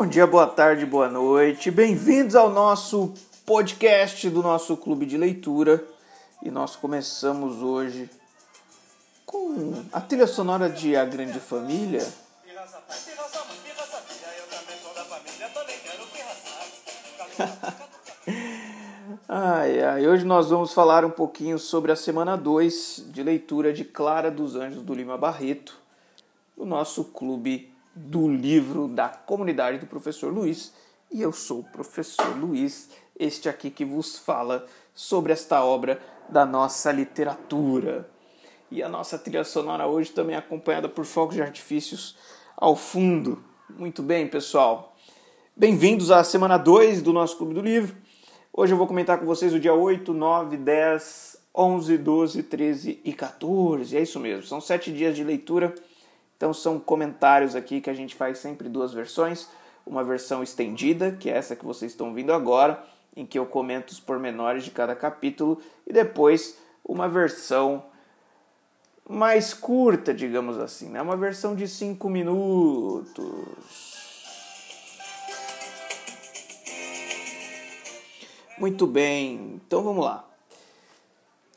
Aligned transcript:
Bom 0.00 0.06
dia, 0.06 0.26
boa 0.26 0.46
tarde, 0.46 0.86
boa 0.86 1.10
noite. 1.10 1.70
Bem-vindos 1.70 2.34
ao 2.34 2.48
nosso 2.48 3.12
podcast 3.44 4.30
do 4.30 4.42
nosso 4.42 4.74
clube 4.74 5.04
de 5.04 5.18
leitura. 5.18 5.84
E 6.42 6.50
nós 6.50 6.74
começamos 6.74 7.62
hoje 7.62 8.08
com 9.26 9.84
a 9.92 10.00
trilha 10.00 10.26
sonora 10.26 10.70
de 10.70 10.96
A 10.96 11.04
Grande 11.04 11.38
Família. 11.38 12.00
ai, 19.28 19.82
ai, 19.82 20.08
hoje 20.08 20.24
nós 20.24 20.48
vamos 20.48 20.72
falar 20.72 21.04
um 21.04 21.10
pouquinho 21.10 21.58
sobre 21.58 21.92
a 21.92 21.96
semana 21.96 22.38
2 22.38 23.04
de 23.08 23.22
leitura 23.22 23.70
de 23.70 23.84
Clara 23.84 24.30
dos 24.30 24.56
Anjos 24.56 24.82
do 24.82 24.94
Lima 24.94 25.18
Barreto, 25.18 25.76
do 26.56 26.64
nosso 26.64 27.04
clube 27.04 27.70
do 28.06 28.28
livro 28.28 28.88
da 28.88 29.08
comunidade 29.08 29.78
do 29.78 29.86
professor 29.86 30.32
Luiz. 30.32 30.72
E 31.10 31.20
eu 31.20 31.32
sou 31.32 31.60
o 31.60 31.64
professor 31.64 32.36
Luiz, 32.36 32.88
este 33.18 33.48
aqui 33.48 33.70
que 33.70 33.84
vos 33.84 34.18
fala 34.18 34.64
sobre 34.94 35.32
esta 35.32 35.62
obra 35.64 36.00
da 36.28 36.46
nossa 36.46 36.92
literatura. 36.92 38.08
E 38.70 38.82
a 38.82 38.88
nossa 38.88 39.18
trilha 39.18 39.44
sonora 39.44 39.86
hoje 39.86 40.12
também 40.12 40.36
é 40.36 40.38
acompanhada 40.38 40.88
por 40.88 41.04
fogos 41.04 41.34
de 41.34 41.42
artifícios 41.42 42.16
ao 42.56 42.76
fundo. 42.76 43.42
Muito 43.68 44.02
bem, 44.02 44.28
pessoal. 44.28 44.94
Bem-vindos 45.56 46.10
à 46.10 46.22
semana 46.24 46.56
2 46.56 47.02
do 47.02 47.12
nosso 47.12 47.36
Clube 47.36 47.54
do 47.54 47.60
Livro. 47.60 47.94
Hoje 48.52 48.72
eu 48.72 48.78
vou 48.78 48.86
comentar 48.86 49.18
com 49.18 49.26
vocês 49.26 49.52
o 49.52 49.60
dia 49.60 49.74
8, 49.74 50.14
9, 50.14 50.56
10, 50.56 51.36
11, 51.54 51.98
12, 51.98 52.42
13 52.44 53.00
e 53.04 53.12
14. 53.12 53.96
É 53.96 54.00
isso 54.00 54.18
mesmo, 54.20 54.46
são 54.46 54.60
sete 54.60 54.92
dias 54.92 55.14
de 55.16 55.24
leitura. 55.24 55.74
Então 56.40 56.54
são 56.54 56.80
comentários 56.80 57.54
aqui 57.54 57.82
que 57.82 57.90
a 57.90 57.92
gente 57.92 58.14
faz 58.14 58.38
sempre 58.38 58.66
duas 58.66 58.94
versões. 58.94 59.46
Uma 59.86 60.02
versão 60.02 60.42
estendida, 60.42 61.12
que 61.12 61.28
é 61.28 61.36
essa 61.36 61.54
que 61.54 61.66
vocês 61.66 61.92
estão 61.92 62.14
vendo 62.14 62.32
agora, 62.32 62.82
em 63.14 63.26
que 63.26 63.38
eu 63.38 63.44
comento 63.44 63.92
os 63.92 64.00
pormenores 64.00 64.64
de 64.64 64.70
cada 64.70 64.96
capítulo, 64.96 65.60
e 65.86 65.92
depois 65.92 66.56
uma 66.82 67.06
versão 67.10 67.84
mais 69.06 69.52
curta, 69.52 70.14
digamos 70.14 70.56
assim, 70.58 70.88
né? 70.88 71.02
uma 71.02 71.14
versão 71.14 71.54
de 71.54 71.68
5 71.68 72.08
minutos. 72.08 73.20
Muito 78.58 78.86
bem, 78.86 79.60
então 79.66 79.82
vamos 79.82 80.02
lá. 80.02 80.24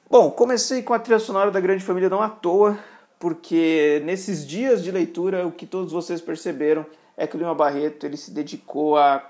Bom, 0.09 0.30
comecei 0.30 0.84
com 0.84 0.94
a 0.94 1.00
trilha 1.00 1.20
sonora 1.20 1.52
da 1.52 1.62
Grande 1.62 1.86
Família 1.86 2.09
não 2.09 2.22
à 2.22 2.28
toa, 2.28 2.78
porque 3.24 4.02
nesses 4.04 4.46
dias 4.46 4.84
de 4.84 4.92
leitura 4.92 5.48
o 5.48 5.52
que 5.54 5.66
todos 5.66 5.94
vocês 5.94 6.20
perceberam 6.20 6.86
é 7.16 7.26
que 7.26 7.38
o 7.38 7.40
Lima 7.40 7.56
Barreto 7.56 8.06
ele 8.06 8.18
se 8.18 8.32
dedicou 8.32 8.98
a 8.98 9.30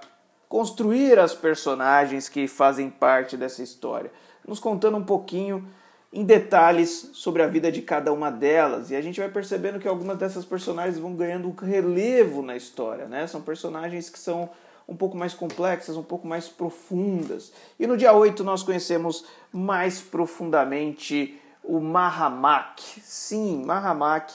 construir 0.50 1.20
as 1.20 1.36
personagens 1.36 2.28
que 2.28 2.48
fazem 2.48 2.90
parte 2.90 3.38
dessa 3.38 3.62
história, 3.62 4.12
nos 4.48 4.60
contando 4.60 4.98
um 4.98 5.04
pouquinho 5.04 5.68
em 6.12 6.26
detalhes 6.26 7.12
sobre 7.14 7.44
a 7.44 7.48
vida 7.48 7.72
de 7.72 7.84
cada 7.84 8.12
uma 8.12 8.32
delas. 8.32 8.90
E 8.90 8.96
a 8.96 9.02
gente 9.02 9.20
vai 9.20 9.30
percebendo 9.30 9.78
que 9.80 9.88
algumas 9.88 10.18
dessas 10.18 10.44
personagens 10.44 10.98
vão 10.98 11.14
ganhando 11.14 11.48
um 11.48 11.54
relevo 11.54 12.42
na 12.42 12.56
história, 12.56 13.06
né? 13.06 13.28
São 13.28 13.44
personagens 13.44 14.10
que 14.10 14.18
são 14.18 14.50
um 14.90 14.96
pouco 14.96 15.16
mais 15.16 15.36
complexas, 15.36 15.96
um 15.96 16.02
pouco 16.02 16.26
mais 16.26 16.48
profundas. 16.48 17.54
E 17.80 17.86
no 17.86 17.96
dia 17.96 18.12
8 18.12 18.44
nós 18.44 18.64
conhecemos 18.64 19.24
mais 19.52 20.02
profundamente 20.02 21.40
o 21.64 21.80
Mahamak. 21.80 22.82
Sim, 23.02 23.64
Mahamak, 23.64 24.34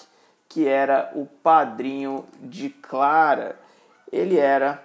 que 0.49 0.66
era 0.66 1.12
o 1.15 1.27
padrinho 1.27 2.25
de 2.41 2.71
Clara. 2.71 3.59
Ele 4.11 4.39
era 4.39 4.83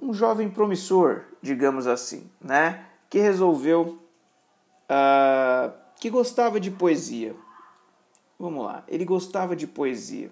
um 0.00 0.12
jovem 0.12 0.48
promissor, 0.50 1.24
digamos 1.40 1.86
assim, 1.86 2.30
né? 2.40 2.84
Que 3.08 3.18
resolveu 3.18 3.98
uh, 4.90 5.72
que 6.00 6.10
gostava 6.10 6.58
de 6.58 6.70
poesia. 6.70 7.34
Vamos 8.38 8.64
lá, 8.64 8.84
ele 8.88 9.04
gostava 9.04 9.54
de 9.54 9.66
poesia. 9.66 10.30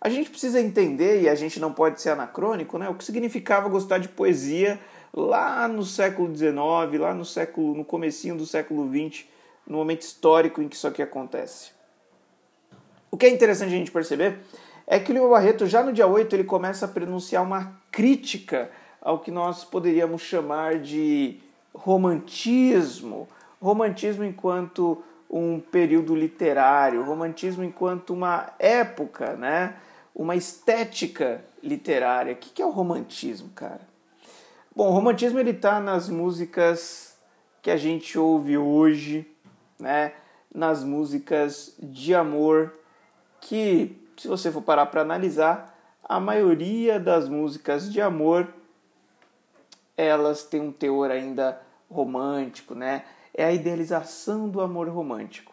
A 0.00 0.08
gente 0.08 0.30
precisa 0.30 0.60
entender, 0.60 1.22
e 1.22 1.28
a 1.28 1.34
gente 1.34 1.58
não 1.58 1.72
pode 1.72 2.00
ser 2.00 2.10
anacrônico, 2.10 2.78
né, 2.78 2.88
o 2.88 2.94
que 2.94 3.04
significava 3.04 3.68
gostar 3.68 3.98
de 3.98 4.08
poesia 4.08 4.78
lá 5.12 5.66
no 5.66 5.84
século 5.84 6.34
XIX, 6.34 7.00
lá 7.00 7.14
no 7.14 7.24
século, 7.24 7.74
no 7.74 7.84
comecinho 7.84 8.36
do 8.36 8.46
século 8.46 8.88
XX, 8.88 9.24
no 9.66 9.78
momento 9.78 10.02
histórico 10.02 10.62
em 10.62 10.68
que 10.68 10.76
isso 10.76 10.86
aqui 10.86 11.02
acontece. 11.02 11.70
O 13.10 13.16
que 13.16 13.26
é 13.26 13.30
interessante 13.30 13.68
a 13.68 13.76
gente 13.76 13.90
perceber 13.90 14.38
é 14.86 14.98
que 14.98 15.10
o 15.10 15.14
Lima 15.14 15.28
Barreto, 15.28 15.66
já 15.66 15.82
no 15.82 15.92
dia 15.92 16.06
8, 16.06 16.34
ele 16.36 16.44
começa 16.44 16.84
a 16.84 16.88
pronunciar 16.88 17.42
uma 17.42 17.80
crítica 17.90 18.70
ao 19.00 19.18
que 19.18 19.30
nós 19.30 19.64
poderíamos 19.64 20.22
chamar 20.22 20.78
de 20.78 21.40
romantismo, 21.74 23.28
romantismo 23.60 24.24
enquanto 24.24 25.02
um 25.28 25.60
período 25.60 26.14
literário, 26.14 27.04
romantismo 27.04 27.64
enquanto 27.64 28.10
uma 28.12 28.52
época, 28.58 29.34
né? 29.34 29.76
uma 30.14 30.34
estética 30.34 31.44
literária. 31.62 32.32
O 32.32 32.36
que 32.36 32.62
é 32.62 32.66
o 32.66 32.70
romantismo, 32.70 33.50
cara? 33.54 33.82
Bom, 34.74 34.88
o 34.88 34.92
romantismo 34.92 35.38
ele 35.38 35.50
está 35.50 35.80
nas 35.80 36.08
músicas 36.08 37.16
que 37.60 37.70
a 37.70 37.76
gente 37.76 38.18
ouve 38.18 38.56
hoje, 38.56 39.26
né? 39.78 40.12
nas 40.54 40.82
músicas 40.82 41.74
de 41.78 42.14
amor, 42.14 42.72
que, 43.40 43.96
se 44.16 44.28
você 44.28 44.50
for 44.50 44.62
parar 44.62 44.86
para 44.86 45.02
analisar, 45.02 45.76
a 46.02 46.18
maioria 46.18 46.98
das 46.98 47.28
músicas 47.28 47.92
de 47.92 48.00
amor 48.00 48.48
elas 49.96 50.44
têm 50.44 50.60
um 50.60 50.72
teor 50.72 51.10
ainda 51.10 51.60
romântico, 51.90 52.74
né? 52.74 53.02
é 53.36 53.44
a 53.44 53.52
idealização 53.52 54.48
do 54.48 54.60
amor 54.60 54.88
romântico. 54.88 55.52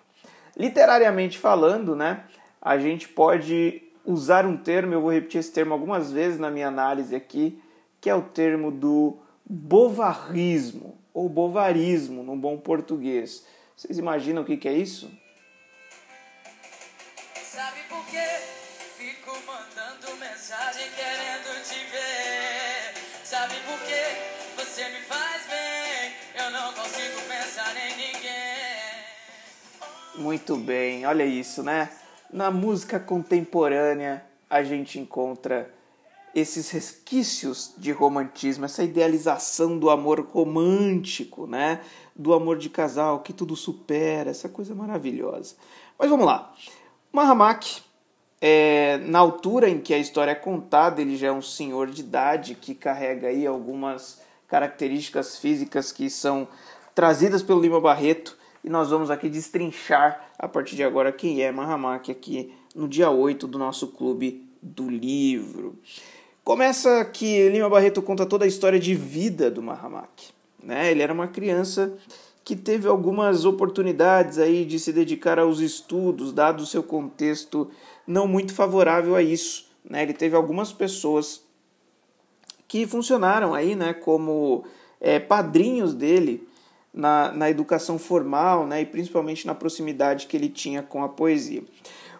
Literariamente 0.55 1.37
falando, 1.37 1.95
né, 1.95 2.23
a 2.61 2.77
gente 2.77 3.09
pode 3.09 3.83
usar 4.05 4.45
um 4.45 4.55
termo, 4.55 4.93
eu 4.93 5.01
vou 5.01 5.11
repetir 5.11 5.39
esse 5.39 5.51
termo 5.51 5.73
algumas 5.73 6.11
vezes 6.11 6.39
na 6.39 6.49
minha 6.49 6.69
análise 6.69 7.13
aqui, 7.13 7.61
que 7.99 8.09
é 8.09 8.15
o 8.15 8.21
termo 8.21 8.71
do 8.71 9.17
bovarismo, 9.45 10.97
ou 11.13 11.27
bovarismo, 11.27 12.23
no 12.23 12.35
bom 12.35 12.57
português. 12.57 13.45
Vocês 13.83 13.97
imaginam 13.97 14.43
o 14.43 14.45
que, 14.45 14.55
que 14.55 14.69
é 14.69 14.71
isso? 14.71 15.11
Sabe 17.43 17.81
por 17.89 18.05
quê? 18.05 18.25
Fico 18.97 19.37
mandando 19.45 20.15
mensagem 20.21 20.89
querendo 20.91 21.61
te 21.65 21.79
ver. 21.91 22.93
Sabe 23.25 23.55
por 23.65 23.77
quê? 23.79 24.05
Você 24.55 24.87
me 24.87 25.01
faz 25.01 25.45
bem. 25.47 26.13
Eu 26.33 26.51
não 26.51 26.73
consigo 26.73 27.19
pensar 27.27 27.75
em 27.75 27.97
ninguém. 27.97 29.03
Muito 30.15 30.55
bem, 30.55 31.05
olha 31.05 31.25
isso, 31.25 31.61
né? 31.61 31.89
Na 32.31 32.49
música 32.49 33.01
contemporânea 33.01 34.25
a 34.49 34.63
gente 34.63 34.97
encontra 34.97 35.69
esses 36.33 36.69
resquícios 36.71 37.73
de 37.77 37.91
romantismo, 37.91 38.63
essa 38.63 38.83
idealização 38.83 39.77
do 39.77 39.89
amor 39.89 40.21
romântico, 40.21 41.45
né? 41.45 41.81
Do 42.15 42.33
amor 42.33 42.57
de 42.57 42.69
casal 42.69 43.19
que 43.19 43.33
tudo 43.33 43.55
supera, 43.55 44.29
essa 44.29 44.47
coisa 44.47 44.75
maravilhosa. 44.75 45.55
Mas 45.97 46.09
vamos 46.09 46.25
lá. 46.25 46.53
Mahamak, 47.11 47.81
é, 48.41 48.97
na 49.05 49.19
altura 49.19 49.69
em 49.69 49.79
que 49.79 49.93
a 49.93 49.97
história 49.97 50.31
é 50.31 50.35
contada, 50.35 51.01
ele 51.01 51.15
já 51.15 51.27
é 51.27 51.31
um 51.31 51.41
senhor 51.41 51.89
de 51.89 52.01
idade 52.01 52.55
que 52.55 52.75
carrega 52.75 53.27
aí 53.27 53.47
algumas 53.47 54.21
características 54.47 55.39
físicas 55.39 55.91
que 55.91 56.09
são 56.09 56.47
trazidas 56.93 57.41
pelo 57.41 57.61
Lima 57.61 57.79
Barreto 57.79 58.37
e 58.63 58.69
nós 58.69 58.89
vamos 58.89 59.09
aqui 59.11 59.27
destrinchar 59.27 60.29
a 60.37 60.47
partir 60.47 60.75
de 60.75 60.83
agora 60.83 61.11
quem 61.11 61.41
é 61.41 61.51
Mahamak 61.51 62.11
aqui 62.11 62.53
no 62.75 62.87
dia 62.87 63.09
8 63.09 63.47
do 63.47 63.57
nosso 63.57 63.87
clube 63.87 64.47
do 64.61 64.89
livro. 64.89 65.77
Começa 66.43 67.03
que 67.05 67.49
Lima 67.49 67.69
Barreto 67.69 68.01
conta 68.01 68.25
toda 68.25 68.45
a 68.45 68.47
história 68.47 68.79
de 68.79 68.93
vida 68.95 69.49
do 69.49 69.61
Mahamak. 69.61 70.33
Né? 70.63 70.91
Ele 70.91 71.01
era 71.01 71.13
uma 71.13 71.27
criança 71.27 71.93
que 72.43 72.55
teve 72.55 72.87
algumas 72.87 73.45
oportunidades 73.45 74.37
aí 74.37 74.65
de 74.65 74.79
se 74.79 74.91
dedicar 74.91 75.39
aos 75.39 75.59
estudos, 75.59 76.33
dado 76.33 76.61
o 76.61 76.65
seu 76.65 76.83
contexto 76.83 77.69
não 78.05 78.27
muito 78.27 78.53
favorável 78.53 79.15
a 79.15 79.21
isso. 79.21 79.67
Né? 79.87 80.03
Ele 80.03 80.13
teve 80.13 80.35
algumas 80.35 80.73
pessoas 80.73 81.41
que 82.67 82.87
funcionaram 82.87 83.53
aí, 83.53 83.75
né, 83.75 83.93
como 83.93 84.63
é, 84.99 85.19
padrinhos 85.19 85.93
dele 85.93 86.47
na, 86.91 87.31
na 87.31 87.49
educação 87.49 87.99
formal, 87.99 88.65
né, 88.65 88.81
e 88.81 88.85
principalmente 88.85 89.45
na 89.45 89.53
proximidade 89.53 90.25
que 90.25 90.35
ele 90.35 90.49
tinha 90.49 90.81
com 90.81 91.03
a 91.03 91.09
poesia. 91.09 91.63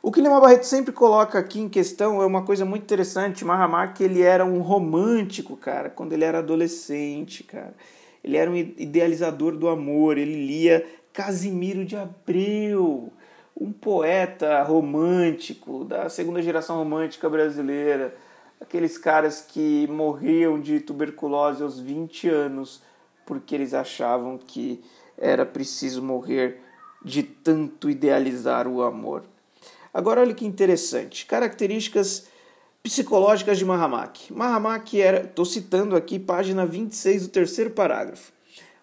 O 0.01 0.12
que 0.12 0.22
Lima 0.22 0.40
Barreto 0.40 0.66
sempre 0.66 0.92
coloca 0.92 1.40
aqui 1.40 1.60
em 1.60 1.69
questão 1.69 2.22
é 2.22 2.25
uma 2.25 2.44
coisa 2.44 2.66
muito 2.66 2.84
interessante. 2.84 3.45
Mahamak, 3.45 4.04
ele 4.04 4.22
era 4.22 4.44
um 4.44 4.60
romântico, 4.60 5.56
cara, 5.56 5.90
quando 5.90 6.12
ele 6.12 6.25
era 6.25 6.40
adolescente, 6.40 7.44
cara. 7.44 7.74
Ele 8.24 8.38
era 8.38 8.50
um 8.50 8.56
idealizador 8.56 9.56
do 9.58 9.68
amor, 9.68 10.18
ele 10.18 10.46
lia 10.46 10.86
Casimiro 11.12 11.84
de 11.84 11.96
Abreu, 11.96 13.12
um 13.60 13.72
poeta 13.72 14.64
romântico 14.64 15.84
da 15.84 16.10
segunda 16.10 16.42
geração 16.42 16.78
romântica 16.78 17.30
brasileira 17.30 18.16
aqueles 18.64 18.98
caras 18.98 19.42
que 19.42 19.86
morriam 19.88 20.60
de 20.60 20.80
tuberculose 20.80 21.62
aos 21.62 21.80
20 21.80 22.30
anos 22.30 22.81
porque 23.25 23.54
eles 23.54 23.74
achavam 23.74 24.38
que 24.38 24.81
era 25.18 25.46
preciso 25.46 26.02
morrer 26.02 26.62
de 27.04 27.24
tanto 27.24 27.90
idealizar 27.90 28.68
o 28.68 28.81
amor. 28.81 29.24
Agora 29.94 30.22
olha 30.22 30.34
que 30.34 30.46
interessante, 30.46 31.26
características 31.26 32.28
psicológicas 32.83 33.57
de 33.57 33.63
Mahamak. 33.63 34.33
Mahamak 34.33 35.01
era, 35.01 35.21
estou 35.21 35.45
citando 35.45 35.95
aqui 35.95 36.19
página 36.19 36.65
26 36.65 37.24
do 37.24 37.30
terceiro 37.30 37.71
parágrafo. 37.71 38.33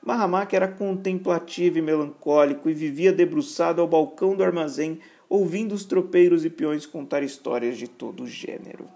Mahamak 0.03 0.57
era 0.57 0.67
contemplativo 0.67 1.77
e 1.77 1.83
melancólico 1.83 2.71
e 2.71 2.73
vivia 2.73 3.13
debruçado 3.13 3.83
ao 3.83 3.87
balcão 3.87 4.35
do 4.35 4.43
armazém, 4.43 4.99
ouvindo 5.29 5.75
os 5.75 5.85
tropeiros 5.85 6.47
e 6.47 6.51
peões 6.51 6.87
contar 6.87 7.23
histórias 7.23 7.77
de 7.77 7.87
todo 7.87 8.27
gênero. 8.27 8.87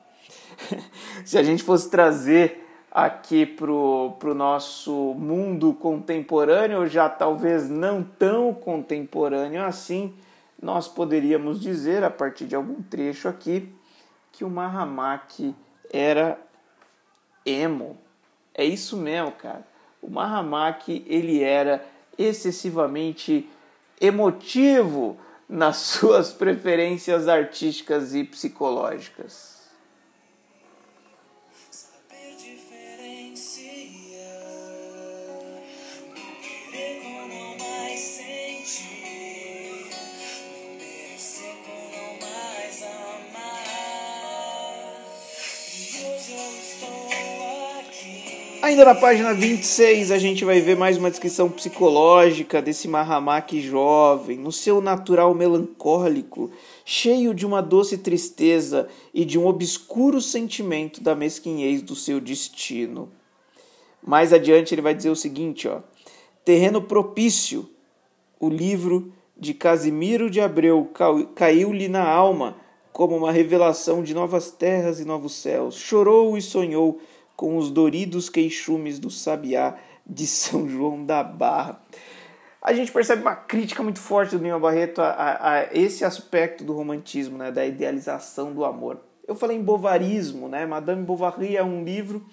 Se 1.22 1.36
a 1.36 1.42
gente 1.42 1.62
fosse 1.62 1.90
trazer 1.90 2.64
aqui 2.90 3.44
para 3.44 3.70
o 3.70 4.34
nosso 4.34 5.14
mundo 5.18 5.74
contemporâneo, 5.74 6.86
já 6.86 7.10
talvez 7.10 7.68
não 7.68 8.02
tão 8.02 8.54
contemporâneo 8.54 9.62
assim, 9.62 10.14
nós 10.62 10.88
poderíamos 10.88 11.60
dizer, 11.60 12.02
a 12.02 12.10
partir 12.10 12.46
de 12.46 12.56
algum 12.56 12.80
trecho 12.80 13.28
aqui, 13.28 13.68
que 14.34 14.44
o 14.44 14.50
Mahamak 14.50 15.54
era 15.92 16.38
emo. 17.46 17.96
É 18.52 18.64
isso 18.64 18.96
mesmo, 18.96 19.32
cara. 19.32 19.64
O 20.02 20.10
Mahamak 20.10 21.04
ele 21.06 21.42
era 21.42 21.84
excessivamente 22.19 23.48
emotivo 24.00 25.16
nas 25.48 25.76
suas 25.86 26.32
preferências 26.32 27.28
artísticas 27.28 28.14
e 28.14 28.25
psicológicas. 28.25 29.53
Ainda 48.64 48.82
na 48.82 48.94
página 48.94 49.34
26 49.34 50.11
a 50.11 50.16
gente 50.16 50.43
vai 50.43 50.58
ver 50.58 50.75
mais 50.75 50.96
uma 50.96 51.11
descrição 51.11 51.50
psicológica 51.50 52.62
desse 52.62 52.88
Mahamak 52.88 53.61
jovem, 53.61 54.38
no 54.38 54.50
seu 54.50 54.81
natural 54.81 55.34
melancólico, 55.34 56.50
cheio 56.82 57.34
de 57.34 57.44
uma 57.44 57.61
doce 57.61 57.99
tristeza 57.99 58.88
e 59.12 59.22
de 59.22 59.38
um 59.38 59.46
obscuro 59.46 60.19
sentimento 60.19 61.02
da 61.02 61.14
mesquinhez 61.14 61.82
do 61.82 61.94
seu 61.94 62.19
destino. 62.19 63.12
Mais 64.02 64.32
adiante 64.32 64.75
ele 64.75 64.81
vai 64.81 64.94
dizer 64.94 65.11
o 65.11 65.16
seguinte, 65.16 65.69
ó: 65.69 65.81
Terreno 66.43 66.81
propício. 66.81 67.69
O 68.40 68.49
livro 68.49 69.12
de 69.37 69.52
Casimiro 69.52 70.31
de 70.31 70.40
Abreu 70.40 70.90
caiu-lhe 71.34 71.87
na 71.87 72.08
alma 72.08 72.56
como 72.94 73.14
uma 73.14 73.31
revelação 73.31 74.02
de 74.02 74.14
novas 74.14 74.50
terras 74.50 75.00
e 75.00 75.05
novos 75.05 75.34
céus. 75.34 75.75
Chorou 75.75 76.38
e 76.38 76.40
sonhou 76.40 76.99
com 77.36 77.56
os 77.56 77.70
doridos 77.70 78.28
queixumes 78.28 78.98
do 78.98 79.10
sabiá 79.10 79.76
de 80.06 80.26
São 80.26 80.69
João 80.69 81.04
da 81.04 81.22
Barra. 81.22 81.81
A 82.62 82.72
gente 82.72 82.90
percebe 82.90 83.22
uma 83.22 83.36
crítica 83.36 83.82
muito 83.82 83.98
forte 83.98 84.36
do 84.36 84.42
Lima 84.42 84.58
Barreto 84.58 85.02
a, 85.02 85.10
a, 85.10 85.52
a, 85.52 85.64
esse 85.75 86.04
aspecto 86.04 86.64
do 86.64 86.72
romantismo, 86.72 87.36
né, 87.36 87.52
da 87.52 87.66
idealização 87.66 88.54
do 88.54 88.64
amor. 88.64 89.00
Eu 89.26 89.34
falei 89.34 89.56
em 89.56 89.62
bovarismo, 89.62 90.48
né? 90.48 90.66
Madame 90.66 91.02
Bovary 91.02 91.56
é 91.56 91.64
um 91.64 91.84
livro 91.84 92.25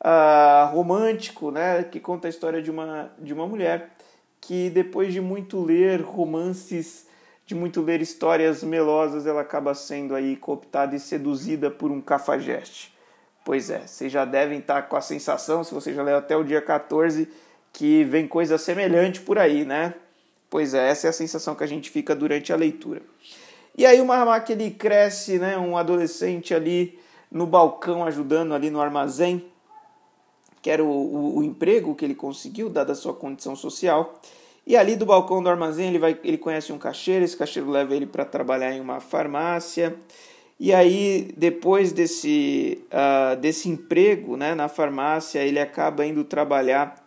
uh, 0.00 0.72
romântico, 0.72 1.50
né, 1.50 1.82
que 1.82 1.98
conta 1.98 2.28
a 2.28 2.30
história 2.30 2.62
de 2.62 2.70
uma, 2.70 3.12
de 3.18 3.32
uma 3.32 3.46
mulher 3.46 3.90
que 4.40 4.70
depois 4.70 5.12
de 5.12 5.20
muito 5.20 5.60
ler 5.60 6.02
romances, 6.02 7.08
de 7.46 7.54
muito 7.54 7.80
ler 7.80 8.00
histórias 8.00 8.62
melosas, 8.62 9.26
ela 9.26 9.40
acaba 9.40 9.74
sendo 9.74 10.14
aí 10.14 10.36
cooptada 10.36 10.94
e 10.94 11.00
seduzida 11.00 11.70
por 11.70 11.90
um 11.90 12.00
cafajeste. 12.00 12.93
Pois 13.44 13.68
é, 13.68 13.86
vocês 13.86 14.10
já 14.10 14.24
devem 14.24 14.58
estar 14.58 14.82
com 14.88 14.96
a 14.96 15.02
sensação, 15.02 15.62
se 15.62 15.74
você 15.74 15.92
já 15.92 16.02
leu 16.02 16.16
até 16.16 16.34
o 16.34 16.42
dia 16.42 16.62
14, 16.62 17.28
que 17.72 18.02
vem 18.04 18.26
coisa 18.26 18.56
semelhante 18.56 19.20
por 19.20 19.38
aí, 19.38 19.66
né? 19.66 19.94
Pois 20.48 20.72
é, 20.72 20.88
essa 20.88 21.08
é 21.08 21.10
a 21.10 21.12
sensação 21.12 21.54
que 21.54 21.62
a 21.62 21.66
gente 21.66 21.90
fica 21.90 22.14
durante 22.14 22.52
a 22.52 22.56
leitura. 22.56 23.02
E 23.76 23.84
aí 23.84 24.00
o 24.00 24.06
Mahamak 24.06 24.50
ele 24.50 24.70
cresce, 24.70 25.38
né, 25.38 25.58
um 25.58 25.76
adolescente 25.76 26.54
ali 26.54 26.98
no 27.30 27.46
balcão 27.46 28.04
ajudando 28.04 28.54
ali 28.54 28.70
no 28.70 28.80
armazém, 28.80 29.44
que 30.62 30.70
era 30.70 30.82
o, 30.82 30.88
o, 30.88 31.38
o 31.38 31.42
emprego 31.42 31.94
que 31.94 32.04
ele 32.04 32.14
conseguiu, 32.14 32.70
dada 32.70 32.92
a 32.92 32.96
sua 32.96 33.12
condição 33.12 33.54
social. 33.54 34.18
E 34.66 34.76
ali 34.76 34.96
do 34.96 35.04
balcão 35.04 35.42
do 35.42 35.50
armazém 35.50 35.88
ele, 35.88 35.98
vai, 35.98 36.18
ele 36.24 36.38
conhece 36.38 36.72
um 36.72 36.78
caixeiro, 36.78 37.24
esse 37.24 37.36
caixeiro 37.36 37.68
leva 37.68 37.94
ele 37.94 38.06
para 38.06 38.24
trabalhar 38.24 38.72
em 38.72 38.80
uma 38.80 39.00
farmácia. 39.00 39.94
E 40.58 40.72
aí, 40.72 41.32
depois 41.36 41.92
desse, 41.92 42.84
uh, 42.86 43.36
desse 43.36 43.68
emprego 43.68 44.36
né, 44.36 44.54
na 44.54 44.68
farmácia, 44.68 45.40
ele 45.40 45.58
acaba 45.58 46.06
indo 46.06 46.22
trabalhar 46.24 47.02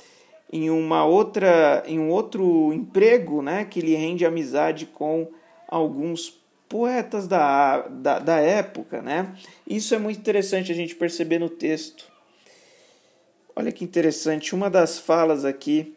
em 0.51 0.69
uma 0.69 1.05
outra 1.05 1.83
em 1.85 1.99
um 1.99 2.09
outro 2.09 2.71
emprego 2.73 3.41
né, 3.41 3.65
que 3.65 3.81
lhe 3.81 3.95
rende 3.95 4.25
amizade 4.25 4.85
com 4.85 5.29
alguns 5.67 6.41
poetas 6.69 7.27
da, 7.27 7.87
da, 7.87 8.19
da 8.19 8.37
época. 8.39 9.01
Né? 9.01 9.33
Isso 9.65 9.95
é 9.95 9.97
muito 9.97 10.19
interessante 10.19 10.71
a 10.71 10.75
gente 10.75 10.95
perceber 10.95 11.39
no 11.39 11.49
texto. 11.49 12.05
Olha 13.55 13.71
que 13.71 13.83
interessante, 13.83 14.53
uma 14.53 14.69
das 14.69 14.99
falas 14.99 15.43
aqui 15.43 15.95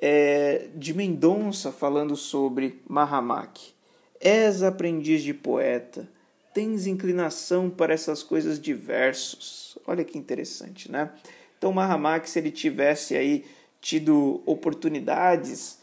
é 0.00 0.68
de 0.74 0.94
Mendonça 0.94 1.72
falando 1.72 2.14
sobre 2.14 2.80
Mahamak. 2.86 3.72
És 4.20 4.62
aprendiz 4.62 5.22
de 5.22 5.34
poeta 5.34 6.08
tens 6.58 6.88
inclinação 6.88 7.70
para 7.70 7.94
essas 7.94 8.20
coisas 8.20 8.58
diversos. 8.58 9.78
Olha 9.86 10.02
que 10.02 10.18
interessante, 10.18 10.90
né? 10.90 11.12
Então, 11.56 11.72
Mahamak, 11.72 12.28
se 12.28 12.36
ele 12.36 12.50
tivesse 12.50 13.14
aí 13.14 13.44
tido 13.80 14.42
oportunidades, 14.44 15.78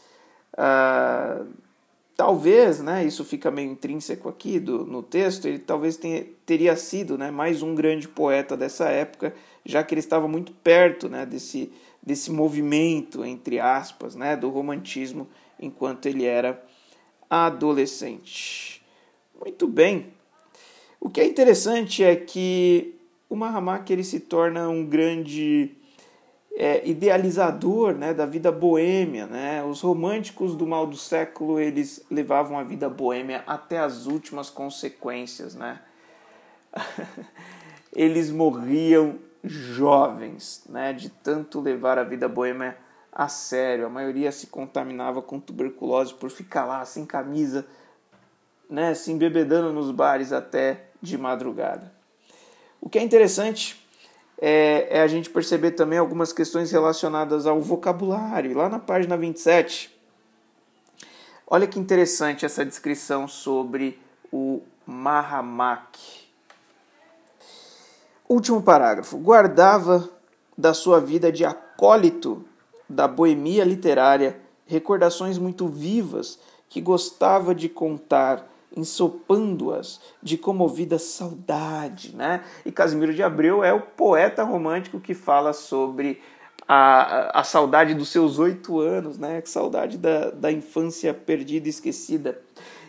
ah, 0.54 1.46
talvez, 2.14 2.80
né, 2.80 3.06
isso 3.06 3.24
fica 3.24 3.50
meio 3.50 3.70
intrínseco 3.70 4.28
aqui 4.28 4.60
do, 4.60 4.84
no 4.84 5.02
texto, 5.02 5.46
ele 5.48 5.58
talvez 5.58 5.96
tenha, 5.96 6.26
teria 6.44 6.76
sido 6.76 7.16
né, 7.16 7.30
mais 7.30 7.62
um 7.62 7.74
grande 7.74 8.06
poeta 8.06 8.54
dessa 8.54 8.90
época, 8.90 9.34
já 9.64 9.82
que 9.82 9.94
ele 9.94 10.00
estava 10.00 10.28
muito 10.28 10.52
perto 10.52 11.08
né, 11.08 11.24
desse, 11.24 11.72
desse 12.02 12.30
movimento, 12.30 13.24
entre 13.24 13.58
aspas, 13.58 14.14
né, 14.14 14.36
do 14.36 14.50
romantismo, 14.50 15.26
enquanto 15.58 16.04
ele 16.04 16.26
era 16.26 16.62
adolescente. 17.30 18.84
Muito 19.40 19.66
bem, 19.66 20.14
o 21.06 21.08
que 21.08 21.20
é 21.20 21.24
interessante 21.24 22.02
é 22.02 22.16
que 22.16 22.98
o 23.30 23.36
Mahamak 23.36 23.92
ele 23.92 24.02
se 24.02 24.18
torna 24.18 24.68
um 24.68 24.84
grande 24.84 25.70
é, 26.56 26.84
idealizador 26.84 27.94
né, 27.94 28.12
da 28.12 28.26
vida 28.26 28.50
boêmia. 28.50 29.24
Né? 29.24 29.62
Os 29.62 29.82
românticos 29.82 30.56
do 30.56 30.66
mal 30.66 30.84
do 30.84 30.96
século 30.96 31.60
eles 31.60 32.04
levavam 32.10 32.58
a 32.58 32.64
vida 32.64 32.88
boêmia 32.88 33.44
até 33.46 33.78
as 33.78 34.06
últimas 34.06 34.50
consequências. 34.50 35.54
Né? 35.54 35.78
eles 37.94 38.32
morriam 38.32 39.14
jovens 39.44 40.64
né, 40.68 40.92
de 40.92 41.08
tanto 41.08 41.60
levar 41.60 42.00
a 42.00 42.02
vida 42.02 42.28
boêmia 42.28 42.76
a 43.12 43.28
sério. 43.28 43.86
A 43.86 43.88
maioria 43.88 44.32
se 44.32 44.48
contaminava 44.48 45.22
com 45.22 45.38
tuberculose 45.38 46.12
por 46.14 46.30
ficar 46.30 46.64
lá 46.64 46.84
sem 46.84 47.06
camisa, 47.06 47.64
né, 48.68 48.92
se 48.92 49.12
embebedando 49.12 49.72
nos 49.72 49.92
bares 49.92 50.32
até 50.32 50.85
de 51.00 51.16
madrugada. 51.18 51.92
O 52.80 52.88
que 52.88 52.98
é 52.98 53.02
interessante 53.02 53.84
é, 54.38 54.88
é, 54.90 55.00
a 55.02 55.06
gente 55.06 55.30
perceber 55.30 55.72
também 55.72 55.98
algumas 55.98 56.32
questões 56.32 56.70
relacionadas 56.70 57.46
ao 57.46 57.60
vocabulário. 57.60 58.56
Lá 58.56 58.68
na 58.68 58.78
página 58.78 59.16
27, 59.16 59.94
olha 61.46 61.66
que 61.66 61.78
interessante 61.78 62.44
essa 62.44 62.64
descrição 62.64 63.26
sobre 63.26 63.98
o 64.30 64.60
Mahamak. 64.86 65.98
Último 68.28 68.62
parágrafo. 68.62 69.16
Guardava 69.18 70.08
da 70.56 70.74
sua 70.74 71.00
vida 71.00 71.30
de 71.30 71.44
acólito 71.44 72.44
da 72.88 73.08
boemia 73.08 73.64
literária 73.64 74.40
recordações 74.66 75.38
muito 75.38 75.68
vivas 75.68 76.38
que 76.68 76.80
gostava 76.80 77.54
de 77.54 77.68
contar 77.68 78.46
ensopando-as 78.76 80.00
de 80.22 80.36
comovida 80.36 80.98
saudade, 80.98 82.14
né? 82.14 82.44
E 82.64 82.70
Casimiro 82.70 83.14
de 83.14 83.22
Abreu 83.22 83.64
é 83.64 83.72
o 83.72 83.80
poeta 83.80 84.44
romântico 84.44 85.00
que 85.00 85.14
fala 85.14 85.52
sobre 85.52 86.20
a, 86.68 87.40
a 87.40 87.44
saudade 87.44 87.94
dos 87.94 88.10
seus 88.10 88.38
oito 88.38 88.78
anos, 88.78 89.18
né? 89.18 89.42
Saudade 89.44 89.96
da, 89.96 90.30
da 90.30 90.52
infância 90.52 91.14
perdida 91.14 91.66
e 91.66 91.70
esquecida. 91.70 92.40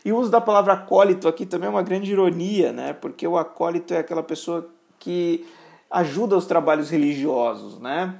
E 0.03 0.11
o 0.11 0.17
uso 0.17 0.29
da 0.29 0.41
palavra 0.41 0.73
acólito 0.73 1.27
aqui 1.27 1.45
também 1.45 1.67
é 1.67 1.69
uma 1.69 1.83
grande 1.83 2.11
ironia, 2.11 2.73
né? 2.73 2.93
Porque 2.93 3.27
o 3.27 3.37
acólito 3.37 3.93
é 3.93 3.99
aquela 3.99 4.23
pessoa 4.23 4.69
que 4.99 5.45
ajuda 5.89 6.35
os 6.35 6.45
trabalhos 6.45 6.89
religiosos, 6.89 7.79
né? 7.79 8.15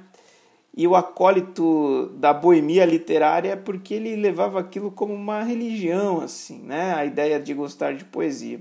E 0.78 0.86
o 0.86 0.94
acólito 0.94 2.06
da 2.14 2.32
boemia 2.32 2.84
literária 2.84 3.50
é 3.50 3.56
porque 3.56 3.94
ele 3.94 4.14
levava 4.14 4.60
aquilo 4.60 4.92
como 4.92 5.12
uma 5.12 5.42
religião, 5.42 6.20
assim, 6.20 6.60
né? 6.60 6.94
A 6.94 7.04
ideia 7.04 7.40
de 7.40 7.52
gostar 7.52 7.96
de 7.96 8.04
poesia. 8.04 8.60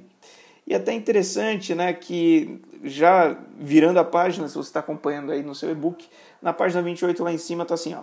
E 0.65 0.73
até 0.73 0.93
interessante, 0.93 1.75
né, 1.75 1.93
que 1.93 2.59
já 2.83 3.37
virando 3.59 3.99
a 3.99 4.03
página, 4.03 4.47
se 4.47 4.55
você 4.55 4.67
está 4.67 4.79
acompanhando 4.79 5.31
aí 5.31 5.43
no 5.43 5.53
seu 5.53 5.69
e-book, 5.69 6.09
na 6.41 6.51
página 6.51 6.81
28 6.81 7.23
lá 7.23 7.31
em 7.31 7.37
cima 7.37 7.61
está 7.61 7.75
assim, 7.75 7.93
ó. 7.93 8.01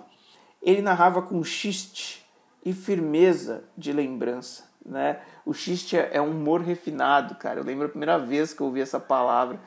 Ele 0.62 0.80
narrava 0.80 1.21
com 1.21 1.42
xiste 1.42 2.25
e 2.64 2.73
firmeza 2.73 3.64
de 3.76 3.92
lembrança, 3.92 4.71
né? 4.87 5.18
O 5.44 5.52
xiste 5.52 5.97
é 5.97 6.23
um 6.23 6.30
humor 6.30 6.61
refinado, 6.61 7.35
cara. 7.35 7.59
Eu 7.59 7.64
lembro 7.64 7.87
a 7.87 7.88
primeira 7.88 8.16
vez 8.16 8.54
que 8.54 8.61
eu 8.61 8.68
ouvi 8.68 8.80
essa 8.80 9.00
palavra. 9.00 9.59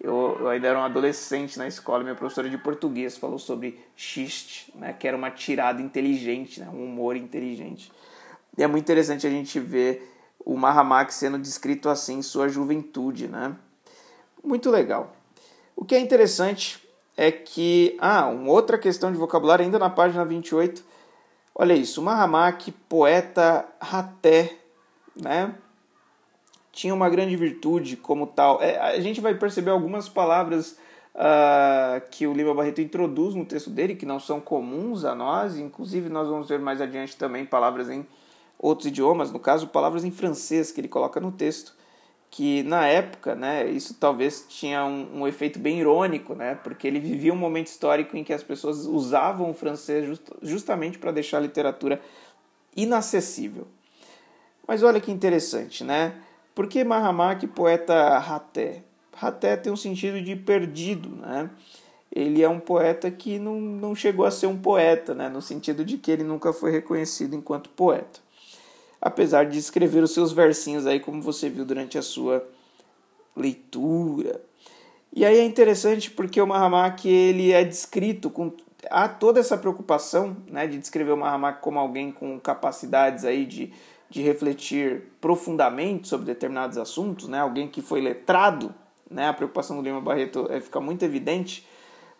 Eu, 0.00 0.36
eu 0.40 0.48
ainda 0.48 0.68
era 0.68 0.78
um 0.78 0.82
adolescente 0.82 1.58
na 1.58 1.66
escola, 1.66 2.02
minha 2.02 2.14
professora 2.14 2.50
de 2.50 2.58
português 2.58 3.16
falou 3.16 3.38
sobre 3.38 3.80
xiste, 3.96 4.72
né? 4.74 4.92
Que 4.92 5.08
era 5.08 5.16
uma 5.16 5.30
tirada 5.30 5.80
inteligente, 5.80 6.60
né? 6.60 6.68
Um 6.68 6.84
humor 6.84 7.16
inteligente. 7.16 7.90
E 8.56 8.62
é 8.62 8.66
muito 8.66 8.84
interessante 8.84 9.26
a 9.26 9.30
gente 9.30 9.58
ver 9.58 10.12
o 10.44 10.56
Mahamak 10.56 11.12
sendo 11.12 11.38
descrito 11.38 11.88
assim 11.88 12.18
em 12.18 12.22
sua 12.22 12.48
juventude, 12.48 13.26
né? 13.26 13.56
Muito 14.44 14.70
legal. 14.70 15.16
O 15.74 15.84
que 15.84 15.94
é 15.94 15.98
interessante 15.98 16.86
é 17.16 17.32
que, 17.32 17.96
ah, 17.98 18.26
uma 18.26 18.52
outra 18.52 18.78
questão 18.78 19.10
de 19.10 19.18
vocabulário 19.18 19.64
ainda 19.64 19.78
na 19.78 19.90
página 19.90 20.24
28. 20.24 20.84
Olha 21.54 21.72
isso, 21.72 22.02
Mahamak, 22.02 22.70
poeta 22.88 23.66
raté, 23.80 24.56
né? 25.16 25.54
Tinha 26.76 26.92
uma 26.92 27.08
grande 27.08 27.34
virtude 27.36 27.96
como 27.96 28.26
tal. 28.26 28.62
É, 28.62 28.78
a 28.78 29.00
gente 29.00 29.18
vai 29.18 29.34
perceber 29.34 29.70
algumas 29.70 30.10
palavras 30.10 30.76
uh, 31.14 32.06
que 32.10 32.26
o 32.26 32.34
Lima 32.34 32.52
Barreto 32.52 32.82
introduz 32.82 33.34
no 33.34 33.46
texto 33.46 33.70
dele, 33.70 33.96
que 33.96 34.04
não 34.04 34.20
são 34.20 34.42
comuns 34.42 35.02
a 35.02 35.14
nós, 35.14 35.56
inclusive 35.56 36.10
nós 36.10 36.28
vamos 36.28 36.50
ver 36.50 36.58
mais 36.58 36.82
adiante 36.82 37.16
também 37.16 37.46
palavras 37.46 37.88
em 37.88 38.06
outros 38.58 38.88
idiomas, 38.88 39.32
no 39.32 39.40
caso, 39.40 39.68
palavras 39.68 40.04
em 40.04 40.10
francês 40.10 40.70
que 40.70 40.78
ele 40.78 40.86
coloca 40.86 41.18
no 41.18 41.32
texto, 41.32 41.74
que 42.30 42.62
na 42.64 42.86
época, 42.86 43.34
né, 43.34 43.66
isso 43.70 43.94
talvez 43.94 44.44
tinha 44.46 44.84
um, 44.84 45.22
um 45.22 45.26
efeito 45.26 45.58
bem 45.58 45.80
irônico, 45.80 46.34
né, 46.34 46.56
porque 46.62 46.86
ele 46.86 47.00
vivia 47.00 47.32
um 47.32 47.36
momento 47.36 47.68
histórico 47.68 48.18
em 48.18 48.22
que 48.22 48.34
as 48.34 48.42
pessoas 48.42 48.84
usavam 48.84 49.48
o 49.48 49.54
francês 49.54 50.04
just, 50.04 50.24
justamente 50.42 50.98
para 50.98 51.10
deixar 51.10 51.38
a 51.38 51.40
literatura 51.40 52.02
inacessível. 52.76 53.66
Mas 54.68 54.82
olha 54.82 55.00
que 55.00 55.10
interessante, 55.10 55.82
né? 55.82 56.12
Por 56.56 56.66
que 56.66 56.82
Mahamak 56.82 57.46
poeta 57.46 58.18
raté? 58.18 58.82
Raté 59.14 59.56
tem 59.56 59.72
um 59.72 59.76
sentido 59.76 60.20
de 60.20 60.34
perdido, 60.34 61.08
né? 61.08 61.48
Ele 62.10 62.42
é 62.42 62.48
um 62.48 62.58
poeta 62.58 63.08
que 63.12 63.38
não, 63.38 63.60
não 63.60 63.94
chegou 63.94 64.26
a 64.26 64.30
ser 64.32 64.48
um 64.48 64.58
poeta, 64.58 65.14
né? 65.14 65.28
no 65.28 65.40
sentido 65.40 65.84
de 65.84 65.98
que 65.98 66.10
ele 66.10 66.24
nunca 66.24 66.52
foi 66.52 66.72
reconhecido 66.72 67.36
enquanto 67.36 67.68
poeta 67.70 68.26
apesar 69.00 69.46
de 69.46 69.58
escrever 69.58 70.02
os 70.02 70.12
seus 70.12 70.32
versinhos 70.32 70.86
aí, 70.86 70.98
como 70.98 71.22
você 71.22 71.48
viu 71.48 71.64
durante 71.64 71.96
a 71.96 72.02
sua 72.02 72.44
leitura. 73.36 74.40
E 75.12 75.24
aí 75.24 75.38
é 75.38 75.44
interessante 75.44 76.10
porque 76.10 76.40
o 76.40 76.46
Mahamak 76.46 77.08
ele 77.08 77.52
é 77.52 77.62
descrito 77.64 78.28
com 78.28 78.52
há 78.90 79.08
toda 79.08 79.40
essa 79.40 79.56
preocupação, 79.56 80.36
né, 80.48 80.66
de 80.66 80.78
descrever 80.78 81.12
o 81.12 81.16
Mahamak 81.16 81.60
como 81.60 81.78
alguém 81.78 82.10
com 82.10 82.38
capacidades 82.38 83.24
aí 83.24 83.44
de, 83.44 83.72
de 84.08 84.22
refletir 84.22 85.04
profundamente 85.20 86.08
sobre 86.08 86.26
determinados 86.26 86.78
assuntos, 86.78 87.28
né, 87.28 87.40
alguém 87.40 87.68
que 87.68 87.82
foi 87.82 88.00
letrado, 88.00 88.74
né, 89.10 89.28
a 89.28 89.32
preocupação 89.32 89.76
do 89.76 89.82
Lima 89.82 90.00
Barreto 90.00 90.46
é, 90.50 90.60
fica 90.60 90.80
muito 90.80 91.04
evidente 91.04 91.66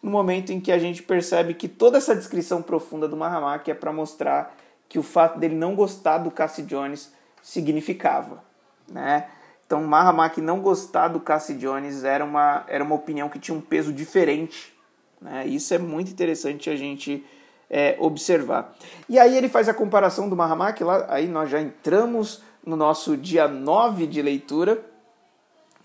no 0.02 0.10
momento 0.10 0.52
em 0.52 0.60
que 0.60 0.70
a 0.70 0.78
gente 0.78 1.02
percebe 1.02 1.54
que 1.54 1.68
toda 1.68 1.98
essa 1.98 2.14
descrição 2.14 2.62
profunda 2.62 3.08
do 3.08 3.16
Mahamak 3.16 3.70
é 3.70 3.74
para 3.74 3.92
mostrar 3.92 4.56
que 4.88 4.98
o 4.98 5.02
fato 5.02 5.38
dele 5.38 5.54
não 5.54 5.74
gostar 5.74 6.18
do 6.18 6.30
Cassie 6.30 6.64
Jones 6.64 7.12
significava, 7.42 8.44
né? 8.88 9.28
Então, 9.66 9.82
Mahamak 9.82 10.40
não 10.40 10.60
gostar 10.60 11.08
do 11.08 11.18
Cassie 11.18 11.56
Jones 11.56 12.04
era 12.04 12.24
uma, 12.24 12.64
era 12.68 12.84
uma 12.84 12.94
opinião 12.94 13.28
que 13.28 13.38
tinha 13.38 13.56
um 13.56 13.60
peso 13.60 13.92
diferente. 13.92 14.72
Né? 15.20 15.44
Isso 15.46 15.74
é 15.74 15.78
muito 15.78 16.10
interessante 16.10 16.70
a 16.70 16.76
gente 16.76 17.24
é, 17.70 17.96
observar. 17.98 18.76
E 19.08 19.18
aí 19.18 19.36
ele 19.36 19.48
faz 19.48 19.68
a 19.68 19.74
comparação 19.74 20.28
do 20.28 20.36
Mahamak, 20.36 20.82
lá, 20.82 21.06
aí 21.08 21.26
nós 21.26 21.50
já 21.50 21.60
entramos 21.60 22.42
no 22.64 22.76
nosso 22.76 23.16
dia 23.16 23.46
9 23.46 24.06
de 24.06 24.22
leitura, 24.22 24.84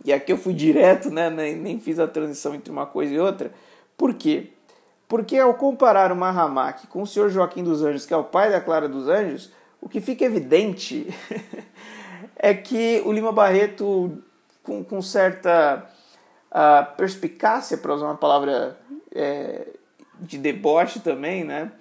e 0.04 0.12
aqui 0.12 0.32
eu 0.32 0.38
fui 0.38 0.54
direto, 0.54 1.10
né? 1.10 1.30
nem, 1.30 1.56
nem 1.56 1.80
fiz 1.80 2.00
a 2.00 2.08
transição 2.08 2.56
entre 2.56 2.72
uma 2.72 2.86
coisa 2.86 3.14
e 3.14 3.20
outra. 3.20 3.52
Por 3.96 4.14
quê? 4.16 4.52
Porque 5.08 5.38
ao 5.38 5.54
comparar 5.54 6.12
o 6.12 6.16
Mahamak 6.16 6.88
com 6.88 7.02
o 7.02 7.08
senhor 7.08 7.30
Joaquim 7.30 7.64
dos 7.64 7.84
Anjos, 7.84 8.06
que 8.06 8.14
é 8.14 8.18
o 8.18 8.24
pai 8.24 8.50
da 8.50 8.62
Clara 8.62 8.88
dos 8.88 9.08
Anjos, 9.08 9.52
o 9.80 9.90
que 9.90 10.00
fica 10.00 10.26
evidente 10.26 11.08
é 12.36 12.54
que 12.54 13.02
o 13.06 13.12
Lima 13.12 13.32
Barreto, 13.32 14.24
com, 14.64 14.84
com 14.84 15.02
certa 15.02 15.88
uh, 16.52 16.96
perspicácia, 16.96 17.78
para 17.78 17.94
usar 17.94 18.06
uma 18.06 18.18
palavra 18.18 18.80
é, 19.14 19.68
de 20.22 20.38
deboche 20.38 21.00
também, 21.00 21.44
né? 21.44 21.72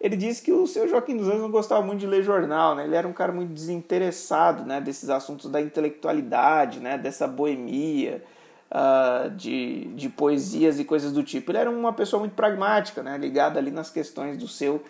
Ele 0.00 0.16
disse 0.16 0.42
que 0.42 0.52
o 0.52 0.66
seu 0.66 0.86
Joaquim 0.86 1.16
dos 1.16 1.26
Anjos 1.26 1.40
não 1.40 1.50
gostava 1.50 1.84
muito 1.84 1.98
de 1.98 2.06
ler 2.06 2.22
jornal, 2.22 2.76
né? 2.76 2.84
Ele 2.84 2.94
era 2.94 3.08
um 3.08 3.12
cara 3.12 3.32
muito 3.32 3.52
desinteressado, 3.52 4.64
né? 4.64 4.80
Desses 4.80 5.10
assuntos 5.10 5.50
da 5.50 5.60
intelectualidade, 5.60 6.78
né? 6.78 6.96
Dessa 6.96 7.26
boemia, 7.26 8.22
uh, 8.70 9.30
de, 9.30 9.86
de 9.94 10.08
poesias 10.08 10.78
e 10.78 10.84
coisas 10.84 11.12
do 11.12 11.22
tipo. 11.22 11.50
Ele 11.50 11.58
era 11.58 11.70
uma 11.70 11.92
pessoa 11.92 12.20
muito 12.20 12.34
pragmática, 12.34 13.02
né? 13.02 13.18
ligada 13.18 13.58
ali 13.58 13.70
nas 13.70 13.90
questões 13.90 14.36
do 14.36 14.46
seu 14.46 14.82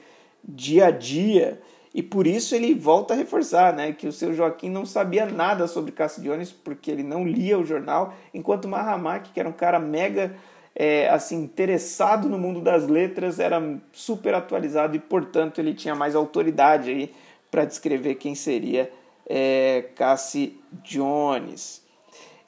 dia 0.44 0.86
a 0.86 0.90
dia. 0.90 1.60
E 1.94 2.02
por 2.02 2.26
isso 2.26 2.54
ele 2.54 2.74
volta 2.74 3.14
a 3.14 3.16
reforçar 3.16 3.72
né, 3.72 3.92
que 3.92 4.06
o 4.06 4.12
seu 4.12 4.34
Joaquim 4.34 4.68
não 4.68 4.84
sabia 4.84 5.24
nada 5.24 5.66
sobre 5.66 5.90
Cassidiones, 5.90 6.52
porque 6.52 6.90
ele 6.90 7.02
não 7.02 7.26
lia 7.26 7.58
o 7.58 7.64
jornal, 7.64 8.14
enquanto 8.32 8.68
Mahamak, 8.68 9.30
que 9.30 9.40
era 9.40 9.48
um 9.48 9.52
cara 9.52 9.78
mega 9.78 10.34
é, 10.80 11.08
assim 11.08 11.42
interessado 11.42 12.28
no 12.28 12.38
mundo 12.38 12.60
das 12.60 12.86
letras, 12.86 13.40
era 13.40 13.60
super 13.92 14.32
atualizado 14.32 14.94
e, 14.94 15.00
portanto, 15.00 15.58
ele 15.58 15.74
tinha 15.74 15.92
mais 15.92 16.14
autoridade 16.14 16.88
aí 16.88 17.12
para 17.50 17.64
descrever 17.64 18.14
quem 18.14 18.36
seria 18.36 18.88
é, 19.28 19.86
Cassie 19.96 20.60
Jones. 20.84 21.82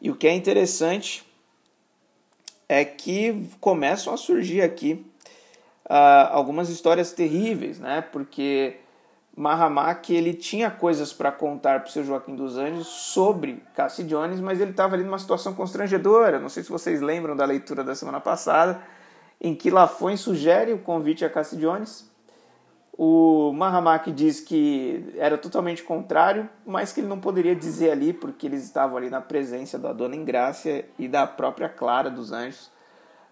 E 0.00 0.12
o 0.12 0.14
que 0.14 0.28
é 0.28 0.32
interessante 0.32 1.24
é 2.68 2.84
que 2.84 3.48
começam 3.60 4.14
a 4.14 4.16
surgir 4.16 4.62
aqui 4.62 5.04
uh, 5.86 6.30
algumas 6.30 6.68
histórias 6.68 7.12
terríveis, 7.12 7.80
né? 7.80 8.00
Porque 8.00 8.76
Mahamak 9.36 10.14
ele 10.14 10.34
tinha 10.34 10.70
coisas 10.70 11.12
para 11.12 11.30
contar 11.32 11.80
para 11.80 11.88
o 11.88 11.92
seu 11.92 12.04
Joaquim 12.04 12.34
dos 12.34 12.56
Anjos 12.56 12.86
sobre 12.86 13.62
Cassie 13.74 14.04
Jones, 14.04 14.40
mas 14.40 14.60
ele 14.60 14.72
estava 14.72 14.94
ali 14.94 15.04
numa 15.04 15.18
situação 15.18 15.54
constrangedora. 15.54 16.38
Não 16.38 16.48
sei 16.48 16.62
se 16.62 16.70
vocês 16.70 17.00
lembram 17.00 17.36
da 17.36 17.44
leitura 17.44 17.82
da 17.82 17.94
semana 17.94 18.20
passada, 18.20 18.82
em 19.40 19.54
que 19.54 19.70
Lafon 19.70 20.16
sugere 20.16 20.72
o 20.72 20.78
convite 20.78 21.24
a 21.24 21.30
Cassie 21.30 21.58
Jones 21.58 22.10
o 23.02 23.50
Mahamak 23.54 24.12
diz 24.12 24.40
que 24.40 25.14
era 25.16 25.38
totalmente 25.38 25.82
contrário, 25.82 26.46
mas 26.66 26.92
que 26.92 27.00
ele 27.00 27.08
não 27.08 27.18
poderia 27.18 27.56
dizer 27.56 27.92
ali 27.92 28.12
porque 28.12 28.46
eles 28.46 28.62
estavam 28.62 28.98
ali 28.98 29.08
na 29.08 29.22
presença 29.22 29.78
da 29.78 29.90
Dona 29.90 30.14
Ingrácia 30.14 30.84
e 30.98 31.08
da 31.08 31.26
própria 31.26 31.66
Clara 31.66 32.10
dos 32.10 32.30
Anjos. 32.30 32.66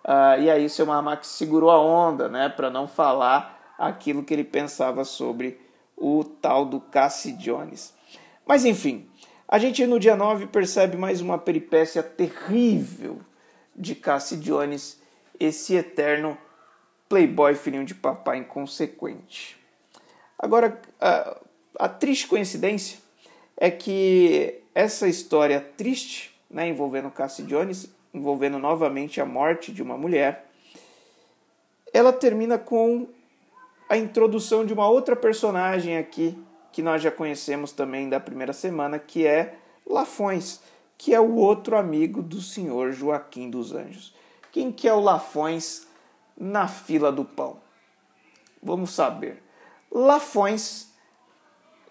Uh, 0.02 0.40
e 0.40 0.50
aí 0.50 0.64
o 0.64 0.70
seu 0.70 0.86
Mahamak 0.86 1.26
segurou 1.26 1.70
a 1.70 1.78
onda, 1.78 2.30
né, 2.30 2.48
para 2.48 2.70
não 2.70 2.88
falar 2.88 3.74
aquilo 3.78 4.22
que 4.22 4.32
ele 4.32 4.42
pensava 4.42 5.04
sobre 5.04 5.60
o 6.00 6.24
tal 6.24 6.64
do 6.64 6.80
Cassie 6.80 7.32
Jones. 7.32 7.92
Mas 8.46 8.64
enfim, 8.64 9.08
a 9.46 9.58
gente 9.58 9.86
no 9.86 9.98
dia 9.98 10.16
9 10.16 10.46
percebe 10.46 10.96
mais 10.96 11.20
uma 11.20 11.38
peripécia 11.38 12.02
terrível 12.02 13.20
de 13.74 13.94
Cassie 13.94 14.38
Jones, 14.38 15.00
esse 15.38 15.74
eterno 15.74 16.36
playboy 17.08 17.54
filhinho 17.54 17.84
de 17.84 17.94
papai 17.94 18.38
inconsequente. 18.38 19.58
Agora, 20.38 20.80
a, 21.00 21.36
a 21.78 21.88
triste 21.88 22.26
coincidência 22.26 22.98
é 23.56 23.70
que 23.70 24.60
essa 24.74 25.08
história 25.08 25.60
triste, 25.76 26.34
né, 26.50 26.68
envolvendo 26.68 27.10
Cassie 27.10 27.44
Jones, 27.44 27.88
envolvendo 28.12 28.58
novamente 28.58 29.20
a 29.20 29.24
morte 29.26 29.72
de 29.72 29.82
uma 29.82 29.96
mulher, 29.96 30.46
ela 31.92 32.12
termina 32.12 32.58
com 32.58 33.08
a 33.88 33.96
introdução 33.96 34.66
de 34.66 34.72
uma 34.72 34.88
outra 34.88 35.16
personagem 35.16 35.96
aqui 35.96 36.36
que 36.70 36.82
nós 36.82 37.02
já 37.02 37.10
conhecemos 37.10 37.72
também 37.72 38.08
da 38.08 38.20
primeira 38.20 38.52
semana, 38.52 38.98
que 38.98 39.26
é 39.26 39.56
Lafões, 39.86 40.60
que 40.96 41.14
é 41.14 41.20
o 41.20 41.36
outro 41.36 41.76
amigo 41.76 42.22
do 42.22 42.40
senhor 42.40 42.92
Joaquim 42.92 43.48
dos 43.48 43.72
Anjos. 43.72 44.14
Quem 44.52 44.70
que 44.70 44.86
é 44.86 44.92
o 44.92 45.00
Lafões 45.00 45.86
na 46.36 46.68
fila 46.68 47.10
do 47.10 47.24
pão? 47.24 47.58
Vamos 48.62 48.90
saber. 48.90 49.42
Lafões, 49.90 50.88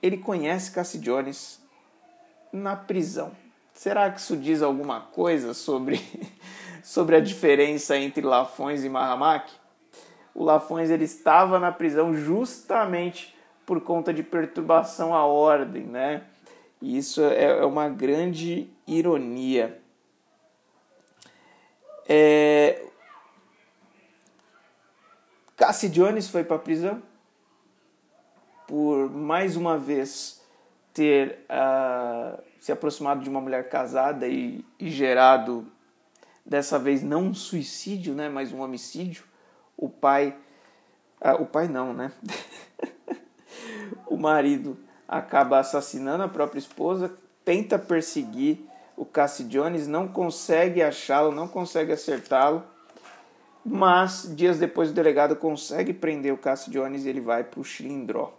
ele 0.01 0.17
conhece 0.17 0.71
Cassie 0.71 0.99
Jones 0.99 1.59
na 2.53 2.75
prisão. 2.75 3.31
Será 3.73 4.09
que 4.11 4.19
isso 4.19 4.37
diz 4.37 4.61
alguma 4.61 5.01
coisa 5.01 5.53
sobre, 5.53 5.99
sobre 6.83 7.15
a 7.15 7.19
diferença 7.19 7.97
entre 7.97 8.21
Lafões 8.21 8.83
e 8.83 8.89
Mahamak? 8.89 9.51
O 10.37 10.43
Lafões 10.43 10.91
ele 10.91 11.05
estava 11.05 11.57
na 11.57 11.71
prisão 11.71 12.13
justamente 12.13 13.35
por 13.65 13.81
conta 13.81 14.13
de 14.13 14.21
perturbação 14.21 15.15
à 15.15 15.25
ordem, 15.25 15.81
né? 15.81 16.25
E 16.79 16.95
isso 16.95 17.23
é, 17.23 17.57
é 17.57 17.65
uma 17.65 17.89
grande 17.89 18.69
ironia. 18.85 19.81
É... 22.07 22.85
Cassie 25.55 25.89
Jones 25.89 26.29
foi 26.29 26.43
para 26.43 26.57
a 26.57 26.59
prisão 26.59 27.01
por 28.67 29.09
mais 29.09 29.55
uma 29.55 29.75
vez 29.75 30.39
ter 30.93 31.39
uh, 31.49 32.39
se 32.59 32.71
aproximado 32.71 33.23
de 33.23 33.29
uma 33.29 33.41
mulher 33.41 33.69
casada 33.69 34.27
e, 34.27 34.63
e, 34.79 34.91
gerado 34.91 35.65
dessa 36.45 36.77
vez 36.77 37.01
não 37.01 37.23
um 37.23 37.33
suicídio, 37.33 38.13
né, 38.13 38.29
mas 38.29 38.51
um 38.51 38.61
homicídio. 38.61 39.23
O 39.77 39.87
pai, 39.87 40.35
uh, 41.21 41.41
o 41.41 41.45
pai 41.45 41.67
não, 41.67 41.93
né? 41.93 42.11
o 44.07 44.17
marido 44.17 44.77
acaba 45.07 45.59
assassinando 45.59 46.23
a 46.23 46.27
própria 46.27 46.59
esposa, 46.59 47.13
tenta 47.45 47.79
perseguir 47.79 48.59
o 48.97 49.05
Cassie 49.05 49.45
Jones, 49.45 49.87
não 49.87 50.07
consegue 50.07 50.81
achá-lo, 50.81 51.31
não 51.31 51.47
consegue 51.47 51.93
acertá-lo, 51.93 52.63
mas 53.63 54.33
dias 54.35 54.57
depois 54.57 54.89
o 54.89 54.93
delegado 54.93 55.35
consegue 55.35 55.93
prender 55.93 56.33
o 56.33 56.37
Cassie 56.37 56.71
Jones 56.71 57.05
e 57.05 57.09
ele 57.09 57.21
vai 57.21 57.43
para 57.43 57.59
o 57.59 57.63
Chilindró. 57.63 58.33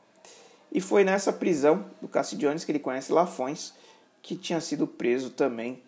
E 0.71 0.81
foi 0.81 1.05
nessa 1.05 1.33
prisão 1.33 1.87
do 2.01 2.09
Cassie 2.09 2.37
Jones 2.37 2.65
que 2.65 2.73
ele 2.73 2.79
conhece 2.79 3.13
Lafões, 3.13 3.73
que 4.21 4.37
tinha 4.37 4.61
sido 4.61 4.87
preso 4.87 5.31
também 5.31 5.83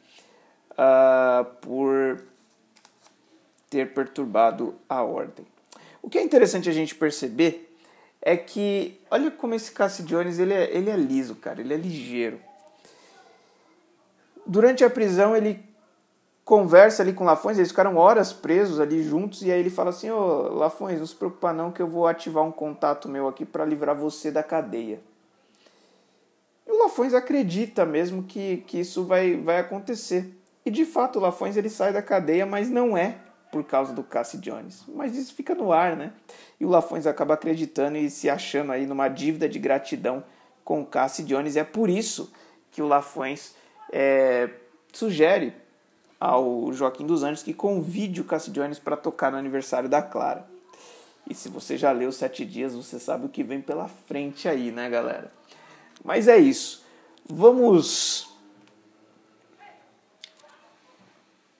uh, 0.72 1.44
por 1.60 2.22
ter 3.70 3.94
perturbado 3.94 4.74
a 4.88 5.02
ordem. 5.02 5.46
O 6.02 6.10
que 6.10 6.18
é 6.18 6.22
interessante 6.22 6.68
a 6.68 6.72
gente 6.72 6.94
perceber 6.94 7.72
é 8.20 8.36
que, 8.36 9.00
olha 9.10 9.30
como 9.30 9.54
esse 9.54 9.70
Cassie 9.70 10.04
Jones 10.04 10.38
ele 10.38 10.52
é, 10.52 10.76
ele 10.76 10.90
é 10.90 10.96
liso, 10.96 11.36
cara, 11.36 11.60
ele 11.60 11.72
é 11.72 11.76
ligeiro. 11.76 12.40
Durante 14.44 14.84
a 14.84 14.90
prisão 14.90 15.36
ele 15.36 15.64
conversa 16.44 17.02
ali 17.02 17.12
com 17.12 17.24
Lafões, 17.24 17.58
eles 17.58 17.70
ficaram 17.70 17.96
horas 17.96 18.32
presos 18.32 18.80
ali 18.80 19.04
juntos, 19.04 19.42
e 19.42 19.52
aí 19.52 19.60
ele 19.60 19.70
fala 19.70 19.90
assim, 19.90 20.10
ô 20.10 20.16
oh, 20.18 20.54
Lafões, 20.54 20.98
não 20.98 21.06
se 21.06 21.14
preocupa 21.14 21.52
não 21.52 21.70
que 21.70 21.80
eu 21.80 21.86
vou 21.86 22.06
ativar 22.08 22.42
um 22.42 22.50
contato 22.50 23.08
meu 23.08 23.28
aqui 23.28 23.46
para 23.46 23.64
livrar 23.64 23.94
você 23.94 24.30
da 24.32 24.42
cadeia. 24.42 25.00
E 26.66 26.72
o 26.72 26.82
Lafões 26.82 27.14
acredita 27.14 27.86
mesmo 27.86 28.24
que, 28.24 28.58
que 28.66 28.80
isso 28.80 29.04
vai, 29.04 29.36
vai 29.36 29.60
acontecer. 29.60 30.36
E 30.66 30.70
de 30.70 30.84
fato 30.84 31.18
o 31.18 31.22
Lafões 31.22 31.56
ele 31.56 31.70
sai 31.70 31.92
da 31.92 32.02
cadeia, 32.02 32.44
mas 32.44 32.68
não 32.68 32.98
é 32.98 33.16
por 33.50 33.64
causa 33.64 33.92
do 33.92 34.02
Cassie 34.02 34.38
Jones. 34.38 34.84
Mas 34.88 35.16
isso 35.16 35.34
fica 35.34 35.54
no 35.54 35.72
ar, 35.72 35.96
né? 35.96 36.12
E 36.58 36.64
o 36.64 36.68
Lafões 36.68 37.06
acaba 37.06 37.34
acreditando 37.34 37.96
e 37.96 38.08
se 38.08 38.28
achando 38.30 38.72
aí 38.72 38.86
numa 38.86 39.08
dívida 39.08 39.48
de 39.48 39.58
gratidão 39.58 40.22
com 40.64 40.80
o 40.80 40.86
Cassie 40.86 41.24
Jones. 41.24 41.56
É 41.56 41.64
por 41.64 41.90
isso 41.90 42.32
que 42.70 42.80
o 42.80 42.86
Lafões 42.86 43.54
é, 43.92 44.50
sugere 44.92 45.54
ao 46.18 46.72
Joaquim 46.72 47.06
dos 47.06 47.22
Anjos 47.22 47.42
que 47.42 47.54
convide 47.54 48.20
o 48.20 48.24
Cassie 48.24 48.52
Jones 48.52 48.78
para 48.78 48.96
tocar 48.96 49.32
no 49.32 49.38
aniversário 49.38 49.88
da 49.88 50.02
Clara. 50.02 50.46
E 51.28 51.34
se 51.34 51.48
você 51.48 51.78
já 51.78 51.92
leu 51.92 52.12
Sete 52.12 52.44
Dias, 52.44 52.74
você 52.74 52.98
sabe 52.98 53.26
o 53.26 53.28
que 53.28 53.42
vem 53.42 53.60
pela 53.60 53.88
frente 53.88 54.48
aí, 54.48 54.70
né, 54.70 54.88
galera? 54.88 55.30
Mas 56.04 56.28
é 56.28 56.36
isso. 56.36 56.84
Vamos. 57.24 58.28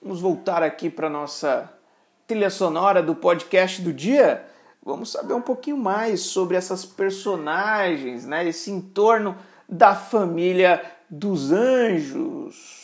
Vamos 0.01 0.19
voltar 0.19 0.63
aqui 0.63 0.89
para 0.89 1.09
nossa 1.09 1.71
trilha 2.31 2.49
sonora 2.49 3.03
do 3.03 3.13
podcast 3.13 3.81
do 3.81 3.91
dia. 3.91 4.45
Vamos 4.81 5.11
saber 5.11 5.33
um 5.33 5.41
pouquinho 5.41 5.75
mais 5.75 6.21
sobre 6.21 6.55
essas 6.55 6.85
personagens, 6.85 8.25
né? 8.25 8.47
Esse 8.47 8.71
entorno 8.71 9.37
da 9.67 9.93
família 9.93 10.81
dos 11.09 11.51
anjos. 11.51 12.79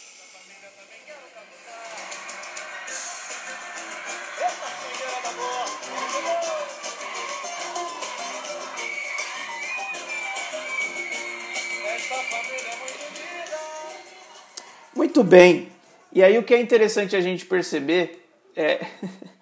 Muito 14.94 15.24
bem. 15.24 15.70
E 16.12 16.22
aí 16.22 16.38
o 16.38 16.44
que 16.44 16.54
é 16.54 16.60
interessante 16.60 17.16
a 17.16 17.22
gente 17.22 17.46
perceber 17.46 18.28
é, 18.58 18.84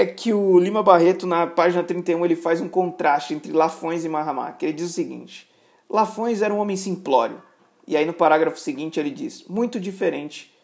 é 0.00 0.06
que 0.06 0.32
o 0.32 0.58
Lima 0.58 0.82
Barreto, 0.82 1.26
na 1.26 1.46
página 1.46 1.84
31, 1.84 2.24
ele 2.24 2.34
faz 2.34 2.58
um 2.58 2.68
contraste 2.70 3.34
entre 3.34 3.52
Lafões 3.52 4.02
e 4.02 4.08
Mahamak. 4.08 4.64
Ele 4.64 4.72
diz 4.72 4.88
o 4.88 4.92
seguinte: 4.92 5.46
Lafões 5.90 6.40
era 6.40 6.54
um 6.54 6.58
homem 6.58 6.74
simplório. 6.74 7.42
E 7.86 7.98
aí 7.98 8.06
no 8.06 8.14
parágrafo 8.14 8.58
seguinte 8.58 8.98
ele 8.98 9.10
diz: 9.10 9.44
muito 9.46 9.78
diferente 9.78 10.56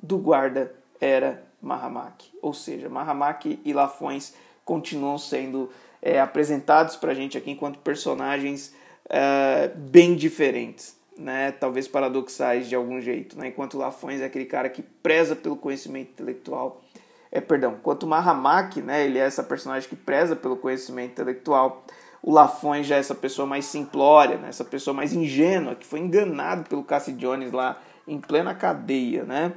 do 0.00 0.18
guarda 0.18 0.72
era 1.00 1.44
Mahamak. 1.60 2.30
Ou 2.40 2.54
seja, 2.54 2.88
Mahamak 2.88 3.58
e 3.64 3.72
Lafões 3.72 4.34
continuam 4.64 5.18
sendo 5.18 5.68
é, 6.00 6.20
apresentados 6.20 6.94
para 6.94 7.10
a 7.10 7.14
gente 7.14 7.36
aqui 7.36 7.50
enquanto 7.50 7.80
personagens 7.80 8.72
é, 9.08 9.66
bem 9.74 10.14
diferentes 10.14 11.00
né, 11.20 11.52
talvez 11.52 11.86
paradoxais 11.86 12.66
de 12.66 12.74
algum 12.74 12.98
jeito, 13.00 13.38
né? 13.38 13.48
enquanto 13.48 13.76
Lafões 13.76 14.22
é 14.22 14.24
aquele 14.24 14.46
cara 14.46 14.70
que 14.70 14.82
preza 14.82 15.36
pelo 15.36 15.54
conhecimento 15.54 16.12
intelectual, 16.12 16.82
é, 17.32 17.40
perdão, 17.40 17.76
enquanto 17.78 18.06
Mahamak, 18.06 18.82
né, 18.82 19.04
ele 19.04 19.18
é 19.18 19.22
essa 19.22 19.42
personagem 19.42 19.88
que 19.88 19.96
preza 19.96 20.34
pelo 20.34 20.56
conhecimento 20.56 21.12
intelectual, 21.12 21.84
o 22.22 22.32
Lafões 22.32 22.86
já 22.86 22.96
é 22.96 22.98
essa 22.98 23.14
pessoa 23.14 23.46
mais 23.46 23.64
simplória, 23.64 24.36
né, 24.36 24.48
essa 24.48 24.64
pessoa 24.64 24.92
mais 24.92 25.12
ingênua, 25.12 25.74
que 25.74 25.86
foi 25.86 26.00
enganado 26.00 26.68
pelo 26.68 26.84
Cassie 26.84 27.14
Jones 27.14 27.52
lá 27.52 27.80
em 28.06 28.20
plena 28.20 28.54
cadeia, 28.54 29.24
né? 29.24 29.52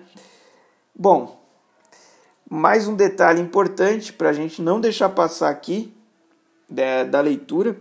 Bom, 0.93 1.41
mais 2.47 2.87
um 2.87 2.95
detalhe 2.95 3.41
importante 3.41 4.13
para 4.13 4.29
a 4.29 4.33
gente 4.33 4.61
não 4.61 4.79
deixar 4.79 5.09
passar 5.09 5.49
aqui 5.49 5.91
da, 6.69 7.03
da 7.03 7.19
leitura 7.19 7.75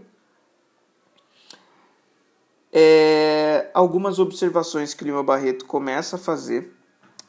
é, 2.73 3.71
algumas 3.75 4.19
observações 4.19 4.95
que 4.95 5.05
Lima 5.05 5.23
Barreto 5.23 5.67
começa 5.67 6.17
a 6.17 6.19
fazer 6.19 6.73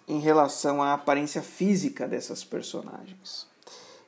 em 0.08 0.20
relação 0.20 0.82
à 0.82 0.94
aparência 0.94 1.42
física 1.42 2.08
dessas 2.08 2.44
personagens. 2.44 3.48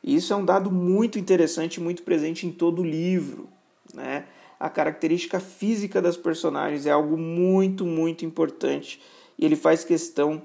E 0.04 0.16
isso 0.16 0.34
é 0.34 0.36
um 0.36 0.46
dado 0.46 0.70
muito 0.72 1.18
interessante, 1.18 1.82
muito 1.82 2.04
presente 2.04 2.46
em 2.46 2.52
todo 2.52 2.82
o 2.82 2.86
livro. 2.86 3.50
Né? 3.94 4.26
A 4.60 4.70
característica 4.70 5.40
física 5.40 6.02
das 6.02 6.16
personagens 6.16 6.86
é 6.86 6.92
algo 6.92 7.18
muito, 7.18 7.86
muito 7.86 8.26
importante. 8.26 9.02
E 9.38 9.46
ele 9.46 9.56
faz 9.56 9.84
questão 9.84 10.42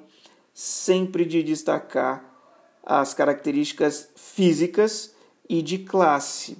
sempre 0.55 1.25
de 1.25 1.43
destacar 1.43 2.25
as 2.83 3.13
características 3.13 4.09
físicas 4.17 5.15
e 5.49 5.63
de 5.63 5.79
classe. 5.79 6.57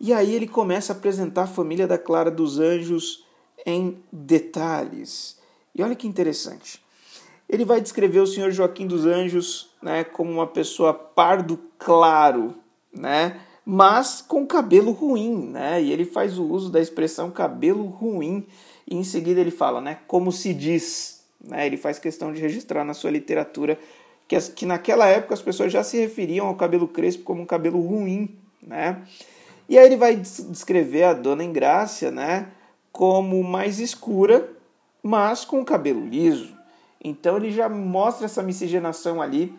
E 0.00 0.12
aí 0.12 0.32
ele 0.32 0.46
começa 0.46 0.92
a 0.92 0.96
apresentar 0.96 1.42
a 1.42 1.48
família 1.48 1.86
da 1.86 1.98
Clara 1.98 2.30
dos 2.30 2.58
Anjos 2.60 3.24
em 3.66 3.98
detalhes. 4.12 5.38
E 5.74 5.82
olha 5.82 5.96
que 5.96 6.06
interessante. 6.06 6.80
Ele 7.48 7.64
vai 7.64 7.80
descrever 7.80 8.20
o 8.20 8.26
senhor 8.26 8.50
Joaquim 8.50 8.86
dos 8.86 9.06
Anjos 9.06 9.70
né, 9.82 10.04
como 10.04 10.30
uma 10.30 10.46
pessoa 10.46 10.92
pardo 10.92 11.58
claro, 11.78 12.54
né, 12.92 13.40
mas 13.64 14.20
com 14.20 14.46
cabelo 14.46 14.92
ruim. 14.92 15.50
Né, 15.50 15.82
e 15.82 15.92
ele 15.92 16.04
faz 16.04 16.38
o 16.38 16.44
uso 16.44 16.70
da 16.70 16.80
expressão 16.80 17.30
cabelo 17.30 17.84
ruim. 17.86 18.46
E 18.86 18.96
em 18.96 19.04
seguida 19.04 19.40
ele 19.40 19.50
fala, 19.50 19.80
né, 19.80 19.98
como 20.06 20.30
se 20.30 20.52
diz. 20.52 21.24
Né, 21.42 21.66
ele 21.66 21.76
faz 21.76 21.98
questão 21.98 22.32
de 22.32 22.40
registrar 22.40 22.84
na 22.84 22.94
sua 22.94 23.10
literatura 23.10 23.78
que, 24.26 24.36
as, 24.36 24.48
que 24.48 24.66
naquela 24.66 25.06
época 25.06 25.34
as 25.34 25.40
pessoas 25.40 25.72
já 25.72 25.82
se 25.82 25.96
referiam 25.96 26.46
ao 26.46 26.54
cabelo 26.54 26.88
crespo 26.88 27.24
como 27.24 27.42
um 27.42 27.46
cabelo 27.46 27.80
ruim. 27.80 28.36
Né? 28.66 29.02
E 29.68 29.78
aí 29.78 29.86
ele 29.86 29.96
vai 29.96 30.16
descrever 30.16 31.04
a 31.04 31.14
dona 31.14 31.44
Engrácia, 31.44 32.10
né? 32.10 32.48
como 32.98 33.44
mais 33.44 33.78
escura, 33.78 34.50
mas 35.00 35.44
com 35.44 35.64
cabelo 35.64 36.04
liso. 36.04 36.57
Então 37.08 37.36
ele 37.36 37.50
já 37.50 37.68
mostra 37.68 38.26
essa 38.26 38.42
miscigenação 38.42 39.20
ali. 39.20 39.54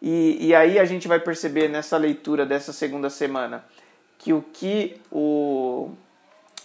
E, 0.00 0.48
e 0.48 0.54
aí 0.54 0.78
a 0.78 0.84
gente 0.84 1.08
vai 1.08 1.20
perceber 1.20 1.68
nessa 1.68 1.96
leitura 1.96 2.44
dessa 2.44 2.72
segunda 2.72 3.08
semana 3.08 3.64
que 4.18 4.32
o 4.32 4.42
que 4.42 4.96
o, 5.10 5.90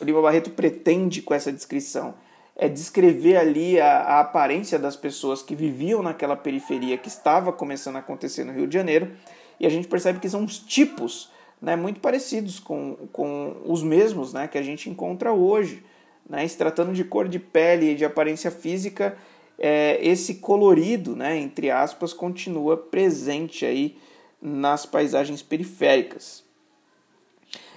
Lima 0.01 0.21
Barreto 0.21 0.49
pretende 0.51 1.21
com 1.21 1.33
essa 1.33 1.51
descrição 1.51 2.13
é 2.55 2.67
descrever 2.67 3.37
ali 3.37 3.79
a, 3.79 3.99
a, 3.99 4.19
aparência 4.19 4.77
das 4.77 4.95
pessoas 4.95 5.41
que 5.41 5.55
viviam 5.55 6.03
naquela 6.03 6.35
periferia 6.35 6.97
que 6.97 7.07
estava 7.07 7.53
começando 7.53 7.95
a 7.95 7.99
acontecer 7.99 8.43
no 8.43 8.51
Rio 8.51 8.67
de 8.67 8.73
Janeiro. 8.73 9.11
E 9.59 9.65
a 9.65 9.69
gente 9.69 9.87
percebe 9.87 10.19
que 10.19 10.29
são 10.29 10.43
os 10.43 10.59
tipos 10.59 11.31
né, 11.61 11.75
muito 11.77 12.01
parecidos 12.01 12.59
com, 12.59 12.97
com 13.13 13.61
os 13.65 13.81
mesmos 13.81 14.33
né, 14.33 14.47
que 14.47 14.57
a 14.57 14.61
gente 14.61 14.89
encontra 14.89 15.31
hoje. 15.31 15.83
Né? 16.29 16.45
Se 16.47 16.57
tratando 16.57 16.91
de 16.91 17.03
cor 17.03 17.29
de 17.29 17.39
pele 17.39 17.91
e 17.91 17.95
de 17.95 18.03
aparência 18.03 18.51
física, 18.51 19.17
é, 19.59 19.99
esse 20.01 20.35
colorido, 20.35 21.15
né, 21.15 21.37
entre 21.37 21.69
aspas, 21.69 22.13
continua 22.13 22.77
presente 22.77 23.65
aí 23.65 23.97
nas 24.41 24.85
paisagens 24.85 25.41
periféricas. 25.41 26.43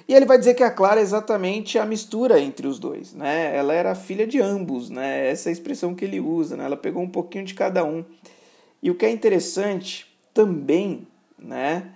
E 0.09 0.15
ele 0.15 0.27
vai 0.27 0.39
dizer 0.39 0.55
que 0.55 0.63
a 0.63 0.71
Clara 0.71 1.01
é 1.01 1.03
exatamente 1.03 1.79
a 1.79 1.87
mistura 1.87 2.41
entre 2.41 2.67
os 2.67 2.79
dois, 2.79 3.15
né? 3.15 3.57
Ela 3.57 3.73
era 3.73 3.95
filha 3.95 4.27
de 4.27 4.41
ambos, 4.41 4.91
né? 4.91 5.31
Essa 5.31 5.49
é 5.49 5.51
a 5.51 5.53
expressão 5.53 5.95
que 5.95 6.05
ele 6.05 6.21
usa, 6.21 6.57
né? 6.57 6.65
Ela 6.65 6.77
pegou 6.77 7.03
um 7.03 7.09
pouquinho 7.09 7.45
de 7.45 7.55
cada 7.55 7.85
um. 7.85 8.05
E 8.83 8.91
o 8.91 8.97
que 8.97 9.07
é 9.07 9.11
interessante 9.11 10.07
também, 10.35 11.07
né? 11.39 11.93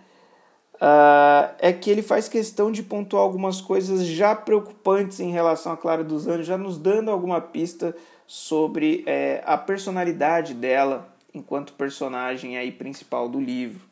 Uh, 0.75 1.55
é 1.59 1.73
que 1.73 1.91
ele 1.91 2.03
faz 2.03 2.29
questão 2.29 2.71
de 2.71 2.83
pontuar 2.83 3.23
algumas 3.23 3.61
coisas 3.61 4.05
já 4.05 4.35
preocupantes 4.35 5.21
em 5.21 5.33
relação 5.33 5.73
a 5.73 5.77
Clara 5.77 6.05
dos 6.05 6.29
Anjos, 6.29 6.47
já 6.47 6.59
nos 6.59 6.79
dando 6.79 7.11
alguma 7.11 7.41
pista 7.41 7.97
sobre 8.27 9.05
é, 9.07 9.43
a 9.47 9.57
personalidade 9.57 10.55
dela 10.55 11.09
enquanto 11.33 11.75
personagem 11.75 12.57
aí 12.57 12.73
principal 12.73 13.29
do 13.29 13.41
livro. 13.41 13.85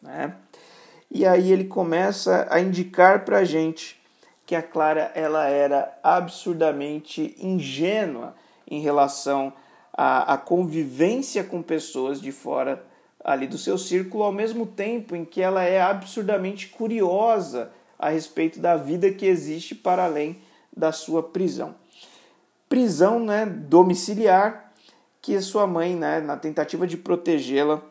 Né? 0.00 0.34
E 1.10 1.26
aí 1.26 1.52
ele 1.52 1.64
começa 1.64 2.46
a 2.50 2.60
indicar 2.60 3.24
para 3.24 3.38
a 3.38 3.44
gente 3.44 4.00
que 4.46 4.54
a 4.54 4.62
Clara 4.62 5.12
ela 5.14 5.48
era 5.48 5.98
absurdamente 6.02 7.36
ingênua 7.38 8.34
em 8.68 8.80
relação 8.80 9.52
à, 9.92 10.34
à 10.34 10.38
convivência 10.38 11.44
com 11.44 11.62
pessoas 11.62 12.20
de 12.20 12.32
fora 12.32 12.84
ali 13.24 13.46
do 13.46 13.58
seu 13.58 13.78
círculo, 13.78 14.24
ao 14.24 14.32
mesmo 14.32 14.66
tempo 14.66 15.14
em 15.14 15.24
que 15.24 15.40
ela 15.40 15.62
é 15.62 15.80
absurdamente 15.80 16.68
curiosa 16.68 17.70
a 17.98 18.08
respeito 18.08 18.58
da 18.58 18.76
vida 18.76 19.12
que 19.12 19.26
existe 19.26 19.74
para 19.74 20.04
além 20.04 20.38
da 20.76 20.90
sua 20.90 21.22
prisão. 21.22 21.81
Prisão 22.72 23.22
né, 23.22 23.44
domiciliar 23.44 24.72
que 25.20 25.38
sua 25.42 25.66
mãe, 25.66 25.94
né, 25.94 26.22
na 26.22 26.38
tentativa 26.38 26.86
de 26.86 26.96
protegê-la, 26.96 27.82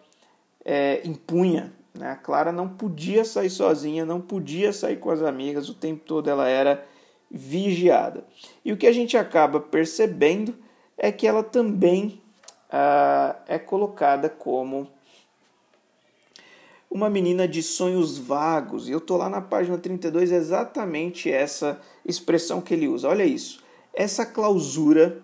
é, 0.65 1.01
impunha. 1.05 1.71
Né? 1.93 2.09
A 2.09 2.15
Clara 2.15 2.51
não 2.51 2.67
podia 2.67 3.23
sair 3.23 3.51
sozinha, 3.51 4.07
não 4.07 4.19
podia 4.19 4.73
sair 4.73 4.97
com 4.97 5.11
as 5.11 5.21
amigas, 5.21 5.69
o 5.69 5.75
tempo 5.75 6.03
todo 6.03 6.31
ela 6.31 6.49
era 6.49 6.83
vigiada. 7.29 8.25
E 8.65 8.73
o 8.73 8.77
que 8.77 8.87
a 8.87 8.91
gente 8.91 9.15
acaba 9.15 9.59
percebendo 9.59 10.55
é 10.97 11.11
que 11.11 11.27
ela 11.27 11.43
também 11.43 12.19
ah, 12.67 13.35
é 13.47 13.59
colocada 13.59 14.29
como 14.29 14.87
uma 16.89 17.07
menina 17.07 17.47
de 17.47 17.61
sonhos 17.61 18.17
vagos. 18.17 18.89
E 18.89 18.91
eu 18.93 18.99
tô 18.99 19.15
lá 19.15 19.29
na 19.29 19.41
página 19.41 19.77
32, 19.77 20.31
é 20.31 20.37
exatamente 20.37 21.31
essa 21.31 21.79
expressão 22.03 22.59
que 22.59 22.73
ele 22.73 22.87
usa. 22.87 23.07
Olha 23.07 23.23
isso. 23.23 23.60
Essa 23.93 24.25
clausura 24.25 25.21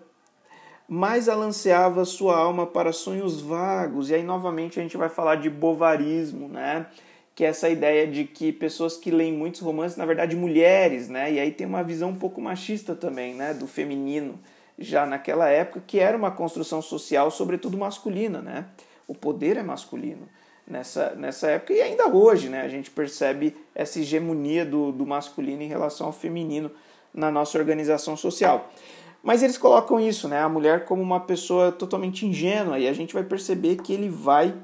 mais 0.88 1.28
alanceava 1.28 2.04
sua 2.06 2.36
alma 2.36 2.66
para 2.66 2.92
sonhos 2.92 3.42
vagos. 3.42 4.08
E 4.08 4.14
aí 4.14 4.22
novamente 4.22 4.80
a 4.80 4.82
gente 4.82 4.96
vai 4.96 5.10
falar 5.10 5.36
de 5.36 5.50
bovarismo, 5.50 6.48
né? 6.48 6.86
Que 7.34 7.44
é 7.44 7.48
essa 7.48 7.68
ideia 7.68 8.06
de 8.06 8.24
que 8.24 8.50
pessoas 8.50 8.96
que 8.96 9.10
leem 9.10 9.32
muitos 9.32 9.60
romances, 9.60 9.98
na 9.98 10.06
verdade 10.06 10.34
mulheres, 10.34 11.08
né? 11.08 11.30
E 11.30 11.38
aí 11.38 11.52
tem 11.52 11.66
uma 11.66 11.84
visão 11.84 12.10
um 12.10 12.16
pouco 12.16 12.40
machista 12.40 12.94
também, 12.94 13.34
né, 13.34 13.52
do 13.52 13.66
feminino 13.66 14.40
já 14.78 15.04
naquela 15.04 15.48
época, 15.48 15.82
que 15.86 15.98
era 15.98 16.16
uma 16.16 16.30
construção 16.30 16.80
social 16.80 17.30
sobretudo 17.30 17.76
masculina, 17.76 18.40
né? 18.40 18.64
O 19.06 19.14
poder 19.14 19.56
é 19.56 19.62
masculino 19.62 20.28
nessa, 20.66 21.14
nessa 21.14 21.50
época 21.50 21.72
e 21.74 21.82
ainda 21.82 22.08
hoje, 22.08 22.48
né? 22.48 22.62
A 22.62 22.68
gente 22.68 22.90
percebe 22.90 23.54
essa 23.74 24.00
hegemonia 24.00 24.64
do, 24.64 24.90
do 24.90 25.04
masculino 25.04 25.62
em 25.62 25.68
relação 25.68 26.06
ao 26.06 26.12
feminino 26.12 26.70
na 27.18 27.30
nossa 27.30 27.58
organização 27.58 28.16
social. 28.16 28.70
Mas 29.22 29.42
eles 29.42 29.58
colocam 29.58 30.00
isso, 30.00 30.28
né? 30.28 30.40
A 30.40 30.48
mulher 30.48 30.84
como 30.84 31.02
uma 31.02 31.20
pessoa 31.20 31.72
totalmente 31.72 32.24
ingênua 32.24 32.78
e 32.78 32.86
a 32.86 32.92
gente 32.92 33.12
vai 33.12 33.22
perceber 33.22 33.76
que 33.76 33.92
ele 33.92 34.08
vai 34.08 34.54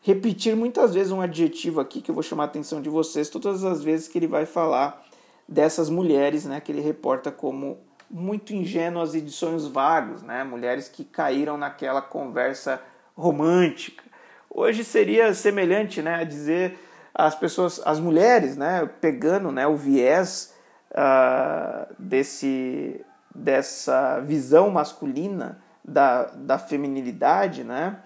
repetir 0.00 0.56
muitas 0.56 0.94
vezes 0.94 1.12
um 1.12 1.20
adjetivo 1.20 1.80
aqui 1.80 2.00
que 2.00 2.10
eu 2.10 2.14
vou 2.14 2.22
chamar 2.22 2.44
a 2.44 2.46
atenção 2.46 2.80
de 2.80 2.88
vocês 2.88 3.28
todas 3.28 3.62
as 3.64 3.82
vezes 3.82 4.08
que 4.08 4.18
ele 4.18 4.26
vai 4.26 4.46
falar 4.46 5.04
dessas 5.48 5.90
mulheres, 5.90 6.44
né? 6.44 6.60
Que 6.60 6.72
ele 6.72 6.80
reporta 6.80 7.30
como 7.30 7.78
muito 8.10 8.54
ingênuas 8.54 9.14
e 9.14 9.20
de 9.20 9.30
sonhos 9.30 9.68
vagos, 9.68 10.22
né? 10.22 10.42
Mulheres 10.42 10.88
que 10.88 11.04
caíram 11.04 11.56
naquela 11.58 12.00
conversa 12.00 12.80
romântica 13.14 14.12
Hoje 14.54 14.84
seria 14.84 15.32
semelhante 15.32 16.02
né, 16.02 16.16
a 16.16 16.24
dizer 16.24 16.78
as 17.14 17.34
pessoas, 17.34 17.80
as 17.86 17.98
mulheres, 17.98 18.54
né, 18.54 18.88
pegando 19.00 19.50
né, 19.50 19.66
o 19.66 19.76
viés 19.76 20.52
uh, 20.92 21.94
desse, 21.98 23.04
dessa 23.34 24.20
visão 24.20 24.70
masculina 24.70 25.62
da, 25.84 26.24
da 26.34 26.58
feminilidade, 26.58 27.64
né, 27.64 27.98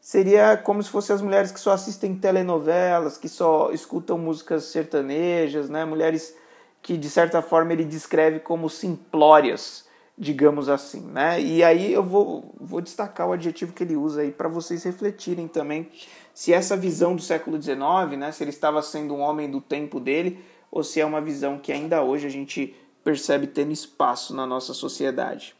seria 0.00 0.56
como 0.56 0.82
se 0.82 0.90
fossem 0.90 1.14
as 1.14 1.22
mulheres 1.22 1.50
que 1.50 1.60
só 1.60 1.72
assistem 1.72 2.14
telenovelas, 2.14 3.18
que 3.18 3.28
só 3.28 3.70
escutam 3.72 4.18
músicas 4.18 4.64
sertanejas, 4.64 5.68
né, 5.68 5.84
mulheres 5.84 6.34
que 6.80 6.96
de 6.96 7.10
certa 7.10 7.42
forma 7.42 7.72
ele 7.72 7.84
descreve 7.84 8.38
como 8.38 8.70
simplórias, 8.70 9.86
digamos 10.16 10.68
assim, 10.68 11.00
né? 11.00 11.40
E 11.40 11.62
aí 11.62 11.92
eu 11.92 12.02
vou, 12.02 12.54
vou 12.60 12.80
destacar 12.80 13.28
o 13.28 13.32
adjetivo 13.32 13.72
que 13.72 13.82
ele 13.82 13.96
usa 13.96 14.22
aí 14.22 14.30
para 14.30 14.48
vocês 14.48 14.84
refletirem 14.84 15.48
também 15.48 15.90
se 16.32 16.52
essa 16.52 16.76
visão 16.76 17.16
do 17.16 17.22
século 17.22 17.60
XIX, 17.60 18.16
né, 18.16 18.30
se 18.30 18.44
ele 18.44 18.50
estava 18.50 18.80
sendo 18.80 19.12
um 19.12 19.20
homem 19.20 19.50
do 19.50 19.60
tempo 19.60 19.98
dele 19.98 20.44
ou 20.70 20.82
se 20.82 21.00
é 21.00 21.04
uma 21.04 21.20
visão 21.20 21.58
que 21.58 21.72
ainda 21.72 22.02
hoje 22.02 22.26
a 22.26 22.30
gente 22.30 22.74
percebe 23.02 23.46
tendo 23.46 23.72
espaço 23.72 24.34
na 24.34 24.46
nossa 24.46 24.74
sociedade. 24.74 25.54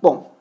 Bom, 0.00 0.32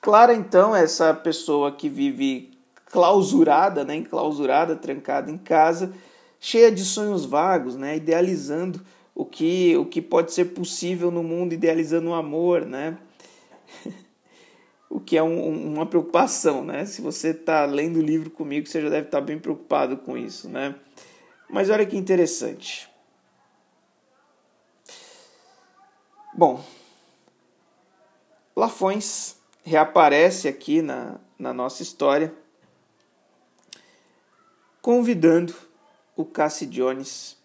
Clara 0.00 0.34
então 0.34 0.74
é 0.74 0.84
essa 0.84 1.12
pessoa 1.12 1.72
que 1.72 1.88
vive 1.88 2.56
clausurada, 2.86 3.84
né, 3.84 3.96
enclausurada, 3.96 4.76
trancada 4.76 5.30
em 5.30 5.36
casa, 5.36 5.92
cheia 6.38 6.70
de 6.70 6.84
sonhos 6.84 7.24
vagos, 7.24 7.74
né, 7.74 7.96
idealizando 7.96 8.80
o 9.16 9.24
que, 9.24 9.76
o 9.76 9.84
que 9.86 10.00
pode 10.00 10.32
ser 10.32 10.46
possível 10.46 11.10
no 11.10 11.22
mundo 11.22 11.54
idealizando 11.54 12.10
o 12.10 12.14
amor, 12.14 12.66
né? 12.66 12.98
o 14.90 15.00
que 15.00 15.16
é 15.16 15.22
um, 15.22 15.72
uma 15.72 15.86
preocupação, 15.86 16.62
né? 16.62 16.84
Se 16.84 17.00
você 17.00 17.30
está 17.30 17.64
lendo 17.64 17.98
o 17.98 18.02
livro 18.02 18.30
comigo, 18.30 18.66
você 18.66 18.82
já 18.82 18.90
deve 18.90 19.06
estar 19.06 19.20
tá 19.20 19.24
bem 19.24 19.38
preocupado 19.38 19.96
com 19.96 20.18
isso, 20.18 20.50
né? 20.50 20.74
Mas 21.48 21.70
olha 21.70 21.86
que 21.86 21.96
interessante. 21.96 22.90
Bom, 26.34 26.62
Lafões 28.54 29.36
reaparece 29.62 30.48
aqui 30.48 30.82
na, 30.82 31.16
na 31.38 31.52
nossa 31.52 31.82
história, 31.82 32.32
convidando 34.80 35.54
o 36.14 36.24
Cassie 36.24 36.66
Jones 36.66 37.36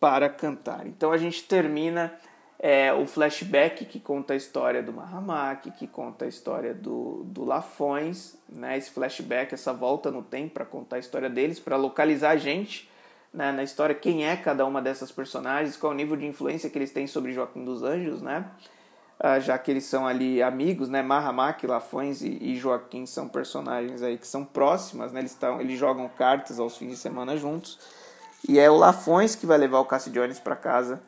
para 0.00 0.28
cantar. 0.28 0.86
Então 0.86 1.12
a 1.12 1.18
gente 1.18 1.42
termina 1.44 2.12
é, 2.58 2.92
o 2.92 3.06
flashback 3.06 3.84
que 3.84 3.98
conta 3.98 4.34
a 4.34 4.36
história 4.36 4.82
do 4.82 4.92
Mahamak, 4.92 5.70
que 5.72 5.86
conta 5.86 6.24
a 6.24 6.28
história 6.28 6.74
do, 6.74 7.24
do 7.24 7.44
Lafões, 7.44 8.36
né? 8.48 8.76
esse 8.76 8.90
flashback, 8.90 9.54
essa 9.54 9.72
volta 9.72 10.10
no 10.10 10.22
tempo 10.22 10.54
para 10.54 10.64
contar 10.64 10.96
a 10.96 10.98
história 10.98 11.30
deles, 11.30 11.58
para 11.58 11.76
localizar 11.76 12.30
a 12.30 12.36
gente 12.36 12.88
né, 13.34 13.50
na 13.50 13.64
história, 13.64 13.94
quem 13.94 14.24
é 14.24 14.36
cada 14.36 14.64
uma 14.64 14.80
dessas 14.80 15.10
personagens, 15.10 15.76
qual 15.76 15.92
o 15.92 15.94
nível 15.94 16.16
de 16.16 16.24
influência 16.24 16.70
que 16.70 16.78
eles 16.78 16.92
têm 16.92 17.08
sobre 17.08 17.32
Joaquim 17.32 17.64
dos 17.64 17.82
Anjos, 17.82 18.22
né? 18.22 18.48
Ah, 19.18 19.40
já 19.40 19.58
que 19.58 19.70
eles 19.70 19.84
são 19.84 20.06
ali 20.06 20.40
amigos, 20.40 20.88
né? 20.88 21.02
Mahamak, 21.02 21.66
Lafões 21.66 22.22
e, 22.22 22.28
e, 22.28 22.56
Joaquim 22.56 23.06
são 23.06 23.28
personagens 23.28 24.02
aí 24.02 24.16
que 24.16 24.26
são 24.26 24.44
próximas, 24.44 25.12
né? 25.12 25.20
Eles, 25.20 25.34
tão, 25.34 25.60
eles 25.60 25.78
jogam 25.78 26.08
cartas 26.08 26.60
aos 26.60 26.76
fins 26.76 26.90
de 26.90 26.96
semana 26.96 27.36
juntos. 27.36 27.78
E 28.48 28.58
é 28.58 28.70
o 28.70 28.76
Lafões 28.76 29.34
que 29.34 29.46
vai 29.46 29.58
levar 29.58 29.80
o 29.80 29.84
Cassie 29.84 30.12
Jones 30.12 30.38
para 30.38 30.54
casa 30.54 31.02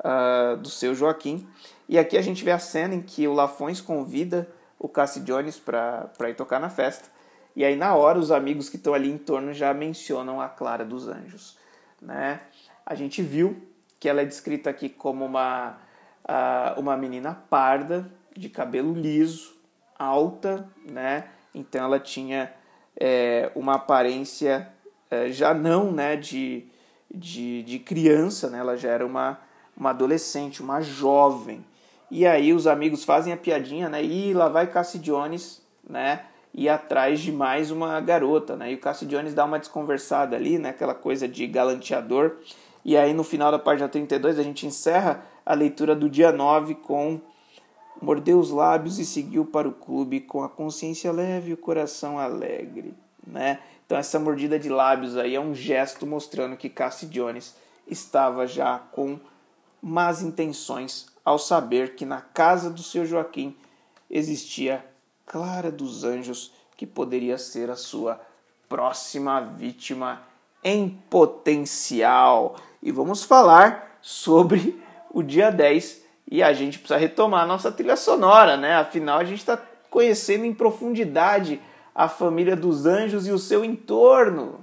uh, 0.00 0.56
do 0.56 0.68
seu 0.68 0.94
Joaquim. 0.94 1.48
E 1.88 1.98
aqui 1.98 2.16
a 2.16 2.22
gente 2.22 2.44
vê 2.44 2.52
a 2.52 2.58
cena 2.58 2.94
em 2.94 3.02
que 3.02 3.26
o 3.26 3.32
Lafões 3.32 3.80
convida 3.80 4.48
o 4.78 4.88
Cassie 4.88 5.22
Jones 5.22 5.58
para 5.58 6.28
ir 6.28 6.34
tocar 6.34 6.60
na 6.60 6.68
festa. 6.68 7.08
E 7.56 7.64
aí, 7.64 7.76
na 7.76 7.94
hora, 7.94 8.18
os 8.18 8.30
amigos 8.30 8.68
que 8.68 8.76
estão 8.76 8.94
ali 8.94 9.10
em 9.10 9.18
torno 9.18 9.52
já 9.52 9.72
mencionam 9.74 10.40
a 10.40 10.48
Clara 10.48 10.84
dos 10.84 11.08
Anjos. 11.08 11.61
Né? 12.02 12.40
A 12.84 12.94
gente 12.94 13.22
viu 13.22 13.62
que 13.98 14.08
ela 14.08 14.20
é 14.20 14.24
descrita 14.24 14.68
aqui 14.68 14.88
como 14.88 15.24
uma, 15.24 15.78
uh, 16.24 16.80
uma 16.80 16.96
menina 16.96 17.32
parda, 17.48 18.10
de 18.36 18.48
cabelo 18.48 18.92
liso, 18.94 19.54
alta, 19.98 20.68
né? 20.90 21.28
Então 21.54 21.84
ela 21.84 22.00
tinha 22.00 22.52
é, 22.98 23.50
uma 23.54 23.74
aparência 23.74 24.72
é, 25.10 25.30
já 25.30 25.54
não 25.54 25.92
né, 25.92 26.16
de, 26.16 26.64
de, 27.14 27.62
de 27.62 27.78
criança, 27.78 28.48
né? 28.48 28.58
ela 28.58 28.76
já 28.76 28.90
era 28.90 29.06
uma, 29.06 29.38
uma 29.76 29.90
adolescente, 29.90 30.62
uma 30.62 30.80
jovem. 30.80 31.64
E 32.10 32.26
aí 32.26 32.52
os 32.52 32.66
amigos 32.66 33.04
fazem 33.04 33.32
a 33.32 33.36
piadinha, 33.36 33.88
né? 33.88 34.04
E 34.04 34.34
lá 34.34 34.48
vai 34.48 34.66
Cassie 34.66 35.00
Jones, 35.00 35.62
né? 35.88 36.26
Ir 36.54 36.68
atrás 36.68 37.20
de 37.20 37.32
mais 37.32 37.70
uma 37.70 38.00
garota, 38.00 38.56
né? 38.56 38.72
E 38.72 38.74
o 38.74 38.78
Cassie 38.78 39.06
Jones 39.06 39.34
dá 39.34 39.44
uma 39.44 39.58
desconversada 39.58 40.36
ali, 40.36 40.58
né? 40.58 40.70
Aquela 40.70 40.94
coisa 40.94 41.26
de 41.26 41.46
galanteador. 41.46 42.36
E 42.84 42.96
aí 42.96 43.14
no 43.14 43.24
final 43.24 43.50
da 43.50 43.58
página 43.58 43.88
32 43.88 44.38
a 44.38 44.42
gente 44.42 44.66
encerra 44.66 45.24
a 45.46 45.54
leitura 45.54 45.94
do 45.94 46.10
dia 46.10 46.32
9 46.32 46.74
com 46.76 47.20
mordeu 48.00 48.38
os 48.38 48.50
lábios 48.50 48.98
e 48.98 49.06
seguiu 49.06 49.44
para 49.44 49.68
o 49.68 49.72
clube 49.72 50.20
com 50.20 50.42
a 50.42 50.48
consciência 50.48 51.12
leve 51.12 51.50
e 51.50 51.54
o 51.54 51.56
coração 51.56 52.18
alegre, 52.18 52.94
né? 53.24 53.60
Então 53.86 53.96
essa 53.96 54.18
mordida 54.18 54.58
de 54.58 54.68
lábios 54.68 55.16
aí 55.16 55.34
é 55.34 55.40
um 55.40 55.54
gesto 55.54 56.06
mostrando 56.06 56.56
que 56.56 56.68
Cassie 56.68 57.08
Jones 57.08 57.54
estava 57.86 58.46
já 58.46 58.78
com 58.78 59.18
más 59.80 60.22
intenções 60.22 61.06
ao 61.24 61.38
saber 61.38 61.94
que 61.94 62.04
na 62.04 62.20
casa 62.20 62.70
do 62.70 62.82
seu 62.82 63.06
Joaquim 63.06 63.56
existia 64.10 64.84
Clara 65.26 65.70
dos 65.70 66.04
Anjos, 66.04 66.52
que 66.76 66.86
poderia 66.86 67.38
ser 67.38 67.70
a 67.70 67.76
sua 67.76 68.20
próxima 68.68 69.40
vítima 69.40 70.22
em 70.64 70.88
potencial. 71.10 72.56
E 72.82 72.90
vamos 72.90 73.24
falar 73.24 73.98
sobre 74.00 74.82
o 75.10 75.22
dia 75.22 75.50
10 75.50 76.02
e 76.30 76.42
a 76.42 76.52
gente 76.52 76.78
precisa 76.78 76.98
retomar 76.98 77.42
a 77.42 77.46
nossa 77.46 77.70
trilha 77.70 77.96
sonora, 77.96 78.56
né? 78.56 78.76
Afinal, 78.76 79.18
a 79.18 79.24
gente 79.24 79.40
está 79.40 79.60
conhecendo 79.90 80.44
em 80.44 80.54
profundidade 80.54 81.60
a 81.94 82.08
família 82.08 82.56
dos 82.56 82.86
anjos 82.86 83.26
e 83.26 83.30
o 83.30 83.38
seu 83.38 83.64
entorno. 83.64 84.60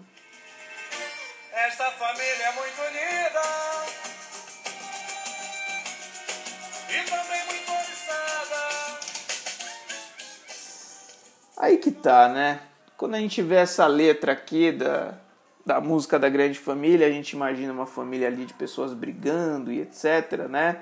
Aí 11.69 11.77
que 11.77 11.91
tá, 11.91 12.27
né? 12.27 12.61
Quando 12.97 13.13
a 13.13 13.19
gente 13.19 13.43
vê 13.43 13.57
essa 13.57 13.85
letra 13.85 14.31
aqui 14.31 14.71
da, 14.71 15.13
da 15.63 15.79
música 15.79 16.17
da 16.17 16.27
grande 16.27 16.57
família, 16.57 17.05
a 17.05 17.11
gente 17.11 17.33
imagina 17.33 17.71
uma 17.71 17.85
família 17.85 18.27
ali 18.27 18.43
de 18.43 18.55
pessoas 18.55 18.91
brigando 18.91 19.71
e 19.71 19.79
etc, 19.79 20.47
né? 20.49 20.79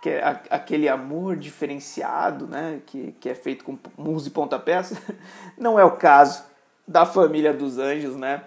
Que 0.00 0.10
é 0.10 0.40
aquele 0.48 0.88
amor 0.88 1.34
diferenciado, 1.34 2.46
né? 2.46 2.80
Que, 2.86 3.16
que 3.18 3.28
é 3.28 3.34
feito 3.34 3.64
com 3.64 3.76
murros 3.98 4.28
e 4.28 4.30
pontapés. 4.30 4.94
Não 5.58 5.76
é 5.76 5.84
o 5.84 5.96
caso 5.96 6.44
da 6.86 7.04
família 7.04 7.52
dos 7.52 7.76
anjos, 7.76 8.14
né? 8.14 8.44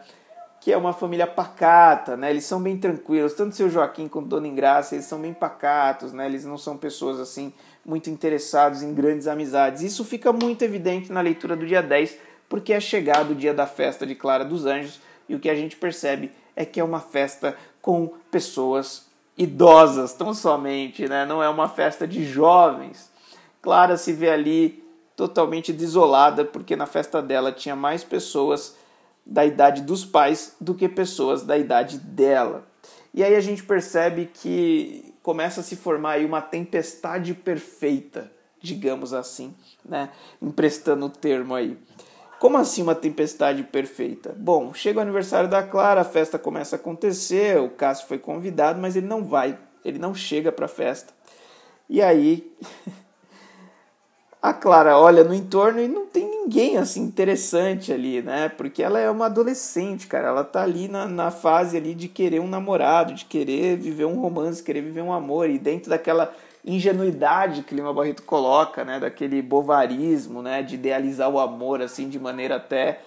Que 0.62 0.72
é 0.72 0.78
uma 0.78 0.94
família 0.94 1.28
pacata, 1.28 2.16
né? 2.16 2.30
Eles 2.30 2.46
são 2.46 2.62
bem 2.62 2.78
tranquilos, 2.78 3.34
tanto 3.34 3.54
seu 3.54 3.70
Joaquim 3.70 4.08
quanto 4.08 4.30
Dona 4.30 4.48
Ingraça, 4.48 4.96
eles 4.96 5.08
são 5.08 5.20
bem 5.20 5.34
pacatos, 5.34 6.14
né? 6.14 6.26
Eles 6.26 6.46
não 6.46 6.58
são 6.58 6.78
pessoas 6.78 7.20
assim 7.20 7.52
muito 7.90 8.08
interessados 8.08 8.84
em 8.84 8.94
grandes 8.94 9.26
amizades. 9.26 9.82
Isso 9.82 10.06
fica 10.06 10.32
muito 10.32 10.62
evidente 10.62 11.12
na 11.12 11.22
leitura 11.22 11.56
do 11.56 11.66
dia 11.66 11.82
10, 11.82 12.16
porque 12.48 12.72
é 12.72 12.80
chegado 12.80 13.32
o 13.32 13.36
dia 13.36 13.54
da 13.54 13.66
festa 13.66 14.06
de 14.06 14.14
Clara 14.14 14.46
dos 14.46 14.68
Anjos 14.68 15.02
e 15.28 15.34
o 15.34 15.40
que 15.40 15.50
a 15.50 15.56
gente 15.56 15.76
percebe 15.76 16.32
é 16.56 16.64
que 16.64 16.80
é 16.80 16.84
uma 16.84 17.00
festa 17.00 17.58
com 17.82 18.14
pessoas 18.30 19.08
idosas, 19.36 20.14
tão 20.14 20.34
somente, 20.36 21.08
né? 21.08 21.26
Não 21.26 21.42
é 21.42 21.50
uma 21.50 21.68
festa 21.68 22.08
de 22.08 22.24
jovens. 22.26 23.10
Clara 23.60 23.98
se 23.98 24.14
vê 24.14 24.30
ali 24.30 24.84
totalmente 25.16 25.74
desolada 25.74 26.46
porque 26.46 26.76
na 26.76 26.86
festa 26.86 27.22
dela 27.22 27.52
tinha 27.52 27.76
mais 27.76 28.04
pessoas 28.04 28.76
da 29.26 29.46
idade 29.46 29.82
dos 29.82 30.06
pais 30.06 30.56
do 30.62 30.76
que 30.76 30.88
pessoas 30.88 31.42
da 31.42 31.58
idade 31.58 31.98
dela. 31.98 32.69
E 33.14 33.24
aí 33.24 33.36
a 33.36 33.42
gente 33.42 33.64
percebe 33.64 34.30
que 34.34 35.14
começa 35.22 35.62
a 35.62 35.64
se 35.64 35.76
formar 35.76 36.14
aí 36.14 36.26
uma 36.26 36.42
tempestade 36.42 37.34
perfeita, 37.34 38.32
digamos 38.62 39.14
assim, 39.14 39.54
né? 39.84 40.10
Emprestando 40.42 41.06
o 41.06 41.10
termo 41.10 41.56
aí. 41.56 41.78
Como 42.40 42.58
assim 42.58 42.82
uma 42.82 42.96
tempestade 42.96 43.64
perfeita? 43.64 44.34
Bom, 44.38 44.74
chega 44.74 45.00
o 45.00 45.02
aniversário 45.02 45.50
da 45.50 45.62
Clara, 45.62 46.02
a 46.02 46.06
festa 46.06 46.40
começa 46.40 46.76
a 46.76 46.80
acontecer, 46.80 47.60
o 47.60 47.70
Cássio 47.70 48.08
foi 48.08 48.18
convidado, 48.18 48.80
mas 48.80 48.96
ele 48.96 49.08
não 49.08 49.26
vai, 49.26 49.60
ele 49.84 50.00
não 50.00 50.16
chega 50.16 50.52
para 50.52 50.66
a 50.66 50.70
festa. 50.70 51.14
E 51.90 52.02
aí 52.02 52.56
a 54.42 54.54
Clara 54.54 54.98
olha 54.98 55.24
no 55.24 55.34
entorno 55.34 55.82
e 55.82 55.88
não 55.88 56.06
tem 56.06 56.26
ninguém 56.30 56.78
assim 56.78 57.02
interessante 57.02 57.92
ali, 57.92 58.22
né? 58.22 58.48
Porque 58.48 58.82
ela 58.82 58.98
é 58.98 59.10
uma 59.10 59.26
adolescente, 59.26 60.08
cara. 60.08 60.30
Ela 60.30 60.46
tá 60.46 60.64
ali 60.64 60.88
na, 60.88 61.06
na 61.06 61.30
fase 61.30 61.76
ali 61.76 61.94
de 61.94 62.08
querer 62.08 62.40
um 62.40 62.48
namorado, 62.48 63.14
de 63.14 63.26
querer 63.26 63.76
viver 63.76 64.06
um 64.06 64.20
romance, 64.20 64.64
querer 64.64 64.82
viver 64.82 65.02
um 65.02 65.12
amor. 65.12 65.50
E 65.50 65.60
dentro 65.60 65.90
daquela 65.90 66.34
ingenuidade 66.66 67.64
que 67.64 67.76
Lima 67.76 67.94
Barreto 67.94 68.24
coloca, 68.24 68.86
né, 68.86 69.00
daquele 69.00 69.42
bovarismo, 69.42 70.42
né, 70.42 70.62
de 70.62 70.76
idealizar 70.76 71.30
o 71.30 71.40
amor 71.40 71.82
assim 71.82 72.08
de 72.08 72.20
maneira 72.20 72.56
até 72.56 73.02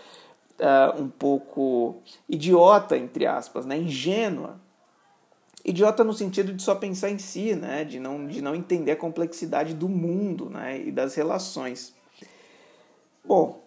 uh, 0.58 1.00
um 1.00 1.08
pouco 1.08 1.96
idiota 2.28 2.96
entre 2.96 3.26
aspas, 3.26 3.64
né, 3.64 3.78
ingênua. 3.78 4.60
Idiota 5.64 6.02
no 6.02 6.12
sentido 6.12 6.52
de 6.52 6.62
só 6.62 6.74
pensar 6.74 7.10
em 7.10 7.18
si, 7.18 7.54
né, 7.54 7.84
de 7.84 8.00
não 8.00 8.26
de 8.26 8.42
não 8.42 8.54
entender 8.54 8.92
a 8.92 8.96
complexidade 8.96 9.74
do 9.74 9.88
mundo, 9.88 10.50
né, 10.50 10.80
e 10.80 10.90
das 10.90 11.14
relações. 11.14 11.94
Bom, 13.24 13.62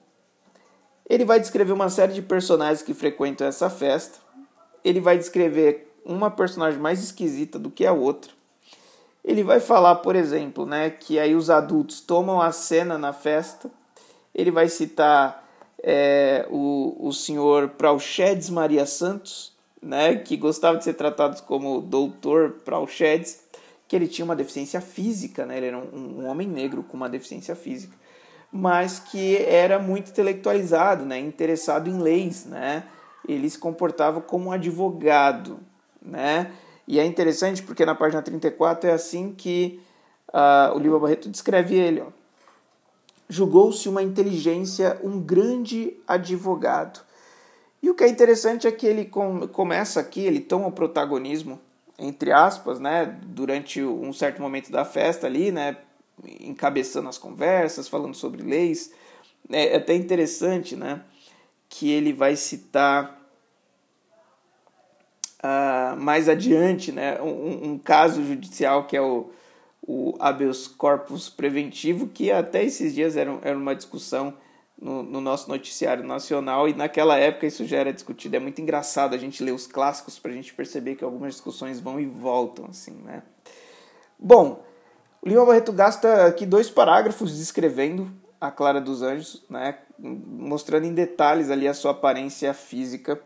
ele 1.10 1.24
vai 1.24 1.40
descrever 1.40 1.72
uma 1.72 1.90
série 1.90 2.14
de 2.14 2.22
personagens 2.22 2.82
que 2.82 2.94
frequentam 2.94 3.48
essa 3.48 3.70
festa. 3.70 4.20
Ele 4.84 5.00
vai 5.00 5.18
descrever 5.18 5.94
uma 6.04 6.30
personagem 6.30 6.80
mais 6.80 7.02
esquisita 7.02 7.58
do 7.58 7.72
que 7.72 7.86
a 7.86 7.94
outra 7.94 8.36
ele 9.26 9.44
vai 9.44 9.60
falar, 9.60 9.96
por 9.96 10.16
exemplo, 10.16 10.68
né, 10.68 10.92
que 10.92 11.18
aí 11.18 11.34
os 11.34 11.50
adultos 11.50 12.00
tomam 12.00 12.40
a 12.40 12.52
cena 12.52 12.96
na 12.96 13.12
festa. 13.12 13.72
Ele 14.34 14.52
vai 14.52 14.70
citar 14.70 15.44
é, 15.82 16.46
o, 16.52 16.96
o 17.08 17.12
senhor 17.12 17.70
Prauchedes 17.70 18.52
Maria 18.52 18.86
Santos, 18.86 19.52
né, 19.86 20.16
que 20.16 20.36
gostava 20.36 20.80
de 20.80 20.84
ser 20.84 20.96
tratado 20.96 21.40
como 21.44 21.80
doutor 21.80 22.54
Prauchedes, 22.66 23.40
que 23.88 23.96
ele 23.96 24.08
tinha 24.08 24.26
uma 24.26 24.36
deficiência 24.36 24.82
física, 24.82 25.46
né, 25.46 25.58
ele 25.58 25.68
era 25.68 25.78
um, 25.78 26.22
um 26.22 26.28
homem 26.28 26.48
negro 26.48 26.82
com 26.82 26.98
uma 26.98 27.08
deficiência 27.08 27.56
física, 27.56 27.96
mas 28.52 28.98
que 28.98 29.38
era 29.38 29.78
muito 29.78 30.10
intelectualizado, 30.10 31.06
né, 31.06 31.20
interessado 31.20 31.88
em 31.88 32.00
leis, 32.00 32.46
né, 32.46 32.84
ele 33.28 33.48
se 33.48 33.60
comportava 33.60 34.20
como 34.20 34.46
um 34.46 34.52
advogado, 34.52 35.60
né, 36.02 36.52
e 36.88 37.00
é 37.00 37.06
interessante 37.06 37.62
porque 37.62 37.86
na 37.86 37.94
página 37.94 38.24
34 38.24 38.90
é 38.90 38.94
assim 38.94 39.32
que 39.32 39.80
uh, 40.30 40.76
o 40.76 40.80
Lima 40.80 41.00
Barreto 41.00 41.30
descreve 41.30 41.76
ele. 41.76 42.04
Julgou-se 43.28 43.90
uma 43.90 44.04
inteligência, 44.04 45.00
um 45.04 45.20
grande 45.20 45.98
advogado. 46.08 47.00
E 47.86 47.90
o 47.92 47.94
que 47.94 48.04
é 48.04 48.08
interessante 48.08 48.66
é 48.66 48.72
que 48.72 48.88
ele 48.88 49.06
com, 49.06 49.48
começa 49.48 50.00
aqui, 50.00 50.22
ele 50.22 50.40
toma 50.40 50.66
o 50.66 50.72
protagonismo, 50.72 51.62
entre 52.00 52.32
aspas, 52.32 52.80
né, 52.80 53.16
durante 53.28 53.84
um 53.84 54.12
certo 54.12 54.42
momento 54.42 54.72
da 54.72 54.84
festa 54.84 55.28
ali, 55.28 55.52
né, 55.52 55.78
encabeçando 56.40 57.08
as 57.08 57.20
conversas, 57.20 57.88
falando 57.88 58.16
sobre 58.16 58.42
leis. 58.42 58.92
É 59.52 59.76
até 59.76 59.94
interessante, 59.94 60.76
né, 60.76 61.04
que 61.70 61.92
ele 61.92 62.12
vai 62.12 62.36
citar 62.36 63.22
uh, 65.44 65.96
mais 65.96 66.28
adiante 66.28 66.92
né, 66.92 67.22
um, 67.22 67.74
um, 67.74 67.78
caso 67.78 68.26
judicial 68.26 68.88
que 68.88 68.98
é 68.98 69.02
o, 69.02 69.30
o 69.88 70.16
habeas 70.20 70.68
corpus 70.68 71.30
preventivo, 71.30 72.08
que 72.08 72.32
até 72.32 72.64
esses 72.64 72.96
dias 72.96 73.16
era, 73.16 73.38
era 73.44 73.56
uma 73.56 73.76
discussão 73.76 74.34
no, 74.80 75.04
no, 75.04 75.22
nosso 75.22 75.50
noticiário 75.50 76.04
nacional 76.04 76.68
e 76.68 76.74
naquela 76.74 77.18
época 77.18 77.48
isso 77.48 77.66
já 77.66 77.78
era 77.78 77.94
discutido. 77.94 78.36
É 78.36 78.40
muito 78.40 78.62
engraçado 78.62 79.14
a 79.14 79.18
gente 79.18 79.44
ler 79.44 79.52
os 79.52 79.68
clássicos 79.68 80.20
para 80.20 80.32
a 80.32 80.34
gente 80.34 80.54
perceber 80.54 80.96
que 80.96 81.04
algumas 81.04 81.34
discussões 81.34 81.80
vão 81.80 82.00
e 82.00 82.06
voltam. 82.06 82.66
assim, 82.70 82.94
né? 83.04 83.24
Bom, 84.20 84.64
o 85.22 85.28
Lima 85.28 85.46
Barreto 85.46 85.72
gasta 85.72 86.26
aqui 86.26 86.46
dois 86.46 86.70
parágrafos 86.70 87.38
descrevendo 87.38 88.12
a 88.40 88.52
Clara 88.52 88.82
dos 88.82 89.02
Anjos, 89.02 89.44
né, 89.50 89.78
mostrando 89.98 90.86
em 90.86 90.94
detalhes 90.94 91.50
ali 91.50 91.68
a 91.68 91.74
sua 91.74 91.92
aparência 91.92 92.54
física 92.54 93.20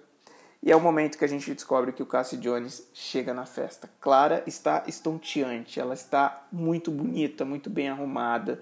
e 0.62 0.72
é 0.72 0.76
o 0.76 0.82
momento 0.82 1.18
que 1.18 1.24
a 1.24 1.28
gente 1.28 1.54
descobre 1.54 1.94
que 1.94 2.04
o 2.04 2.06
Cassie 2.06 2.38
Jones 2.38 2.86
chega 2.94 3.34
na 3.34 3.46
festa. 3.46 3.90
Clara 4.00 4.44
está 4.46 4.84
estonteante, 4.88 5.80
ela 5.80 5.94
está 5.94 6.46
muito 6.52 6.92
bonita, 6.92 7.46
muito 7.46 7.70
bem 7.70 7.88
arrumada 7.88 8.62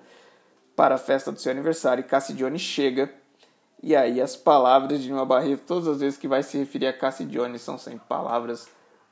para 0.78 0.96
a 0.96 0.98
festa 0.98 1.32
do 1.32 1.42
seu 1.42 1.52
aniversário. 1.52 2.02
E 2.02 2.08
Cassie 2.08 2.36
Jones 2.36 2.62
chega, 2.62 3.12
e 3.84 3.96
aí 3.96 4.22
as 4.22 4.38
palavras 4.38 5.02
de 5.02 5.12
uma 5.12 5.26
Barreto, 5.26 5.64
todas 5.66 5.88
as 5.88 6.00
vezes 6.00 6.18
que 6.18 6.28
vai 6.28 6.44
se 6.44 6.58
referir 6.58 6.88
a 6.88 6.94
Cassie 6.94 7.26
Jones, 7.26 7.62
são 7.62 7.78
sempre 7.78 8.08
palavras 8.08 8.70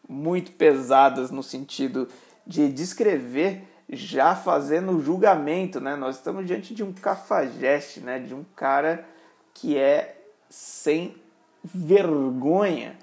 muito 0.07 0.51
pesadas 0.53 1.31
no 1.31 1.43
sentido 1.43 2.07
de 2.45 2.71
descrever 2.71 3.67
já 3.89 4.35
fazendo 4.35 4.93
o 4.93 5.01
julgamento, 5.01 5.81
né? 5.81 5.95
Nós 5.95 6.15
estamos 6.15 6.45
diante 6.45 6.73
de 6.73 6.83
um 6.83 6.93
cafajeste, 6.93 7.99
né? 7.99 8.19
De 8.19 8.33
um 8.33 8.45
cara 8.55 9.05
que 9.53 9.77
é 9.77 10.21
sem 10.49 11.15
vergonha 11.63 12.97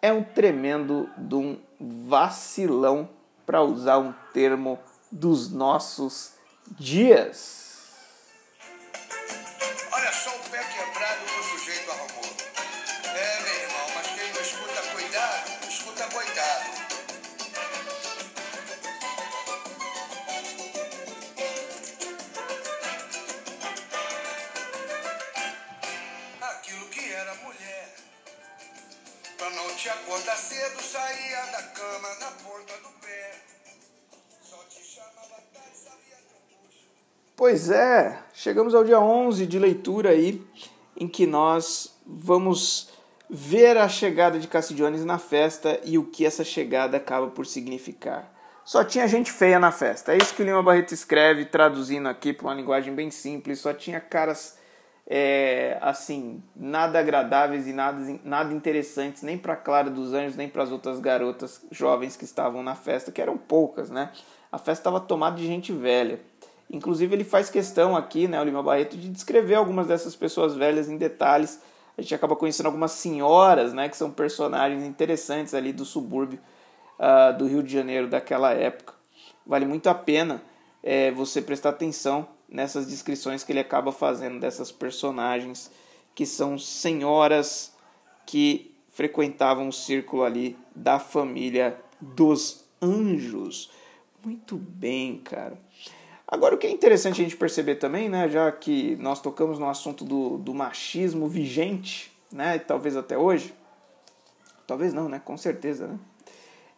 é 0.00 0.12
um 0.12 0.22
tremendo 0.22 1.08
de 1.16 1.34
um 1.34 1.58
vacilão, 1.80 3.08
para 3.46 3.62
usar 3.62 3.98
um 3.98 4.14
termo 4.32 4.78
dos 5.10 5.50
nossos 5.52 6.34
dias. 6.78 7.61
Acordar 30.12 30.36
cedo, 30.36 30.82
saía 30.82 31.40
da 31.52 31.62
cama 31.62 32.08
na 32.20 32.26
ponta 32.32 32.74
do 32.82 32.90
pé. 33.00 33.32
Só 34.42 34.58
te 34.68 34.84
chamava 34.84 35.40
tarde, 35.54 35.74
sabia 35.74 36.16
teu 36.28 36.36
puxo. 36.50 36.86
Pois 37.34 37.70
é, 37.70 38.22
chegamos 38.34 38.74
ao 38.74 38.84
dia 38.84 39.00
11 39.00 39.46
de 39.46 39.58
leitura 39.58 40.10
aí, 40.10 40.46
em 40.98 41.08
que 41.08 41.26
nós 41.26 41.96
vamos 42.06 42.90
ver 43.30 43.78
a 43.78 43.88
chegada 43.88 44.38
de 44.38 44.48
Cassidiones 44.48 45.02
na 45.02 45.18
festa 45.18 45.80
e 45.82 45.96
o 45.96 46.04
que 46.04 46.26
essa 46.26 46.44
chegada 46.44 46.98
acaba 46.98 47.28
por 47.28 47.46
significar. 47.46 48.30
Só 48.66 48.84
tinha 48.84 49.08
gente 49.08 49.32
feia 49.32 49.58
na 49.58 49.72
festa. 49.72 50.12
É 50.12 50.18
isso 50.18 50.34
que 50.34 50.42
o 50.42 50.44
Lima 50.44 50.62
Barreto 50.62 50.92
escreve, 50.92 51.46
traduzindo 51.46 52.06
aqui 52.06 52.34
para 52.34 52.48
uma 52.48 52.54
linguagem 52.54 52.94
bem 52.94 53.10
simples. 53.10 53.60
Só 53.60 53.72
tinha 53.72 53.98
caras 53.98 54.58
é, 55.06 55.78
assim, 55.80 56.42
nada 56.54 56.98
agradáveis 56.98 57.66
e 57.66 57.72
nada, 57.72 58.18
nada 58.24 58.52
interessantes, 58.52 59.22
nem 59.22 59.36
para 59.36 59.56
Clara 59.56 59.90
dos 59.90 60.14
Anjos, 60.14 60.36
nem 60.36 60.48
para 60.48 60.62
as 60.62 60.70
outras 60.70 61.00
garotas 61.00 61.64
jovens 61.70 62.16
que 62.16 62.24
estavam 62.24 62.62
na 62.62 62.74
festa, 62.74 63.10
que 63.10 63.20
eram 63.20 63.36
poucas, 63.36 63.90
né? 63.90 64.10
A 64.50 64.58
festa 64.58 64.80
estava 64.80 65.00
tomada 65.00 65.36
de 65.36 65.46
gente 65.46 65.72
velha. 65.72 66.20
Inclusive, 66.70 67.14
ele 67.14 67.24
faz 67.24 67.50
questão 67.50 67.96
aqui, 67.96 68.26
né, 68.26 68.40
o 68.40 68.44
Lima 68.44 68.62
Barreto, 68.62 68.96
de 68.96 69.08
descrever 69.08 69.56
algumas 69.56 69.86
dessas 69.86 70.16
pessoas 70.16 70.54
velhas 70.54 70.88
em 70.88 70.96
detalhes. 70.96 71.60
A 71.98 72.00
gente 72.00 72.14
acaba 72.14 72.34
conhecendo 72.34 72.66
algumas 72.66 72.92
senhoras, 72.92 73.74
né, 73.74 73.88
que 73.88 73.96
são 73.96 74.10
personagens 74.10 74.82
interessantes 74.82 75.52
ali 75.52 75.72
do 75.72 75.84
subúrbio 75.84 76.38
uh, 76.98 77.36
do 77.36 77.46
Rio 77.46 77.62
de 77.62 77.72
Janeiro 77.72 78.08
daquela 78.08 78.52
época. 78.52 78.94
Vale 79.46 79.66
muito 79.66 79.88
a 79.88 79.94
pena 79.94 80.40
é, 80.82 81.10
você 81.10 81.42
prestar 81.42 81.70
atenção 81.70 82.26
nessas 82.52 82.86
descrições 82.86 83.42
que 83.42 83.50
ele 83.50 83.60
acaba 83.60 83.90
fazendo 83.90 84.38
dessas 84.38 84.70
personagens 84.70 85.70
que 86.14 86.26
são 86.26 86.58
senhoras 86.58 87.72
que 88.26 88.74
frequentavam 88.92 89.68
o 89.68 89.72
círculo 89.72 90.22
ali 90.22 90.56
da 90.76 90.98
família 90.98 91.78
dos 91.98 92.64
anjos. 92.80 93.70
Muito 94.22 94.56
bem, 94.56 95.18
cara. 95.18 95.58
Agora, 96.28 96.54
o 96.54 96.58
que 96.58 96.66
é 96.66 96.70
interessante 96.70 97.20
a 97.20 97.24
gente 97.24 97.36
perceber 97.36 97.76
também, 97.76 98.08
né, 98.08 98.28
já 98.28 98.52
que 98.52 98.96
nós 98.96 99.20
tocamos 99.20 99.58
no 99.58 99.68
assunto 99.68 100.04
do, 100.04 100.38
do 100.38 100.54
machismo 100.54 101.28
vigente, 101.28 102.12
né, 102.30 102.58
talvez 102.58 102.96
até 102.96 103.16
hoje, 103.16 103.54
talvez 104.66 104.94
não, 104.94 105.08
né, 105.08 105.20
com 105.22 105.36
certeza, 105.36 105.86
né, 105.86 105.98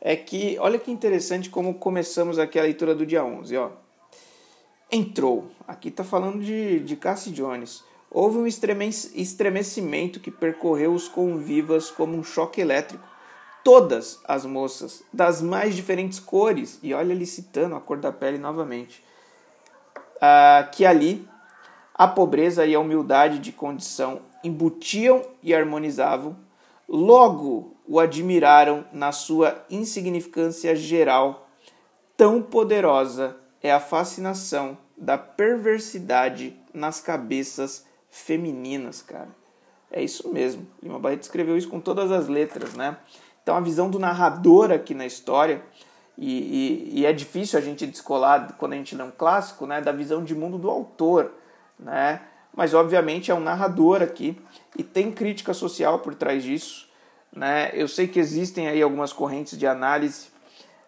é 0.00 0.16
que, 0.16 0.56
olha 0.58 0.78
que 0.78 0.90
interessante 0.90 1.50
como 1.50 1.74
começamos 1.74 2.38
aqui 2.38 2.58
a 2.58 2.62
leitura 2.62 2.94
do 2.94 3.06
dia 3.06 3.24
11, 3.24 3.56
ó. 3.56 3.83
Entrou, 4.90 5.50
aqui 5.66 5.88
está 5.88 6.04
falando 6.04 6.42
de, 6.42 6.80
de 6.80 6.96
Cassie 6.96 7.32
Jones, 7.32 7.82
houve 8.10 8.38
um 8.38 8.46
estremecimento 8.46 10.20
que 10.20 10.30
percorreu 10.30 10.94
os 10.94 11.08
convivas 11.08 11.90
como 11.90 12.16
um 12.16 12.22
choque 12.22 12.60
elétrico. 12.60 13.04
Todas 13.64 14.20
as 14.28 14.44
moças, 14.44 15.02
das 15.12 15.40
mais 15.40 15.74
diferentes 15.74 16.20
cores, 16.20 16.78
e 16.82 16.92
olha 16.92 17.12
ele 17.12 17.26
citando 17.26 17.74
a 17.74 17.80
cor 17.80 17.96
da 17.96 18.12
pele 18.12 18.38
novamente, 18.38 19.02
ah, 20.20 20.68
que 20.70 20.84
ali 20.84 21.26
a 21.94 22.06
pobreza 22.06 22.66
e 22.66 22.74
a 22.74 22.80
humildade 22.80 23.38
de 23.38 23.52
condição 23.52 24.20
embutiam 24.44 25.22
e 25.42 25.54
harmonizavam, 25.54 26.36
logo 26.88 27.74
o 27.86 27.98
admiraram 27.98 28.84
na 28.92 29.12
sua 29.12 29.64
insignificância 29.70 30.76
geral. 30.76 31.48
Tão 32.16 32.42
poderosa 32.42 33.36
é 33.64 33.72
a 33.72 33.80
fascinação 33.80 34.76
da 34.94 35.16
perversidade 35.16 36.54
nas 36.74 37.00
cabeças 37.00 37.86
femininas, 38.10 39.00
cara. 39.00 39.30
É 39.90 40.02
isso 40.02 40.30
mesmo. 40.30 40.66
Lima 40.82 40.98
Barreto 40.98 41.22
escreveu 41.22 41.56
isso 41.56 41.70
com 41.70 41.80
todas 41.80 42.12
as 42.12 42.28
letras, 42.28 42.74
né? 42.74 42.98
Então 43.42 43.56
a 43.56 43.60
visão 43.60 43.88
do 43.88 43.98
narrador 43.98 44.70
aqui 44.70 44.92
na 44.92 45.06
história 45.06 45.62
e, 46.18 46.90
e, 46.92 47.00
e, 47.00 47.06
é 47.06 47.12
difícil 47.12 47.58
a 47.58 47.62
gente 47.62 47.86
descolar 47.86 48.54
quando 48.58 48.74
a 48.74 48.76
gente 48.76 48.94
lê 48.94 49.02
um 49.02 49.10
clássico, 49.10 49.66
né, 49.66 49.80
da 49.80 49.90
visão 49.92 50.22
de 50.22 50.34
mundo 50.34 50.58
do 50.58 50.70
autor, 50.70 51.32
né? 51.78 52.20
Mas 52.54 52.74
obviamente 52.74 53.30
é 53.30 53.34
um 53.34 53.40
narrador 53.40 54.02
aqui 54.02 54.38
e 54.76 54.84
tem 54.84 55.10
crítica 55.10 55.54
social 55.54 56.00
por 56.00 56.14
trás 56.14 56.44
disso, 56.44 56.86
né? 57.34 57.70
Eu 57.72 57.88
sei 57.88 58.08
que 58.08 58.20
existem 58.20 58.68
aí 58.68 58.82
algumas 58.82 59.12
correntes 59.12 59.58
de 59.58 59.66
análise 59.66 60.28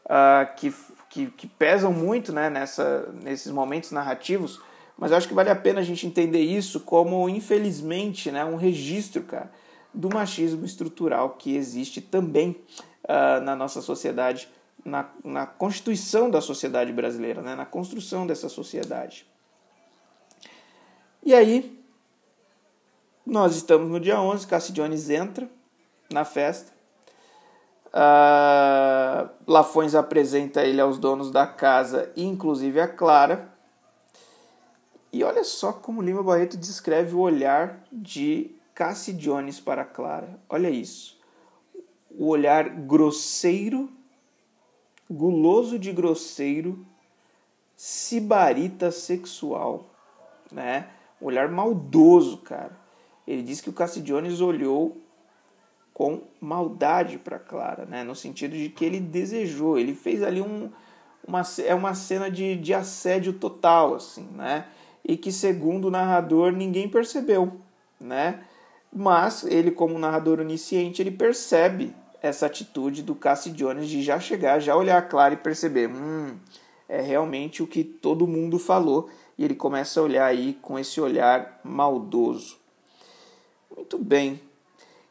uh, 0.05 0.55
que, 0.57 0.73
que, 1.17 1.31
que, 1.31 1.47
pesam 1.47 1.93
muito, 1.93 2.31
né, 2.31 2.51
nessa, 2.51 3.09
nesses 3.23 3.51
momentos 3.51 3.91
narrativos, 3.91 4.61
mas 4.99 5.11
eu 5.11 5.17
acho 5.17 5.29
que 5.29 5.35
vale 5.35 5.49
a 5.49 5.57
pena 5.57 5.81
a 5.81 5.85
gente 5.85 6.07
entender 6.07 6.41
isso 6.41 6.81
como, 6.81 7.27
infelizmente, 7.29 8.31
né, 8.31 8.45
um 8.45 8.57
registro, 8.57 9.23
cara, 9.23 9.51
do 9.95 10.11
machismo 10.13 10.67
estrutural 10.67 11.31
que 11.31 11.57
existe 11.57 12.03
também 12.03 12.57
uh, 13.05 13.41
na 13.43 13.57
nossa 13.57 13.81
sociedade 13.81 14.49
na, 14.85 15.11
na 15.25 15.47
constituição 15.47 16.31
da 16.31 16.41
sociedade 16.41 16.93
brasileira, 16.93 17.43
né? 17.43 17.57
na 17.57 17.67
construção 17.67 18.27
dessa 18.27 18.49
sociedade. 18.49 19.27
E 21.25 21.35
aí, 21.35 21.83
nós 23.25 23.57
estamos 23.57 23.91
no 23.91 23.99
dia 23.99 24.21
11, 24.21 24.47
Cassie 24.47 24.73
Jones 24.73 25.11
entra 25.11 25.51
na 26.13 26.25
festa. 26.25 26.76
Uh, 27.87 29.31
Lafões 29.47 29.95
apresenta 29.95 30.63
ele 30.63 30.81
aos 30.81 30.99
donos 30.99 31.31
da 31.31 31.47
casa, 31.47 32.13
inclusive 32.17 32.81
a 32.81 32.89
Clara. 32.89 33.49
E 35.13 35.25
olha 35.25 35.45
só 35.45 35.73
como 35.73 36.03
Lima 36.03 36.23
Barreto 36.23 36.57
descreve 36.57 37.15
o 37.15 37.21
olhar 37.21 37.83
de 37.91 38.55
Cassie 38.75 39.15
Jones 39.15 39.61
para 39.61 39.85
Clara. 39.85 40.39
Olha 40.49 40.69
isso. 40.69 41.19
O 42.11 42.29
olhar 42.29 42.69
grosseiro 42.69 43.91
guloso 45.11 45.79
de 45.79 45.93
grosseiro, 45.93 46.85
sibarita 47.77 48.91
sexual, 48.91 49.91
né? 50.51 50.89
Um 51.21 51.27
olhar 51.27 51.49
maldoso, 51.49 52.39
cara. 52.39 52.77
Ele 53.27 53.43
diz 53.43 53.61
que 53.61 53.71
o 53.71 53.73
Cassidiones 53.73 54.41
olhou 54.41 55.01
com 55.97 56.21
maldade 56.39 57.17
para 57.17 57.39
Clara, 57.39 57.87
né? 57.87 58.05
No 58.05 58.15
sentido 58.15 58.55
de 58.55 58.69
que 58.69 58.85
ele 58.85 59.01
desejou, 59.01 59.79
ele 59.79 59.95
fez 59.95 60.23
ali 60.23 60.43
um, 60.43 60.71
uma, 61.27 61.41
é 61.65 61.75
uma 61.75 61.95
cena 61.95 62.31
de, 62.31 62.55
de 62.55 62.75
assédio 62.75 63.33
total, 63.33 63.95
assim, 63.95 64.29
né? 64.35 64.67
E 65.03 65.17
que, 65.17 65.33
segundo 65.33 65.87
o 65.87 65.91
narrador, 65.91 66.53
ninguém 66.53 66.87
percebeu, 66.87 67.51
né? 67.99 68.41
Mas 68.93 69.43
ele, 69.45 69.71
como 69.71 69.99
narrador 69.99 70.39
onisciente, 70.39 71.01
ele 71.01 71.11
percebe 71.11 71.95
essa 72.21 72.45
atitude 72.45 73.03
do 73.03 73.15
Cassie 73.15 73.53
Jones 73.53 73.89
de 73.89 74.03
já 74.03 74.21
chegar, 74.21 74.61
já 74.61 74.77
olhar 74.77 75.01
claro 75.09 75.33
e 75.33 75.39
perceber, 75.39 75.89
hum, 75.89 76.37
é 76.87 77.01
realmente 77.01 77.63
o 77.63 77.67
que 77.67 77.83
todo 77.83 78.27
mundo 78.27 78.59
falou, 78.59 79.09
e 79.39 79.47
ele 79.47 79.55
começa 79.55 79.99
a 79.99 80.03
olhar 80.03 80.27
aí 80.27 80.59
com 80.61 80.79
esse 80.79 81.01
olhar 81.01 81.59
maldoso. 81.65 82.59
Muito 83.75 83.97
bem. 83.97 84.39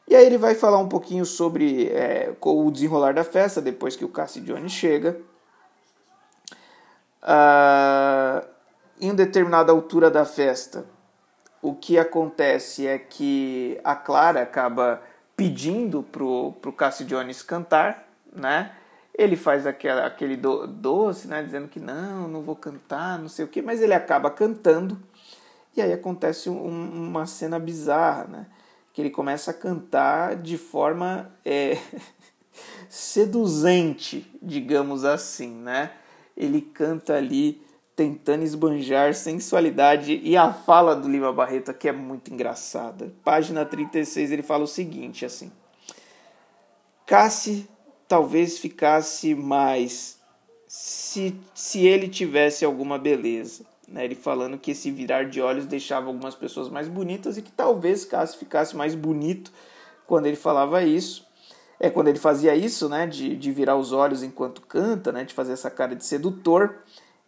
E 0.08 0.14
aí 0.14 0.24
ele 0.24 0.38
vai 0.38 0.54
falar 0.54 0.78
um 0.78 0.88
pouquinho 0.88 1.24
sobre 1.24 1.88
é, 1.88 2.32
o 2.40 2.70
desenrolar 2.70 3.12
da 3.12 3.24
festa, 3.24 3.60
depois 3.60 3.96
que 3.96 4.04
o 4.04 4.08
Cassie 4.08 4.40
Jones 4.42 4.72
chega. 4.72 5.20
Ah, 7.22 8.44
em 9.00 9.14
determinada 9.14 9.72
altura 9.72 10.10
da 10.10 10.24
festa, 10.24 10.86
o 11.60 11.74
que 11.74 11.98
acontece 11.98 12.86
é 12.86 12.98
que 12.98 13.80
a 13.82 13.96
Clara 13.96 14.42
acaba 14.42 15.02
pedindo 15.36 16.02
pro, 16.02 16.52
pro 16.62 16.72
Cássio 16.72 17.04
Jones 17.04 17.42
cantar, 17.42 18.08
né? 18.32 18.72
Ele 19.12 19.36
faz 19.36 19.66
aquela, 19.66 20.06
aquele 20.06 20.36
do, 20.36 20.66
doce, 20.66 21.26
né? 21.26 21.42
Dizendo 21.42 21.68
que 21.68 21.80
não, 21.80 22.28
não 22.28 22.42
vou 22.42 22.54
cantar, 22.54 23.18
não 23.18 23.28
sei 23.28 23.44
o 23.44 23.48
que, 23.48 23.60
mas 23.60 23.82
ele 23.82 23.94
acaba 23.94 24.30
cantando 24.30 24.98
e 25.76 25.82
aí 25.82 25.92
acontece 25.92 26.48
um, 26.48 27.08
uma 27.08 27.26
cena 27.26 27.58
bizarra, 27.58 28.24
né? 28.24 28.46
Que 28.96 29.02
ele 29.02 29.10
começa 29.10 29.50
a 29.50 29.54
cantar 29.54 30.36
de 30.36 30.56
forma 30.56 31.30
é, 31.44 31.76
seduzente, 32.88 34.26
digamos 34.42 35.04
assim, 35.04 35.50
né? 35.50 35.92
Ele 36.34 36.62
canta 36.62 37.12
ali 37.14 37.62
tentando 37.94 38.42
esbanjar 38.42 39.14
sensualidade 39.14 40.18
e 40.24 40.34
a 40.34 40.50
fala 40.50 40.96
do 40.96 41.10
Lima 41.10 41.30
Barreto 41.30 41.70
aqui 41.70 41.90
é 41.90 41.92
muito 41.92 42.32
engraçada. 42.32 43.12
Página 43.22 43.66
36 43.66 44.32
ele 44.32 44.42
fala 44.42 44.64
o 44.64 44.66
seguinte 44.66 45.26
assim: 45.26 45.52
Cassi 47.04 47.68
talvez 48.08 48.58
ficasse 48.58 49.34
mais 49.34 50.18
se, 50.66 51.38
se 51.54 51.86
ele 51.86 52.08
tivesse 52.08 52.64
alguma 52.64 52.96
beleza. 52.96 53.66
Né? 53.86 54.04
Ele 54.04 54.14
falando 54.14 54.58
que 54.58 54.72
esse 54.72 54.90
virar 54.90 55.24
de 55.24 55.40
olhos 55.40 55.66
deixava 55.66 56.06
algumas 56.06 56.34
pessoas 56.34 56.68
mais 56.68 56.88
bonitas 56.88 57.36
e 57.36 57.42
que 57.42 57.52
talvez 57.52 58.04
Cassi 58.04 58.36
ficasse 58.36 58.76
mais 58.76 58.94
bonito 58.94 59.52
quando 60.06 60.26
ele 60.26 60.36
falava 60.36 60.82
isso. 60.82 61.24
É 61.78 61.90
quando 61.90 62.08
ele 62.08 62.18
fazia 62.18 62.54
isso, 62.54 62.88
né, 62.88 63.06
de, 63.06 63.36
de 63.36 63.52
virar 63.52 63.76
os 63.76 63.92
olhos 63.92 64.22
enquanto 64.22 64.62
canta, 64.62 65.12
né, 65.12 65.24
de 65.24 65.34
fazer 65.34 65.52
essa 65.52 65.70
cara 65.70 65.94
de 65.94 66.06
sedutor. 66.06 66.76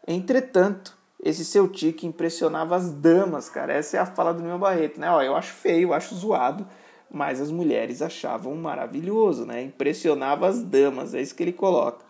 Entretanto, 0.07 0.97
esse 1.23 1.45
seu 1.45 1.69
tique 1.69 2.07
impressionava 2.07 2.77
as 2.77 2.91
damas, 2.91 3.51
cara. 3.51 3.73
Essa 3.73 3.97
é 3.97 4.01
a 4.01 4.07
fala 4.07 4.33
do 4.33 4.43
meu 4.43 4.59
Barreto, 4.59 5.01
né? 5.01 5.11
Ó, 5.11 5.21
eu 5.21 5.37
acho 5.37 5.53
feio, 5.53 5.89
eu 5.89 5.93
acho 5.93 6.15
zoado, 6.15 6.67
mas 7.11 7.41
as 7.41 7.51
mulheres 7.51 8.01
achavam 8.01 8.55
maravilhoso, 8.55 9.45
né? 9.45 9.63
Impressionava 9.63 10.47
as 10.47 10.63
damas, 10.63 11.15
é 11.15 11.21
isso 11.21 11.35
que 11.35 11.43
ele 11.43 11.53
coloca. 11.53 12.07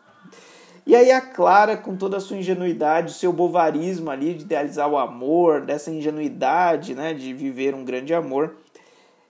E 0.88 0.96
aí 0.96 1.12
a 1.12 1.20
Clara, 1.20 1.76
com 1.76 1.94
toda 1.94 2.16
a 2.16 2.20
sua 2.20 2.38
ingenuidade, 2.38 3.12
o 3.12 3.14
seu 3.14 3.30
bovarismo 3.30 4.10
ali 4.10 4.32
de 4.32 4.44
idealizar 4.44 4.88
o 4.88 4.96
amor, 4.96 5.60
dessa 5.60 5.90
ingenuidade, 5.90 6.94
né, 6.94 7.12
de 7.12 7.34
viver 7.34 7.74
um 7.74 7.84
grande 7.84 8.14
amor, 8.14 8.56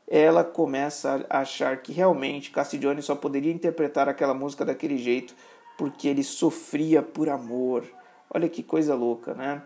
ela 0.07 0.45
começa 0.45 1.27
a 1.29 1.41
achar 1.41 1.79
que 1.79 1.93
realmente 1.93 2.53
Castiglione 2.53 3.03
só 3.03 3.17
poderia 3.17 3.53
interpretar 3.53 4.09
aquela 4.09 4.33
música 4.33 4.65
daquele 4.65 4.99
jeito 4.99 5.35
porque 5.77 6.07
ele 6.07 6.23
sofria 6.23 7.03
por 7.03 7.29
amor. 7.29 7.83
Olha 8.33 8.49
que 8.49 8.63
coisa 8.63 8.95
louca, 8.95 9.35
né? 9.35 9.61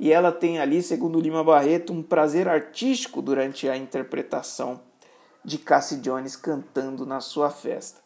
E 0.00 0.12
ela 0.12 0.32
tem 0.32 0.58
ali, 0.58 0.82
segundo 0.82 1.20
Lima 1.20 1.44
Barreto, 1.44 1.92
um 1.92 2.02
prazer 2.02 2.48
artístico 2.48 3.22
durante 3.22 3.68
a 3.68 3.76
interpretação 3.76 4.80
de 5.44 5.58
Cassie 5.58 5.98
Jones 5.98 6.34
cantando 6.34 7.06
na 7.06 7.20
sua 7.20 7.50
festa. 7.50 8.04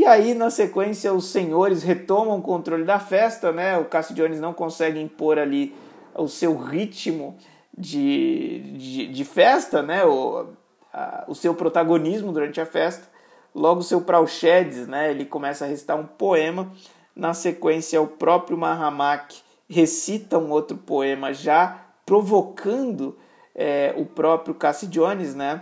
E 0.00 0.06
aí, 0.06 0.32
na 0.32 0.48
sequência, 0.48 1.12
os 1.12 1.26
senhores 1.26 1.82
retomam 1.82 2.38
o 2.38 2.42
controle 2.42 2.84
da 2.84 2.98
festa, 2.98 3.52
né? 3.52 3.76
O 3.76 3.84
Cassie 3.84 4.14
Jones 4.14 4.40
não 4.40 4.54
consegue 4.54 4.98
impor 4.98 5.38
ali 5.38 5.76
o 6.14 6.26
seu 6.26 6.56
ritmo 6.56 7.36
de, 7.76 8.60
de, 8.78 9.06
de 9.08 9.24
festa, 9.26 9.82
né? 9.82 10.02
O, 10.06 10.46
a, 10.90 11.26
o 11.28 11.34
seu 11.34 11.54
protagonismo 11.54 12.32
durante 12.32 12.58
a 12.62 12.64
festa. 12.64 13.06
Logo, 13.54 13.80
o 13.80 13.82
seu 13.82 14.00
Prauchedes, 14.00 14.88
né? 14.88 15.10
Ele 15.10 15.26
começa 15.26 15.66
a 15.66 15.68
recitar 15.68 16.00
um 16.00 16.06
poema. 16.06 16.72
Na 17.14 17.34
sequência, 17.34 18.00
o 18.00 18.06
próprio 18.06 18.56
Mahamak 18.56 19.36
recita 19.68 20.38
um 20.38 20.50
outro 20.50 20.78
poema, 20.78 21.34
já 21.34 21.78
provocando 22.06 23.18
é, 23.54 23.92
o 23.98 24.06
próprio 24.06 24.54
Cassie 24.54 24.88
Jones, 24.88 25.34
né? 25.34 25.60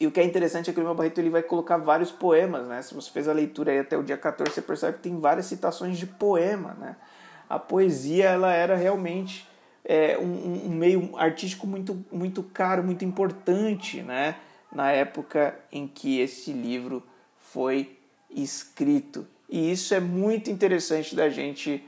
E 0.00 0.06
o 0.06 0.10
que 0.10 0.18
é 0.18 0.24
interessante 0.24 0.70
é 0.70 0.72
que 0.72 0.80
o 0.80 0.82
Lima 0.82 0.94
Barreto 0.94 1.18
ele 1.18 1.28
vai 1.28 1.42
colocar 1.42 1.76
vários 1.76 2.10
poemas, 2.10 2.66
né? 2.66 2.80
Se 2.80 2.94
você 2.94 3.10
fez 3.10 3.28
a 3.28 3.34
leitura 3.34 3.78
até 3.78 3.98
o 3.98 4.02
dia 4.02 4.16
14, 4.16 4.50
você 4.50 4.62
percebe 4.62 4.96
que 4.96 5.02
tem 5.02 5.20
várias 5.20 5.44
citações 5.44 5.98
de 5.98 6.06
poema, 6.06 6.74
né? 6.80 6.96
A 7.46 7.58
poesia, 7.58 8.30
ela 8.30 8.50
era 8.50 8.74
realmente 8.74 9.46
é, 9.84 10.16
um, 10.16 10.68
um, 10.68 10.70
meio 10.70 11.14
artístico 11.18 11.66
muito, 11.66 12.02
muito 12.10 12.42
caro, 12.42 12.82
muito 12.82 13.04
importante, 13.04 14.00
né? 14.00 14.36
Na 14.72 14.90
época 14.90 15.54
em 15.70 15.86
que 15.86 16.18
esse 16.18 16.50
livro 16.50 17.02
foi 17.38 17.98
escrito. 18.30 19.26
E 19.50 19.70
isso 19.70 19.92
é 19.92 20.00
muito 20.00 20.50
interessante 20.50 21.14
da 21.14 21.28
gente 21.28 21.84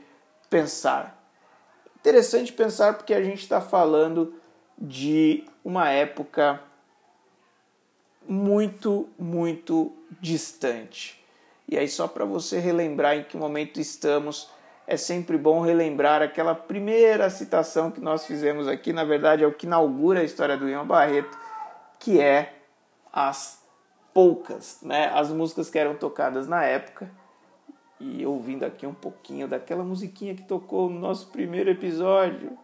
pensar. 0.51 1.19
Interessante 1.99 2.53
pensar 2.53 2.93
porque 2.93 3.13
a 3.13 3.23
gente 3.23 3.41
está 3.41 3.59
falando 3.59 4.35
de 4.77 5.45
uma 5.63 5.89
época 5.89 6.61
muito, 8.27 9.09
muito 9.17 9.91
distante. 10.21 11.23
E 11.67 11.77
aí, 11.77 11.87
só 11.87 12.07
para 12.07 12.25
você 12.25 12.59
relembrar 12.59 13.17
em 13.17 13.23
que 13.23 13.37
momento 13.37 13.79
estamos, 13.79 14.49
é 14.85 14.97
sempre 14.97 15.37
bom 15.37 15.61
relembrar 15.61 16.21
aquela 16.21 16.53
primeira 16.53 17.29
citação 17.29 17.89
que 17.89 18.01
nós 18.01 18.25
fizemos 18.25 18.67
aqui, 18.67 18.91
na 18.91 19.03
verdade 19.03 19.43
é 19.43 19.47
o 19.47 19.53
que 19.53 19.65
inaugura 19.65 20.19
a 20.19 20.23
história 20.23 20.57
do 20.57 20.67
Ian 20.67 20.85
Barreto, 20.85 21.37
que 21.99 22.19
é 22.19 22.53
as 23.11 23.63
poucas, 24.13 24.79
né? 24.81 25.09
As 25.13 25.31
músicas 25.31 25.69
que 25.69 25.79
eram 25.79 25.95
tocadas 25.95 26.47
na 26.47 26.63
época. 26.63 27.09
E 27.99 28.25
ouvindo 28.25 28.65
aqui 28.65 28.85
um 28.85 28.93
pouquinho 28.93 29.47
daquela 29.47 29.83
musiquinha 29.83 30.35
que 30.35 30.43
tocou 30.43 30.89
no 30.89 30.99
nosso 30.99 31.27
primeiro 31.27 31.69
episódio. 31.69 32.57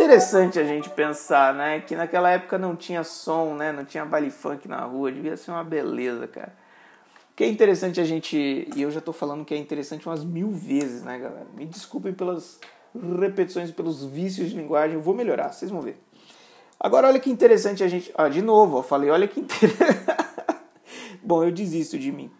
Interessante 0.00 0.58
a 0.58 0.64
gente 0.64 0.88
pensar, 0.88 1.52
né? 1.52 1.80
Que 1.80 1.94
naquela 1.94 2.30
época 2.30 2.56
não 2.56 2.74
tinha 2.74 3.04
som, 3.04 3.54
né? 3.54 3.70
Não 3.70 3.84
tinha 3.84 4.02
baile 4.02 4.30
funk 4.30 4.66
na 4.66 4.80
rua, 4.80 5.12
devia 5.12 5.36
ser 5.36 5.50
uma 5.50 5.62
beleza, 5.62 6.26
cara. 6.26 6.54
O 7.32 7.36
que 7.36 7.44
é 7.44 7.46
interessante 7.46 8.00
a 8.00 8.04
gente. 8.04 8.66
E 8.74 8.80
eu 8.80 8.90
já 8.90 9.02
tô 9.02 9.12
falando 9.12 9.44
que 9.44 9.52
é 9.52 9.58
interessante 9.58 10.08
umas 10.08 10.24
mil 10.24 10.50
vezes, 10.52 11.02
né, 11.02 11.18
galera? 11.18 11.46
Me 11.54 11.66
desculpem 11.66 12.14
pelas 12.14 12.58
repetições, 13.20 13.70
pelos 13.70 14.02
vícios 14.02 14.48
de 14.48 14.56
linguagem, 14.56 14.94
eu 14.94 15.02
vou 15.02 15.14
melhorar, 15.14 15.52
vocês 15.52 15.70
vão 15.70 15.82
ver. 15.82 16.00
Agora, 16.78 17.06
olha 17.06 17.20
que 17.20 17.30
interessante 17.30 17.84
a 17.84 17.88
gente. 17.88 18.10
Ah, 18.16 18.30
de 18.30 18.40
novo, 18.40 18.78
eu 18.78 18.82
falei, 18.82 19.10
olha 19.10 19.28
que 19.28 19.38
interessante. 19.38 20.06
Bom, 21.22 21.44
eu 21.44 21.52
desisto 21.52 21.98
de 21.98 22.10
mim. 22.10 22.30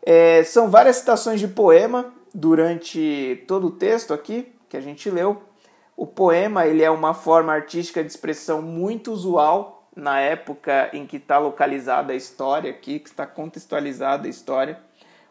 É, 0.00 0.44
são 0.44 0.70
várias 0.70 0.96
citações 0.96 1.40
de 1.40 1.48
poema 1.48 2.14
durante 2.32 3.44
todo 3.48 3.66
o 3.66 3.70
texto 3.72 4.14
aqui 4.14 4.54
que 4.68 4.76
a 4.76 4.80
gente 4.80 5.10
leu. 5.10 5.42
O 5.96 6.06
poema 6.06 6.66
ele 6.66 6.82
é 6.82 6.90
uma 6.90 7.14
forma 7.14 7.52
artística 7.52 8.02
de 8.02 8.10
expressão 8.10 8.62
muito 8.62 9.12
usual 9.12 9.88
na 9.94 10.20
época 10.20 10.90
em 10.92 11.06
que 11.06 11.16
está 11.18 11.38
localizada 11.38 12.12
a 12.12 12.16
história 12.16 12.70
aqui, 12.70 12.98
que 12.98 13.08
está 13.08 13.26
contextualizada 13.26 14.26
a 14.26 14.30
história. 14.30 14.80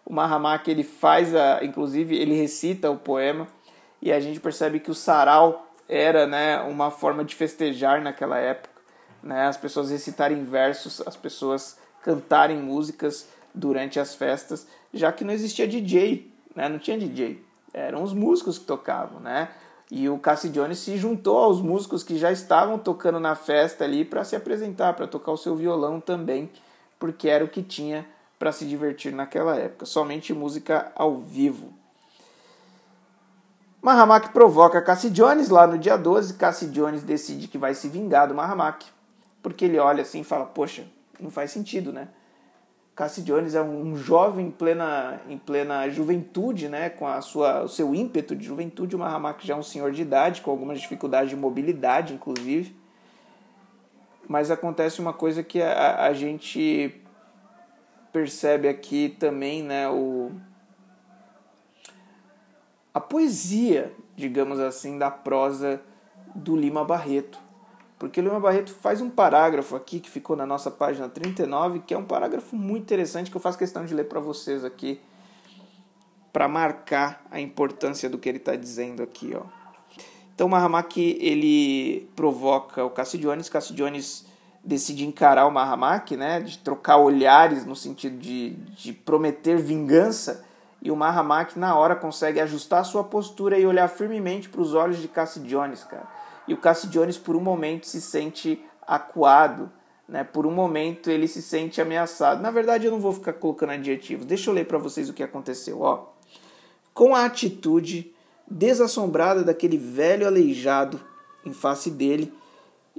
O 0.06 0.14
Mahamak 0.14 0.70
ele 0.70 0.84
faz, 0.84 1.34
a, 1.36 1.64
inclusive, 1.64 2.16
ele 2.16 2.36
recita 2.36 2.90
o 2.92 2.98
poema 2.98 3.48
e 4.02 4.12
a 4.12 4.20
gente 4.20 4.40
percebe 4.40 4.80
que 4.80 4.92
o 4.92 4.96
sarau 4.96 5.68
era 5.88 6.26
né, 6.26 6.60
uma 6.62 6.90
forma 6.90 7.24
de 7.26 7.36
festejar 7.36 8.02
naquela 8.02 8.38
época. 8.38 8.70
Né, 9.22 9.46
as 9.46 9.58
pessoas 9.58 9.92
recitarem 9.92 10.44
versos, 10.44 11.02
as 11.06 11.16
pessoas 11.16 11.78
cantarem 12.02 12.58
músicas 12.58 13.28
durante 13.54 14.00
as 14.00 14.16
festas, 14.16 14.68
já 14.94 15.12
que 15.12 15.24
não 15.24 15.34
existia 15.34 15.68
DJ, 15.68 16.32
né, 16.56 16.68
não 16.68 16.80
tinha 16.80 16.98
DJ, 16.98 17.44
eram 17.74 18.02
os 18.02 18.14
músicos 18.14 18.58
que 18.58 18.66
tocavam, 18.66 19.20
né? 19.20 19.50
E 19.94 20.08
o 20.08 20.18
Cassie 20.18 20.50
Jones 20.50 20.80
se 20.80 20.98
juntou 20.98 21.38
aos 21.38 21.60
músicos 21.60 22.02
que 22.02 22.18
já 22.18 22.32
estavam 22.32 22.80
tocando 22.80 23.20
na 23.20 23.36
festa 23.36 23.84
ali 23.84 24.06
para 24.06 24.24
se 24.24 24.38
apresentar, 24.38 24.94
para 24.94 25.06
tocar 25.06 25.34
o 25.34 25.38
seu 25.38 25.54
violão 25.54 26.00
também, 26.00 26.50
porque 26.98 27.28
era 27.28 27.44
o 27.44 27.50
que 27.50 27.62
tinha 27.62 28.08
para 28.40 28.54
se 28.54 28.66
divertir 28.66 29.12
naquela 29.12 29.58
época, 29.58 29.86
somente 29.86 30.34
música 30.34 30.94
ao 30.96 31.18
vivo. 31.18 31.74
Mahamak 33.82 34.30
provoca 34.30 34.82
Cassie 34.82 35.10
Jones 35.10 35.50
lá 35.50 35.68
no 35.68 35.78
dia 35.78 35.98
12. 35.98 36.36
Cassie 36.36 36.70
Jones 36.70 37.04
decide 37.04 37.50
que 37.50 37.58
vai 37.58 37.76
se 37.76 37.90
vingar 37.90 38.30
do 38.30 38.34
Mahamak, 38.34 38.86
porque 39.44 39.66
ele 39.66 39.78
olha 39.78 40.04
assim 40.04 40.22
e 40.22 40.24
fala: 40.24 40.46
Poxa, 40.46 40.86
não 41.20 41.30
faz 41.30 41.52
sentido, 41.52 41.92
né? 41.92 42.08
Cassie 42.96 43.24
Jones 43.24 43.56
é 43.56 43.62
um 43.62 43.96
jovem 43.96 44.48
em 44.48 44.52
plena, 44.52 45.22
em 45.30 45.38
plena 45.38 45.90
juventude, 45.90 46.68
né, 46.68 46.90
com 46.90 47.08
a 47.08 47.22
sua, 47.22 47.64
o 47.64 47.68
seu 47.68 47.96
ímpeto 47.96 48.36
de 48.36 48.46
juventude. 48.46 48.96
O 48.96 49.00
Mahamak 49.00 49.46
já 49.46 49.54
é 49.54 49.58
um 49.58 49.64
senhor 49.64 49.92
de 49.92 50.02
idade, 50.02 50.42
com 50.42 50.52
algumas 50.52 50.80
dificuldades 50.80 51.30
de 51.30 51.36
mobilidade, 51.36 52.14
inclusive. 52.14 52.76
Mas 54.28 54.52
acontece 54.52 55.00
uma 55.00 55.14
coisa 55.14 55.42
que 55.42 55.62
a, 55.62 56.06
a 56.06 56.14
gente 56.14 57.02
percebe 58.12 58.68
aqui 58.68 59.16
também, 59.18 59.64
né, 59.64 59.90
o, 59.90 60.32
a 62.94 63.00
poesia, 63.00 63.94
digamos 64.18 64.60
assim, 64.60 64.98
da 64.98 65.10
prosa 65.10 65.82
do 66.36 66.58
Lima 66.58 66.84
Barreto. 66.84 67.40
Porque 68.02 68.20
Lima 68.20 68.40
Barreto 68.40 68.74
faz 68.74 69.00
um 69.00 69.12
parágrafo 69.12 69.76
aqui 69.76 70.00
que 70.00 70.10
ficou 70.10 70.36
na 70.36 70.44
nossa 70.44 70.72
página 70.72 71.08
39, 71.08 71.84
que 71.86 71.94
é 71.94 71.98
um 72.00 72.04
parágrafo 72.04 72.56
muito 72.56 72.82
interessante 72.82 73.30
que 73.30 73.38
eu 73.38 73.40
faço 73.40 73.60
questão 73.60 73.86
de 73.86 73.94
ler 73.94 74.06
para 74.06 74.20
vocês 74.20 74.66
aqui, 74.66 75.00
para 76.34 76.48
marcar 76.48 77.24
a 77.30 77.40
importância 77.40 78.10
do 78.10 78.18
que 78.18 78.28
ele 78.28 78.40
está 78.40 78.56
dizendo 78.56 79.04
aqui. 79.04 79.36
Ó. 79.36 79.44
Então 80.34 80.48
o 80.48 80.50
Mahamak 80.50 81.00
ele 81.22 82.10
provoca 82.16 82.84
o 82.84 82.90
Cassidiones, 82.90 83.50
Cassidiones 83.50 84.26
decide 84.64 85.06
encarar 85.06 85.46
o 85.46 85.52
Mahamak, 85.52 86.18
né, 86.18 86.40
de 86.40 86.58
trocar 86.58 86.98
olhares 86.98 87.68
no 87.68 87.76
sentido 87.76 88.18
de, 88.18 88.50
de 88.50 88.94
prometer 88.94 89.58
vingança, 89.58 90.44
e 90.82 90.90
o 90.90 90.96
Mahamak 90.96 91.60
na 91.60 91.76
hora 91.76 91.96
consegue 91.96 92.40
ajustar 92.40 92.84
sua 92.84 93.04
postura 93.04 93.60
e 93.60 93.66
olhar 93.68 93.88
firmemente 93.88 94.50
para 94.50 94.62
os 94.62 94.74
olhos 94.74 94.98
de 94.98 95.08
Cassidiones, 95.08 95.84
cara 95.84 96.31
e 96.52 96.54
o 96.54 96.58
Cassie 96.58 96.90
Jones 96.90 97.18
por 97.18 97.34
um 97.34 97.40
momento 97.40 97.88
se 97.88 98.02
sente 98.02 98.62
acuado, 98.86 99.72
né? 100.06 100.22
Por 100.22 100.46
um 100.46 100.52
momento 100.52 101.10
ele 101.10 101.26
se 101.26 101.42
sente 101.42 101.80
ameaçado. 101.80 102.42
Na 102.42 102.52
verdade, 102.52 102.86
eu 102.86 102.92
não 102.92 103.00
vou 103.00 103.14
ficar 103.14 103.32
colocando 103.32 103.70
adjetivos. 103.70 104.26
Deixa 104.26 104.50
eu 104.50 104.54
ler 104.54 104.68
para 104.68 104.78
vocês 104.78 105.08
o 105.08 105.14
que 105.14 105.24
aconteceu, 105.24 105.80
ó. 105.80 106.08
Com 106.94 107.16
a 107.16 107.24
atitude 107.24 108.14
desassombrada 108.46 109.46
daquele 109.46 109.78
velho 109.78 110.28
aleijado 110.28 111.00
em 111.46 111.54
face 111.54 111.90
dele 111.90 112.34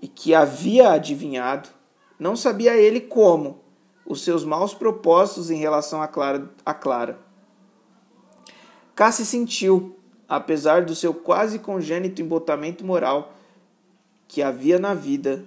e 0.00 0.08
que 0.08 0.34
havia 0.34 0.90
adivinhado, 0.92 1.68
não 2.18 2.34
sabia 2.34 2.74
ele 2.74 3.02
como, 3.02 3.60
os 4.06 4.24
seus 4.24 4.46
maus 4.46 4.72
propósitos 4.72 5.50
em 5.50 5.58
relação 5.58 6.00
a 6.00 6.08
Clara. 6.08 6.50
A 6.64 6.72
Clara. 6.72 7.18
Sentiu 9.10 9.94
apesar 10.32 10.86
do 10.86 10.94
seu 10.94 11.12
quase 11.12 11.58
congênito 11.58 12.22
embotamento 12.22 12.86
moral, 12.86 13.34
que 14.32 14.40
havia 14.40 14.78
na 14.78 14.94
vida, 14.94 15.44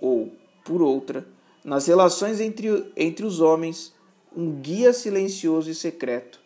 ou, 0.00 0.32
por 0.64 0.82
outra, 0.82 1.24
nas 1.64 1.86
relações 1.86 2.40
entre, 2.40 2.92
entre 2.96 3.24
os 3.24 3.40
homens, 3.40 3.94
um 4.36 4.50
guia 4.60 4.92
silencioso 4.92 5.70
e 5.70 5.74
secreto, 5.76 6.40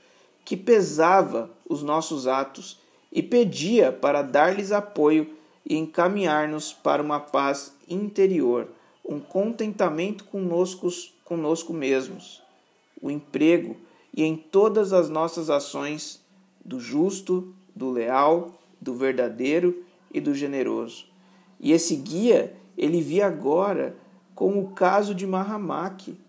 que 0.45 0.59
pesava 0.59 1.51
os 1.67 1.83
nossos 1.83 2.27
atos 2.27 2.79
e 3.11 3.23
pedia 3.23 3.91
para 3.91 4.21
dar-lhes 4.21 4.73
apoio 4.73 5.27
e 5.65 5.75
encaminhar-nos 5.75 6.71
para 6.71 7.03
uma 7.03 7.19
paz 7.19 7.75
interior, 7.89 8.69
um 9.03 9.19
contentamento 9.19 10.25
conosco, 10.25 10.89
conosco 11.25 11.73
mesmos, 11.73 12.43
o 13.01 13.11
emprego 13.11 13.75
e 14.15 14.23
em 14.23 14.37
todas 14.37 14.93
as 14.93 15.09
nossas 15.09 15.49
ações 15.49 16.21
do 16.63 16.79
justo, 16.79 17.55
do 17.75 17.91
leal, 17.91 18.53
do 18.79 18.95
verdadeiro 18.95 19.83
e 20.13 20.21
do 20.21 20.35
generoso. 20.35 21.14
E 21.65 21.73
esse 21.73 21.97
guia 21.97 22.55
ele 22.77 23.01
via 23.01 23.27
agora 23.27 23.97
com 24.35 24.61
o 24.61 24.73
caso 24.73 25.15
de 25.15 25.27
Mahamak. 25.27 26.21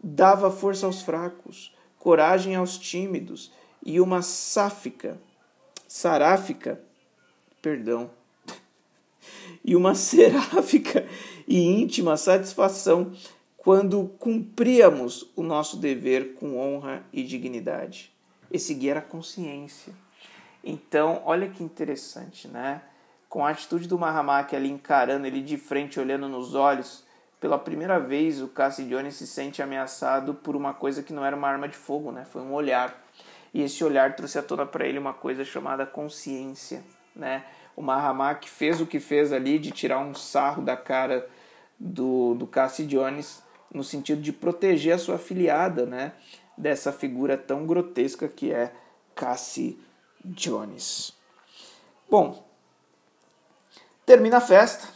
Dava 0.00 0.52
força 0.52 0.86
aos 0.86 1.02
fracos, 1.02 1.74
coragem 1.98 2.54
aos 2.54 2.78
tímidos 2.78 3.52
e 3.84 4.00
uma 4.00 4.22
sáfica, 4.22 5.20
saráfica, 5.88 6.80
perdão, 7.60 8.08
e 9.64 9.74
uma 9.74 9.96
seráfica 9.96 11.04
e 11.48 11.60
íntima 11.60 12.16
satisfação 12.16 13.10
quando 13.56 14.12
cumpríamos 14.16 15.28
o 15.34 15.42
nosso 15.42 15.76
dever 15.76 16.34
com 16.34 16.56
honra 16.56 17.04
e 17.12 17.24
dignidade. 17.24 18.12
Esse 18.48 18.74
guia 18.74 18.92
era 18.92 19.02
consciência. 19.02 19.92
Então, 20.62 21.20
olha 21.24 21.48
que 21.48 21.64
interessante, 21.64 22.46
né? 22.46 22.82
Com 23.36 23.44
a 23.44 23.50
atitude 23.50 23.86
do 23.86 23.98
Mahamak 23.98 24.56
ali 24.56 24.70
encarando 24.70 25.26
ele 25.26 25.42
de 25.42 25.58
frente, 25.58 26.00
olhando 26.00 26.26
nos 26.26 26.54
olhos, 26.54 27.04
pela 27.38 27.58
primeira 27.58 28.00
vez 28.00 28.40
o 28.40 28.48
Cassidione 28.48 29.12
se 29.12 29.26
sente 29.26 29.60
ameaçado 29.60 30.32
por 30.32 30.56
uma 30.56 30.72
coisa 30.72 31.02
que 31.02 31.12
não 31.12 31.22
era 31.22 31.36
uma 31.36 31.46
arma 31.46 31.68
de 31.68 31.76
fogo, 31.76 32.10
né? 32.10 32.24
Foi 32.24 32.40
um 32.40 32.54
olhar. 32.54 32.98
E 33.52 33.60
esse 33.60 33.84
olhar 33.84 34.16
trouxe 34.16 34.38
à 34.38 34.42
tona 34.42 34.64
para 34.64 34.86
ele 34.86 34.98
uma 34.98 35.12
coisa 35.12 35.44
chamada 35.44 35.84
consciência, 35.84 36.82
né? 37.14 37.44
O 37.76 37.82
Mahamak 37.82 38.48
fez 38.48 38.80
o 38.80 38.86
que 38.86 38.98
fez 38.98 39.30
ali 39.34 39.58
de 39.58 39.70
tirar 39.70 39.98
um 39.98 40.14
sarro 40.14 40.62
da 40.62 40.74
cara 40.74 41.28
do, 41.78 42.34
do 42.36 42.46
Cassidione 42.46 43.22
no 43.70 43.84
sentido 43.84 44.22
de 44.22 44.32
proteger 44.32 44.94
a 44.94 44.98
sua 44.98 45.16
afiliada, 45.16 45.84
né? 45.84 46.14
Dessa 46.56 46.90
figura 46.90 47.36
tão 47.36 47.66
grotesca 47.66 48.28
que 48.28 48.50
é 48.50 48.72
Cassie 49.14 49.78
Jones. 50.24 51.12
Bom, 52.08 52.45
termina 54.06 54.36
a 54.36 54.40
festa, 54.40 54.88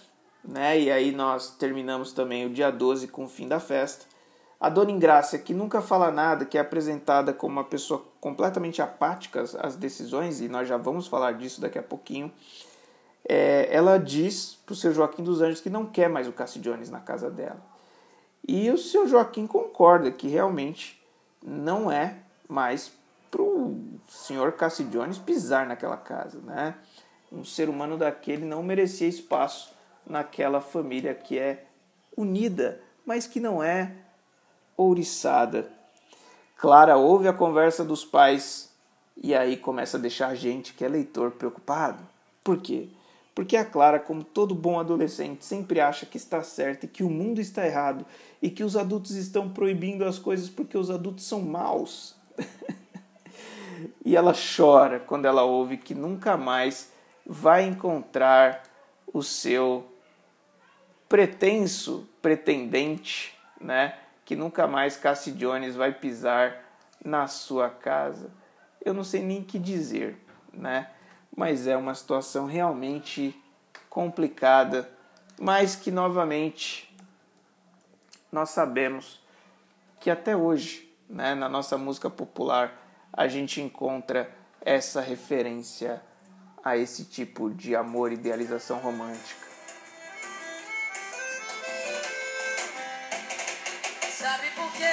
né? 0.45 0.79
E 0.81 0.91
aí 0.91 1.11
nós 1.11 1.51
terminamos 1.57 2.13
também 2.13 2.47
o 2.47 2.51
dia 2.51 2.71
12 2.71 3.09
com 3.09 3.25
o 3.25 3.29
fim 3.29 3.49
da 3.49 3.59
festa. 3.59 4.07
A 4.61 4.69
Dona 4.69 4.93
Ingrácia, 4.93 5.39
que 5.39 5.53
nunca 5.53 5.81
fala 5.81 6.11
nada, 6.11 6.45
que 6.45 6.57
é 6.57 6.61
apresentada 6.61 7.33
como 7.33 7.55
uma 7.55 7.65
pessoa 7.65 8.05
completamente 8.21 8.81
apática 8.81 9.43
às 9.59 9.75
decisões, 9.75 10.41
e 10.41 10.49
nós 10.49 10.69
já 10.69 10.77
vamos 10.77 11.07
falar 11.07 11.33
disso 11.33 11.61
daqui 11.61 11.79
a 11.79 11.83
pouquinho, 11.83 12.31
é, 13.29 13.69
ela 13.75 13.99
diz 13.99 14.59
para 14.65 14.75
o 14.75 14.77
seu 14.77 14.93
Joaquim 14.93 15.23
dos 15.23 15.41
Anjos 15.41 15.61
que 15.61 15.71
não 15.71 15.87
quer 15.87 16.09
mais 16.09 16.29
o 16.29 16.33
Cassi 16.33 16.59
Jones 16.59 16.91
na 16.91 17.01
casa 17.01 17.31
dela. 17.31 17.61
E 18.47 18.71
o 18.71 18.79
seu 18.79 19.09
Joaquim 19.09 19.47
concorda 19.47 20.11
que 20.11 20.29
realmente 20.29 21.03
não 21.43 21.91
é 21.91 22.19
mais 22.49 22.93
para 23.31 23.43
o 23.43 23.79
senhor 24.09 24.53
Cassi 24.53 24.85
Jones 24.85 25.19
pisar 25.19 25.67
naquela 25.67 25.97
casa, 25.97 26.39
né? 26.41 26.75
Um 27.33 27.45
ser 27.45 27.69
humano 27.69 27.97
daquele 27.97 28.45
não 28.45 28.63
merecia 28.63 29.09
espaço 29.09 29.73
naquela 30.07 30.61
família 30.61 31.15
que 31.15 31.39
é 31.39 31.65
unida, 32.17 32.81
mas 33.07 33.27
que 33.27 33.39
não 33.39 33.63
é 33.63 33.93
ouriçada. 34.77 35.71
Clara 36.57 36.97
ouve 36.97 37.29
a 37.29 37.33
conversa 37.33 37.85
dos 37.85 38.05
pais 38.05 38.71
e 39.17 39.35
aí 39.35 39.57
começa 39.57 39.97
a 39.97 40.01
deixar 40.01 40.35
gente 40.35 40.75
que 40.75 40.85
é 40.85 40.89
leitor 40.89 41.33
preocupado. 41.33 42.03
Por 42.43 42.59
quê? 42.59 42.89
Porque 43.35 43.57
a 43.57 43.65
Clara, 43.65 44.01
como 44.01 44.25
todo 44.25 44.55
bom 44.55 44.81
adolescente, 44.81 45.45
sempre 45.45 45.81
acha 45.81 46.05
que 46.05 46.17
está 46.17 46.43
certo 46.43 46.85
e 46.85 46.89
que 46.89 47.03
o 47.03 47.09
mundo 47.09 47.41
está 47.41 47.65
errado 47.65 48.05
e 48.43 48.51
que 48.51 48.65
os 48.65 48.77
adultos 48.77 49.13
estão 49.13 49.49
proibindo 49.49 50.05
as 50.05 50.19
coisas 50.19 50.49
porque 50.49 50.77
os 50.77 50.91
adultos 50.91 51.25
são 51.25 51.41
maus. 51.41 52.17
e 54.05 54.17
ela 54.17 54.35
chora 54.35 54.99
quando 54.99 55.27
ela 55.27 55.45
ouve 55.45 55.77
que 55.77 55.95
nunca 55.95 56.37
mais 56.37 56.91
vai 57.27 57.65
encontrar 57.65 58.63
o 59.13 59.23
seu 59.23 59.91
pretenso 61.09 62.09
pretendente, 62.23 63.37
né? 63.61 63.99
Que 64.25 64.37
nunca 64.37 64.67
mais 64.67 64.97
Cassie 64.97 65.33
Jones 65.33 65.75
vai 65.75 65.93
pisar 65.93 66.65
na 67.05 67.27
sua 67.27 67.69
casa. 67.69 68.31
Eu 68.85 68.95
não 68.95 69.05
sei 69.05 69.23
nem 69.23 69.41
o 69.41 69.45
que 69.45 69.59
dizer, 69.59 70.17
né? 70.53 70.91
Mas 71.37 71.67
é 71.67 71.77
uma 71.77 71.95
situação 71.95 72.47
realmente 72.47 73.41
complicada, 73.89 74.89
mas 75.39 75.75
que 75.75 75.91
novamente 75.91 76.95
nós 78.31 78.51
sabemos 78.51 79.21
que 79.99 80.11
até 80.11 80.37
hoje, 80.37 80.91
né, 81.09 81.35
na 81.35 81.49
nossa 81.49 81.77
música 81.77 82.09
popular, 82.09 82.73
a 83.13 83.27
gente 83.27 83.61
encontra 83.61 84.31
essa 84.61 85.01
referência 85.01 86.01
a 86.65 86.77
esse 86.77 87.05
tipo 87.05 87.51
de 87.51 87.75
amor 87.75 88.13
e 88.13 88.15
idealização 88.15 88.79
romântica. 88.79 89.49
Sabe 94.11 94.49
por 94.55 94.71
quê? 94.73 94.93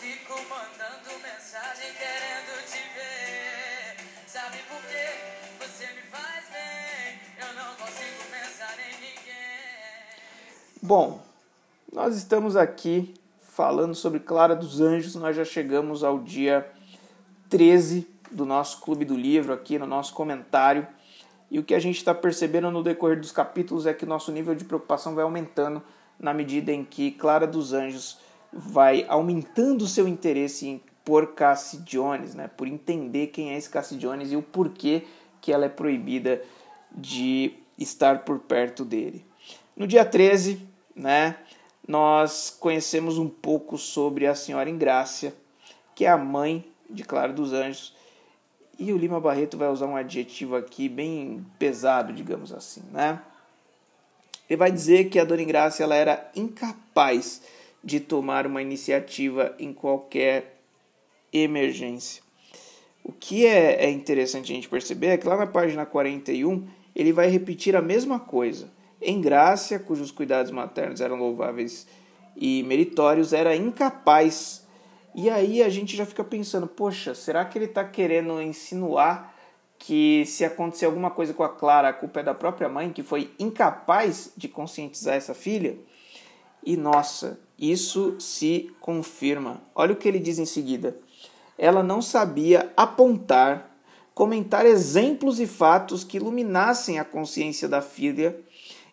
Fico 0.00 0.34
mandando 0.48 1.10
mensagem 1.22 1.92
querendo 1.92 2.64
te 2.66 2.78
ver. 2.94 3.96
Sabe 4.26 4.56
por 4.68 4.80
quê? 4.88 5.06
Você 5.60 5.86
me 5.92 6.02
faz 6.10 6.44
bem. 6.50 7.20
Eu 7.38 7.54
não 7.54 7.74
consigo 7.74 8.22
pensar 8.30 8.74
em 8.78 8.94
ninguém. 8.94 10.22
Bom, 10.80 11.20
nós 11.92 12.16
estamos 12.16 12.56
aqui 12.56 13.14
falando 13.42 13.94
sobre 13.94 14.20
Clara 14.20 14.56
dos 14.56 14.80
Anjos. 14.80 15.14
Nós 15.14 15.36
já 15.36 15.44
chegamos 15.44 16.02
ao 16.02 16.18
dia 16.18 16.66
13 17.50 18.15
do 18.30 18.44
nosso 18.44 18.80
Clube 18.80 19.04
do 19.04 19.16
Livro, 19.16 19.52
aqui 19.52 19.78
no 19.78 19.86
nosso 19.86 20.14
comentário. 20.14 20.86
E 21.50 21.58
o 21.58 21.64
que 21.64 21.74
a 21.74 21.78
gente 21.78 21.96
está 21.96 22.14
percebendo 22.14 22.70
no 22.70 22.82
decorrer 22.82 23.20
dos 23.20 23.32
capítulos 23.32 23.86
é 23.86 23.94
que 23.94 24.04
nosso 24.04 24.32
nível 24.32 24.54
de 24.54 24.64
preocupação 24.64 25.14
vai 25.14 25.24
aumentando 25.24 25.82
na 26.18 26.34
medida 26.34 26.72
em 26.72 26.84
que 26.84 27.12
Clara 27.12 27.46
dos 27.46 27.72
Anjos 27.72 28.18
vai 28.52 29.04
aumentando 29.08 29.86
seu 29.86 30.08
interesse 30.08 30.82
por 31.04 31.34
Cassie 31.34 31.80
Jones, 31.82 32.34
né? 32.34 32.48
por 32.48 32.66
entender 32.66 33.28
quem 33.28 33.52
é 33.52 33.56
esse 33.56 33.70
Cassie 33.70 33.98
Jones 33.98 34.32
e 34.32 34.36
o 34.36 34.42
porquê 34.42 35.04
que 35.40 35.52
ela 35.52 35.66
é 35.66 35.68
proibida 35.68 36.42
de 36.90 37.54
estar 37.78 38.24
por 38.24 38.40
perto 38.40 38.84
dele. 38.84 39.24
No 39.76 39.86
dia 39.86 40.04
13, 40.04 40.66
né, 40.94 41.36
nós 41.86 42.56
conhecemos 42.58 43.18
um 43.18 43.28
pouco 43.28 43.78
sobre 43.78 44.26
a 44.26 44.34
Senhora 44.34 44.68
Ingrácia, 44.68 45.34
que 45.94 46.04
é 46.04 46.08
a 46.08 46.16
mãe 46.16 46.68
de 46.90 47.04
Clara 47.04 47.32
dos 47.32 47.52
Anjos, 47.52 47.94
e 48.78 48.92
o 48.92 48.98
Lima 48.98 49.20
Barreto 49.20 49.56
vai 49.56 49.68
usar 49.68 49.86
um 49.86 49.96
adjetivo 49.96 50.56
aqui 50.56 50.88
bem 50.88 51.44
pesado, 51.58 52.12
digamos 52.12 52.52
assim, 52.52 52.82
né? 52.92 53.20
Ele 54.48 54.56
vai 54.56 54.70
dizer 54.70 55.08
que 55.08 55.18
a 55.18 55.24
Dona 55.24 55.42
Ingrácia 55.42 55.82
ela 55.82 55.94
era 55.94 56.30
incapaz 56.36 57.42
de 57.82 58.00
tomar 58.00 58.46
uma 58.46 58.62
iniciativa 58.62 59.54
em 59.58 59.72
qualquer 59.72 60.60
emergência. 61.32 62.22
O 63.02 63.12
que 63.12 63.46
é, 63.46 63.84
é 63.84 63.90
interessante 63.90 64.52
a 64.52 64.54
gente 64.54 64.68
perceber 64.68 65.08
é 65.08 65.16
que 65.16 65.26
lá 65.26 65.36
na 65.36 65.46
página 65.46 65.86
41 65.86 66.66
ele 66.94 67.12
vai 67.12 67.28
repetir 67.28 67.76
a 67.76 67.82
mesma 67.82 68.18
coisa. 68.18 68.68
Em 69.00 69.20
Grácia, 69.20 69.78
cujos 69.78 70.10
cuidados 70.10 70.50
maternos 70.50 71.00
eram 71.00 71.16
louváveis 71.16 71.86
e 72.36 72.62
meritórios, 72.64 73.32
era 73.32 73.54
incapaz. 73.54 74.65
E 75.18 75.30
aí 75.30 75.62
a 75.62 75.70
gente 75.70 75.96
já 75.96 76.04
fica 76.04 76.22
pensando, 76.22 76.66
poxa, 76.66 77.14
será 77.14 77.42
que 77.46 77.56
ele 77.56 77.64
está 77.64 77.82
querendo 77.82 78.38
insinuar 78.42 79.34
que 79.78 80.26
se 80.26 80.44
acontecer 80.44 80.84
alguma 80.84 81.10
coisa 81.10 81.32
com 81.32 81.42
a 81.42 81.48
Clara, 81.48 81.88
a 81.88 81.92
culpa 81.94 82.20
é 82.20 82.22
da 82.22 82.34
própria 82.34 82.68
mãe, 82.68 82.92
que 82.92 83.02
foi 83.02 83.32
incapaz 83.38 84.30
de 84.36 84.46
conscientizar 84.46 85.14
essa 85.14 85.32
filha? 85.32 85.78
E 86.62 86.76
nossa, 86.76 87.40
isso 87.58 88.20
se 88.20 88.70
confirma. 88.78 89.62
Olha 89.74 89.94
o 89.94 89.96
que 89.96 90.06
ele 90.06 90.18
diz 90.18 90.38
em 90.38 90.44
seguida. 90.44 90.98
Ela 91.56 91.82
não 91.82 92.02
sabia 92.02 92.70
apontar, 92.76 93.74
comentar 94.12 94.66
exemplos 94.66 95.40
e 95.40 95.46
fatos 95.46 96.04
que 96.04 96.18
iluminassem 96.18 96.98
a 96.98 97.04
consciência 97.06 97.66
da 97.66 97.80
filha 97.80 98.38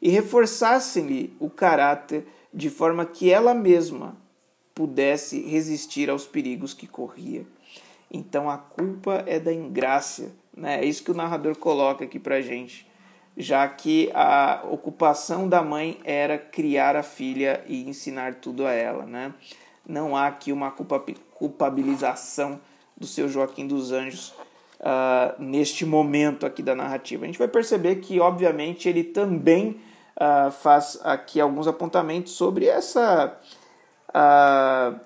e 0.02 0.08
reforçassem-lhe 0.08 1.36
o 1.38 1.50
caráter 1.50 2.26
de 2.54 2.70
forma 2.70 3.06
que 3.06 3.30
ela 3.30 3.54
mesma 3.54 4.23
pudesse 4.74 5.42
resistir 5.42 6.10
aos 6.10 6.26
perigos 6.26 6.74
que 6.74 6.88
corria. 6.88 7.46
Então 8.12 8.50
a 8.50 8.58
culpa 8.58 9.24
é 9.26 9.40
da 9.40 9.54
ingrácia, 9.54 10.32
né? 10.56 10.80
É 10.82 10.86
isso 10.86 11.04
que 11.04 11.12
o 11.12 11.16
narrador 11.16 11.56
coloca 11.58 12.04
aqui 12.04 12.20
pra 12.20 12.42
gente 12.42 12.88
já 13.36 13.68
que 13.68 14.12
a 14.14 14.64
ocupação 14.70 15.48
da 15.50 15.62
mãe 15.62 16.00
era 16.04 16.38
criar 16.38 16.96
a 16.96 17.04
filha 17.04 17.64
e 17.68 17.88
ensinar 17.88 18.36
tudo 18.36 18.66
a 18.66 18.72
ela. 18.72 19.06
Né? 19.06 19.34
Não 19.88 20.16
há 20.16 20.28
aqui 20.28 20.52
uma 20.52 20.72
culpabilização 20.72 22.60
do 22.96 23.08
seu 23.08 23.28
Joaquim 23.28 23.68
dos 23.68 23.92
Anjos 23.92 24.30
uh, 24.80 25.42
neste 25.42 25.86
momento 25.86 26.46
aqui 26.46 26.62
da 26.62 26.76
narrativa. 26.76 27.24
A 27.24 27.28
gente 27.28 27.40
vai 27.40 27.48
perceber 27.48 27.98
que, 27.98 28.20
obviamente, 28.20 28.88
ele 28.88 29.04
também 29.04 29.82
uh, 30.16 30.52
faz 30.52 31.00
aqui 31.04 31.42
alguns 31.42 31.68
apontamentos 31.68 32.34
sobre 32.34 32.68
essa 32.68 33.36
uh, 34.14 35.00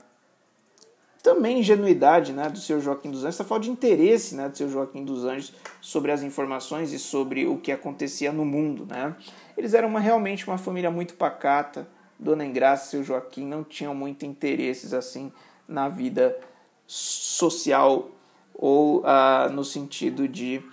também 1.24 1.60
ingenuidade 1.60 2.32
né, 2.32 2.49
do 2.49 2.58
seu 2.58 2.80
Joaquim 2.80 3.12
dos 3.12 3.22
Anjos, 3.26 3.36
essa 3.36 3.43
falta 3.43 3.66
de 3.66 3.72
interesse 3.72 4.36
né, 4.36 4.47
do 4.47 4.58
seu 4.58 4.70
Joaquim 4.70 5.03
dos 5.03 5.26
Anjos 5.26 5.53
sobre 5.82 6.12
as 6.12 6.24
informações 6.24 6.93
e 6.93 6.99
sobre 6.99 7.45
o 7.45 7.58
que 7.58 7.72
acontecia 7.72 8.32
no 8.32 8.45
mundo. 8.45 8.86
Né? 8.86 9.14
Eles 9.58 9.74
eram 9.74 9.89
uma, 9.89 9.99
realmente 9.99 10.47
uma 10.47 10.58
família 10.58 10.89
muito 10.89 11.16
pacata, 11.16 11.88
Dona 12.18 12.45
Engraça 12.45 12.86
e 12.86 12.89
seu 12.89 13.03
Joaquim 13.03 13.45
não 13.45 13.64
tinham 13.64 13.93
muito 13.93 14.26
interesses 14.26 14.93
assim 14.93 15.32
na 15.68 15.89
vida 15.89 16.38
social 16.88 18.10
ou 18.53 19.03
ah, 19.05 19.49
no 19.51 19.64
sentido 19.64 20.28
de 20.28 20.64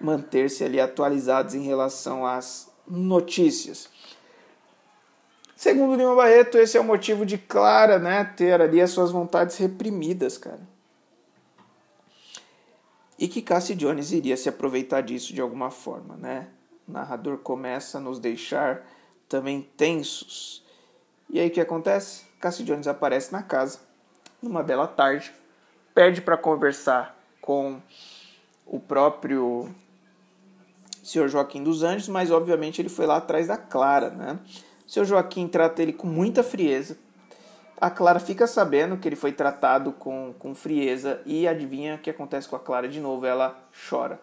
manter-se 0.00 0.64
ali 0.64 0.80
atualizados 0.80 1.54
em 1.54 1.62
relação 1.62 2.24
às 2.24 2.72
notícias. 2.86 3.88
Segundo 5.64 5.96
Lima 5.96 6.14
Barreto, 6.14 6.58
esse 6.58 6.76
é 6.76 6.80
o 6.82 6.84
motivo 6.84 7.24
de 7.24 7.38
Clara 7.38 7.98
né, 7.98 8.22
ter 8.36 8.60
ali 8.60 8.82
as 8.82 8.90
suas 8.90 9.10
vontades 9.10 9.56
reprimidas, 9.56 10.36
cara. 10.36 10.60
E 13.18 13.26
que 13.26 13.40
Cassie 13.40 13.74
Jones 13.74 14.12
iria 14.12 14.36
se 14.36 14.46
aproveitar 14.46 15.00
disso 15.00 15.32
de 15.32 15.40
alguma 15.40 15.70
forma, 15.70 16.16
né? 16.18 16.48
O 16.86 16.92
narrador 16.92 17.38
começa 17.38 17.96
a 17.96 18.00
nos 18.02 18.18
deixar 18.18 18.86
também 19.26 19.66
tensos. 19.74 20.62
E 21.30 21.40
aí 21.40 21.48
o 21.48 21.50
que 21.50 21.62
acontece? 21.62 22.26
Cassie 22.38 22.62
Jones 22.62 22.86
aparece 22.86 23.32
na 23.32 23.42
casa, 23.42 23.78
numa 24.42 24.62
bela 24.62 24.86
tarde, 24.86 25.32
pede 25.94 26.20
para 26.20 26.36
conversar 26.36 27.18
com 27.40 27.80
o 28.66 28.78
próprio 28.78 29.74
Sr. 31.02 31.26
Joaquim 31.26 31.64
dos 31.64 31.82
Anjos, 31.82 32.10
mas 32.10 32.30
obviamente 32.30 32.82
ele 32.82 32.90
foi 32.90 33.06
lá 33.06 33.16
atrás 33.16 33.46
da 33.46 33.56
Clara, 33.56 34.10
né? 34.10 34.38
Sr. 34.94 35.04
Joaquim 35.04 35.48
trata 35.48 35.82
ele 35.82 35.92
com 35.92 36.06
muita 36.06 36.44
frieza. 36.44 36.96
A 37.80 37.90
Clara 37.90 38.20
fica 38.20 38.46
sabendo 38.46 38.96
que 38.96 39.08
ele 39.08 39.16
foi 39.16 39.32
tratado 39.32 39.90
com, 39.90 40.32
com 40.38 40.54
frieza 40.54 41.20
e 41.26 41.48
adivinha 41.48 41.96
o 41.96 41.98
que 41.98 42.08
acontece 42.08 42.48
com 42.48 42.54
a 42.54 42.60
Clara 42.60 42.88
de 42.88 43.00
novo, 43.00 43.26
ela 43.26 43.58
chora. 43.90 44.20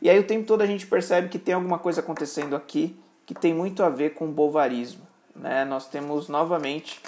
E 0.00 0.08
aí 0.08 0.16
o 0.18 0.26
tempo 0.26 0.46
todo 0.46 0.62
a 0.62 0.66
gente 0.66 0.86
percebe 0.86 1.28
que 1.28 1.38
tem 1.38 1.54
alguma 1.54 1.78
coisa 1.78 2.00
acontecendo 2.00 2.54
aqui 2.54 2.96
que 3.26 3.34
tem 3.34 3.52
muito 3.52 3.82
a 3.82 3.88
ver 3.88 4.10
com 4.10 4.26
o 4.26 4.32
bovarismo. 4.32 5.02
Né? 5.34 5.64
Nós 5.64 5.88
temos 5.88 6.28
novamente 6.28 7.00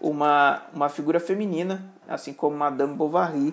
uma, 0.00 0.62
uma 0.72 0.88
figura 0.88 1.18
feminina, 1.18 1.84
assim 2.08 2.32
como 2.32 2.56
Madame 2.56 2.94
Bovary, 2.94 3.52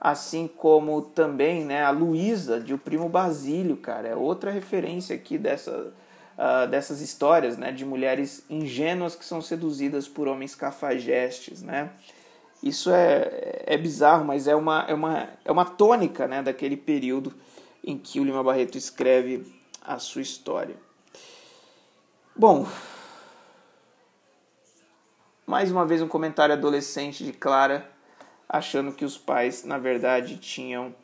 assim 0.00 0.46
como 0.46 1.02
também 1.02 1.64
né, 1.64 1.82
a 1.82 1.90
Luísa 1.90 2.60
de 2.60 2.72
O 2.72 2.78
Primo 2.78 3.08
Basílio, 3.08 3.76
cara, 3.76 4.08
é 4.08 4.14
outra 4.14 4.50
referência 4.50 5.16
aqui 5.16 5.38
dessa, 5.38 5.92
uh, 6.38 6.68
dessas 6.68 7.00
histórias 7.00 7.56
né, 7.56 7.72
de 7.72 7.84
mulheres 7.84 8.44
ingênuas 8.48 9.14
que 9.14 9.24
são 9.24 9.40
seduzidas 9.40 10.08
por 10.08 10.28
homens 10.28 10.54
cafajestes, 10.54 11.62
né? 11.62 11.90
Isso 12.62 12.90
é, 12.90 13.62
é 13.66 13.76
bizarro, 13.76 14.24
mas 14.24 14.48
é 14.48 14.56
uma, 14.56 14.86
é 14.88 14.94
uma, 14.94 15.28
é 15.44 15.52
uma 15.52 15.66
tônica 15.66 16.26
né, 16.26 16.42
daquele 16.42 16.78
período 16.78 17.34
em 17.82 17.98
que 17.98 18.18
o 18.18 18.24
Lima 18.24 18.42
Barreto 18.42 18.78
escreve 18.78 19.44
a 19.82 19.98
sua 19.98 20.22
história. 20.22 20.76
Bom, 22.34 22.66
mais 25.46 25.70
uma 25.70 25.84
vez 25.84 26.00
um 26.00 26.08
comentário 26.08 26.54
adolescente 26.54 27.22
de 27.22 27.32
Clara 27.34 27.90
achando 28.48 28.92
que 28.92 29.04
os 29.04 29.18
pais, 29.18 29.64
na 29.64 29.76
verdade, 29.76 30.38
tinham 30.38 30.94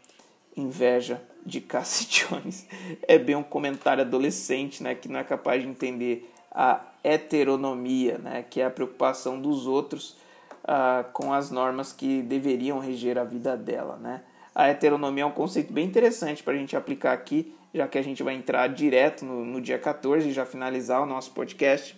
inveja 0.57 1.23
de 1.45 1.61
Cassie 1.61 2.07
Jones. 2.29 2.67
É 3.07 3.19
bem 3.19 3.37
um 3.37 3.43
comentário 3.43 4.03
adolescente, 4.03 4.83
né, 4.83 4.95
que 4.95 5.09
não 5.09 5.21
é 5.21 5.25
capaz 5.25 5.63
de 5.63 5.69
entender 5.69 6.31
a 6.51 6.81
heteronomia, 7.03 8.19
né, 8.19 8.45
que 8.49 8.61
é 8.61 8.65
a 8.65 8.71
preocupação 8.71 9.41
dos 9.41 9.67
outros 9.67 10.17
uh, 10.65 11.11
com 11.13 11.33
as 11.33 11.51
normas 11.51 11.93
que 11.93 12.23
deveriam 12.23 12.79
reger 12.79 13.19
a 13.19 13.25
vida 13.25 13.57
dela, 13.57 13.97
né. 13.97 14.23
A 14.55 14.69
heteronomia 14.69 15.23
é 15.23 15.27
um 15.27 15.31
conceito 15.31 15.73
bem 15.73 15.87
interessante 15.87 16.43
para 16.43 16.55
a 16.55 16.57
gente 16.57 16.77
aplicar 16.77 17.13
aqui, 17.13 17.55
já 17.73 17.87
que 17.87 17.97
a 17.97 18.03
gente 18.03 18.23
vai 18.23 18.35
entrar 18.35 18.67
direto 18.69 19.25
no, 19.25 19.45
no 19.45 19.61
dia 19.61 19.79
14 19.79 20.29
e 20.29 20.33
já 20.33 20.45
finalizar 20.45 21.01
o 21.03 21.07
nosso 21.07 21.31
podcast 21.31 21.97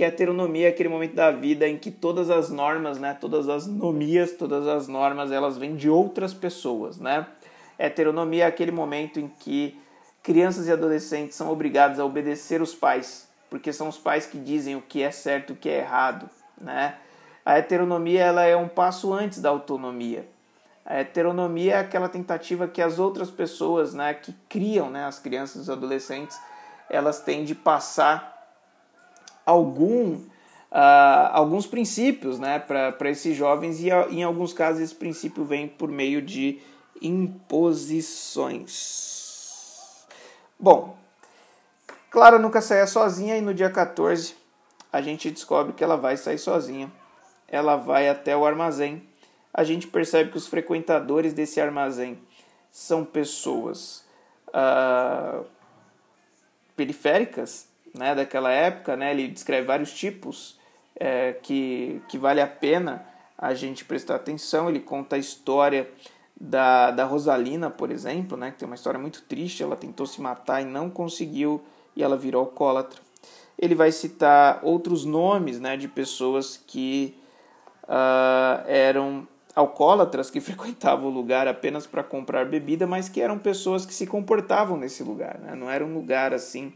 que 0.00 0.04
a 0.04 0.06
heteronomia 0.06 0.66
é 0.66 0.70
aquele 0.70 0.88
momento 0.88 1.14
da 1.14 1.30
vida 1.30 1.68
em 1.68 1.76
que 1.76 1.90
todas 1.90 2.30
as 2.30 2.48
normas, 2.48 2.98
né, 2.98 3.12
todas 3.20 3.50
as 3.50 3.66
nomias, 3.66 4.32
todas 4.32 4.66
as 4.66 4.88
normas, 4.88 5.30
elas 5.30 5.58
vêm 5.58 5.76
de 5.76 5.90
outras 5.90 6.32
pessoas, 6.32 6.98
né? 6.98 7.26
Heteronomia 7.80 8.44
é 8.44 8.46
aquele 8.46 8.70
momento 8.70 9.18
em 9.18 9.26
que 9.26 9.80
crianças 10.22 10.68
e 10.68 10.72
adolescentes 10.72 11.34
são 11.34 11.50
obrigados 11.50 11.98
a 11.98 12.04
obedecer 12.04 12.60
os 12.60 12.74
pais, 12.74 13.26
porque 13.48 13.72
são 13.72 13.88
os 13.88 13.96
pais 13.96 14.26
que 14.26 14.38
dizem 14.38 14.76
o 14.76 14.82
que 14.82 15.02
é 15.02 15.10
certo 15.10 15.50
e 15.50 15.52
o 15.54 15.56
que 15.56 15.70
é 15.70 15.78
errado, 15.78 16.28
né? 16.60 16.96
A 17.42 17.56
heteronomia 17.56 18.22
ela 18.22 18.44
é 18.44 18.54
um 18.54 18.68
passo 18.68 19.14
antes 19.14 19.40
da 19.40 19.48
autonomia. 19.48 20.28
A 20.84 20.98
heteronomia 20.98 21.76
é 21.76 21.78
aquela 21.78 22.08
tentativa 22.08 22.68
que 22.68 22.82
as 22.82 22.98
outras 22.98 23.30
pessoas, 23.30 23.94
né, 23.94 24.12
que 24.12 24.34
criam, 24.46 24.90
né, 24.90 25.06
as 25.06 25.18
crianças 25.18 25.56
e 25.56 25.60
os 25.60 25.70
adolescentes, 25.70 26.38
elas 26.90 27.20
têm 27.22 27.44
de 27.44 27.54
passar 27.54 28.54
algum, 29.46 30.16
uh, 30.16 31.30
alguns 31.32 31.66
princípios 31.66 32.38
né, 32.38 32.58
para 32.58 33.08
esses 33.08 33.34
jovens, 33.34 33.80
e 33.80 33.88
em 33.88 34.22
alguns 34.22 34.52
casos 34.52 34.82
esse 34.82 34.94
princípio 34.94 35.44
vem 35.44 35.66
por 35.66 35.88
meio 35.88 36.20
de 36.20 36.60
imposições. 37.00 38.68
Bom, 40.58 40.96
Clara 42.10 42.38
nunca 42.38 42.60
saia 42.60 42.86
sozinha 42.86 43.36
e 43.36 43.40
no 43.40 43.54
dia 43.54 43.70
14 43.70 44.34
a 44.92 45.00
gente 45.00 45.30
descobre 45.30 45.72
que 45.72 45.84
ela 45.84 45.96
vai 45.96 46.16
sair 46.16 46.38
sozinha. 46.38 46.90
Ela 47.46 47.76
vai 47.76 48.08
até 48.08 48.36
o 48.36 48.44
armazém. 48.44 49.08
A 49.52 49.64
gente 49.64 49.86
percebe 49.86 50.30
que 50.30 50.36
os 50.36 50.46
frequentadores 50.46 51.32
desse 51.32 51.60
armazém 51.60 52.18
são 52.70 53.04
pessoas 53.04 54.04
uh, 54.48 55.44
periféricas, 56.76 57.68
né, 57.94 58.14
daquela 58.14 58.50
época, 58.50 58.96
né, 58.96 59.10
ele 59.10 59.26
descreve 59.28 59.66
vários 59.66 59.92
tipos 59.92 60.58
é, 60.94 61.32
que, 61.42 62.00
que 62.08 62.16
vale 62.16 62.40
a 62.40 62.46
pena 62.46 63.04
a 63.36 63.54
gente 63.54 63.84
prestar 63.84 64.16
atenção. 64.16 64.68
Ele 64.68 64.80
conta 64.80 65.16
a 65.16 65.18
história 65.18 65.90
da, 66.40 66.90
da 66.90 67.04
Rosalina, 67.04 67.68
por 67.68 67.90
exemplo, 67.90 68.34
né, 68.34 68.50
que 68.50 68.58
tem 68.58 68.66
uma 68.66 68.74
história 68.74 68.98
muito 68.98 69.22
triste. 69.22 69.62
Ela 69.62 69.76
tentou 69.76 70.06
se 70.06 70.22
matar 70.22 70.62
e 70.62 70.64
não 70.64 70.88
conseguiu 70.88 71.62
e 71.94 72.02
ela 72.02 72.16
virou 72.16 72.40
alcoólatra. 72.40 73.00
Ele 73.58 73.74
vai 73.74 73.92
citar 73.92 74.60
outros 74.62 75.04
nomes 75.04 75.60
né, 75.60 75.76
de 75.76 75.86
pessoas 75.86 76.56
que 76.66 77.14
uh, 77.82 78.66
eram 78.66 79.28
alcoólatras 79.54 80.30
que 80.30 80.40
frequentavam 80.40 81.08
o 81.08 81.12
lugar 81.12 81.46
apenas 81.46 81.86
para 81.86 82.02
comprar 82.02 82.46
bebida, 82.46 82.86
mas 82.86 83.10
que 83.10 83.20
eram 83.20 83.38
pessoas 83.38 83.84
que 83.84 83.92
se 83.92 84.06
comportavam 84.06 84.78
nesse 84.78 85.02
lugar. 85.02 85.38
Né? 85.38 85.54
Não 85.54 85.70
era 85.70 85.84
um 85.84 85.92
lugar 85.92 86.32
assim 86.32 86.72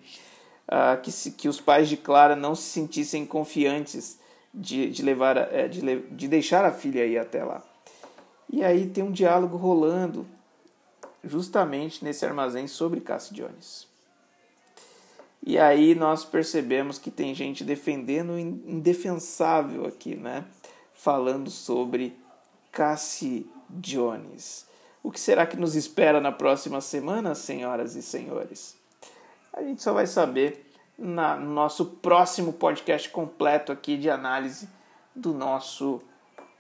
uh, 0.69 1.01
que, 1.03 1.11
se, 1.11 1.31
que 1.31 1.49
os 1.49 1.59
pais 1.59 1.89
de 1.89 1.97
Clara 1.97 2.37
não 2.37 2.55
se 2.55 2.65
sentissem 2.65 3.25
confiantes 3.25 4.21
de, 4.53 4.91
de, 4.91 5.03
levar, 5.03 5.39
é, 5.39 5.67
de, 5.67 5.81
de 6.11 6.29
deixar 6.29 6.67
a 6.67 6.71
filha 6.71 7.07
ir 7.07 7.19
até 7.19 7.43
lá. 7.43 7.63
E 8.55 8.63
aí 8.63 8.87
tem 8.87 9.03
um 9.03 9.11
diálogo 9.11 9.57
rolando 9.57 10.25
justamente 11.25 12.05
nesse 12.05 12.25
armazém 12.25 12.69
sobre 12.69 13.01
Cassie 13.01 13.35
Jones. 13.35 13.89
E 15.45 15.59
aí 15.59 15.97
nós 15.97 16.25
percebemos 16.25 16.97
que 16.97 17.11
tem 17.11 17.35
gente 17.35 17.65
defendendo 17.65 18.35
o 18.35 18.39
indefensável 18.39 19.85
aqui, 19.85 20.15
né? 20.15 20.45
Falando 20.95 21.51
sobre 21.51 22.17
Cassie 22.71 23.51
Jones. 23.69 24.69
O 25.03 25.11
que 25.11 25.19
será 25.19 25.49
que 25.49 25.57
nos 25.57 25.75
espera 25.75 26.21
na 26.21 26.31
próxima 26.31 26.81
semana, 26.81 27.35
senhoras 27.35 27.97
e 27.97 28.03
senhores? 28.03 28.77
A 29.53 29.65
gente 29.65 29.83
só 29.83 29.93
vai 29.93 30.07
saber 30.07 30.65
na, 30.97 31.35
no 31.35 31.53
nosso 31.53 31.87
próximo 31.87 32.53
podcast 32.53 33.11
completo 33.11 33.73
aqui 33.73 33.97
de 33.97 34.09
análise 34.09 34.69
do 35.13 35.35
nosso 35.35 36.01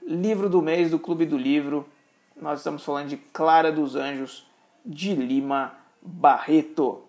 livro 0.06 0.48
do 0.48 0.60
mês 0.60 0.90
do 0.90 0.98
Clube 0.98 1.24
do 1.24 1.36
Livro. 1.36 1.88
Nós 2.36 2.60
estamos 2.60 2.84
falando 2.84 3.08
de 3.08 3.16
Clara 3.16 3.72
dos 3.72 3.96
Anjos 3.96 4.46
de 4.84 5.14
Lima 5.14 5.74
Barreto. 6.02 7.02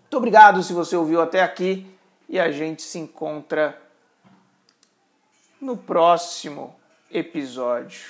Muito 0.00 0.16
obrigado 0.16 0.62
se 0.62 0.72
você 0.72 0.96
ouviu 0.96 1.20
até 1.20 1.42
aqui 1.42 1.86
e 2.28 2.38
a 2.38 2.50
gente 2.50 2.82
se 2.82 2.98
encontra 2.98 3.80
no 5.60 5.76
próximo 5.76 6.74
episódio. 7.10 8.06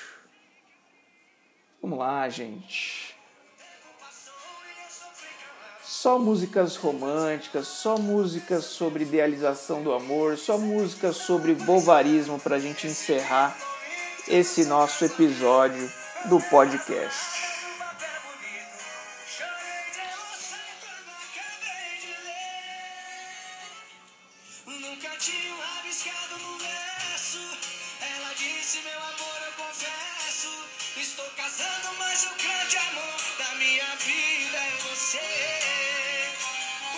Vamos 1.81 1.99
lá, 1.99 2.29
gente 2.29 3.17
só 5.99 6.17
músicas 6.17 6.77
românticas, 6.77 7.67
só 7.67 7.99
músicas 7.99 8.67
sobre 8.67 9.03
idealização 9.03 9.83
do 9.83 9.93
amor, 9.93 10.39
só 10.39 10.57
músicas 10.57 11.17
sobre 11.17 11.55
bovarismo 11.55 12.39
para 12.39 12.55
a 12.55 12.59
gente 12.61 12.87
encerrar 12.87 13.59
esse 14.29 14.65
nosso 14.65 15.05
episódio 15.05 15.91
do 16.27 16.41
podcast. 16.41 17.48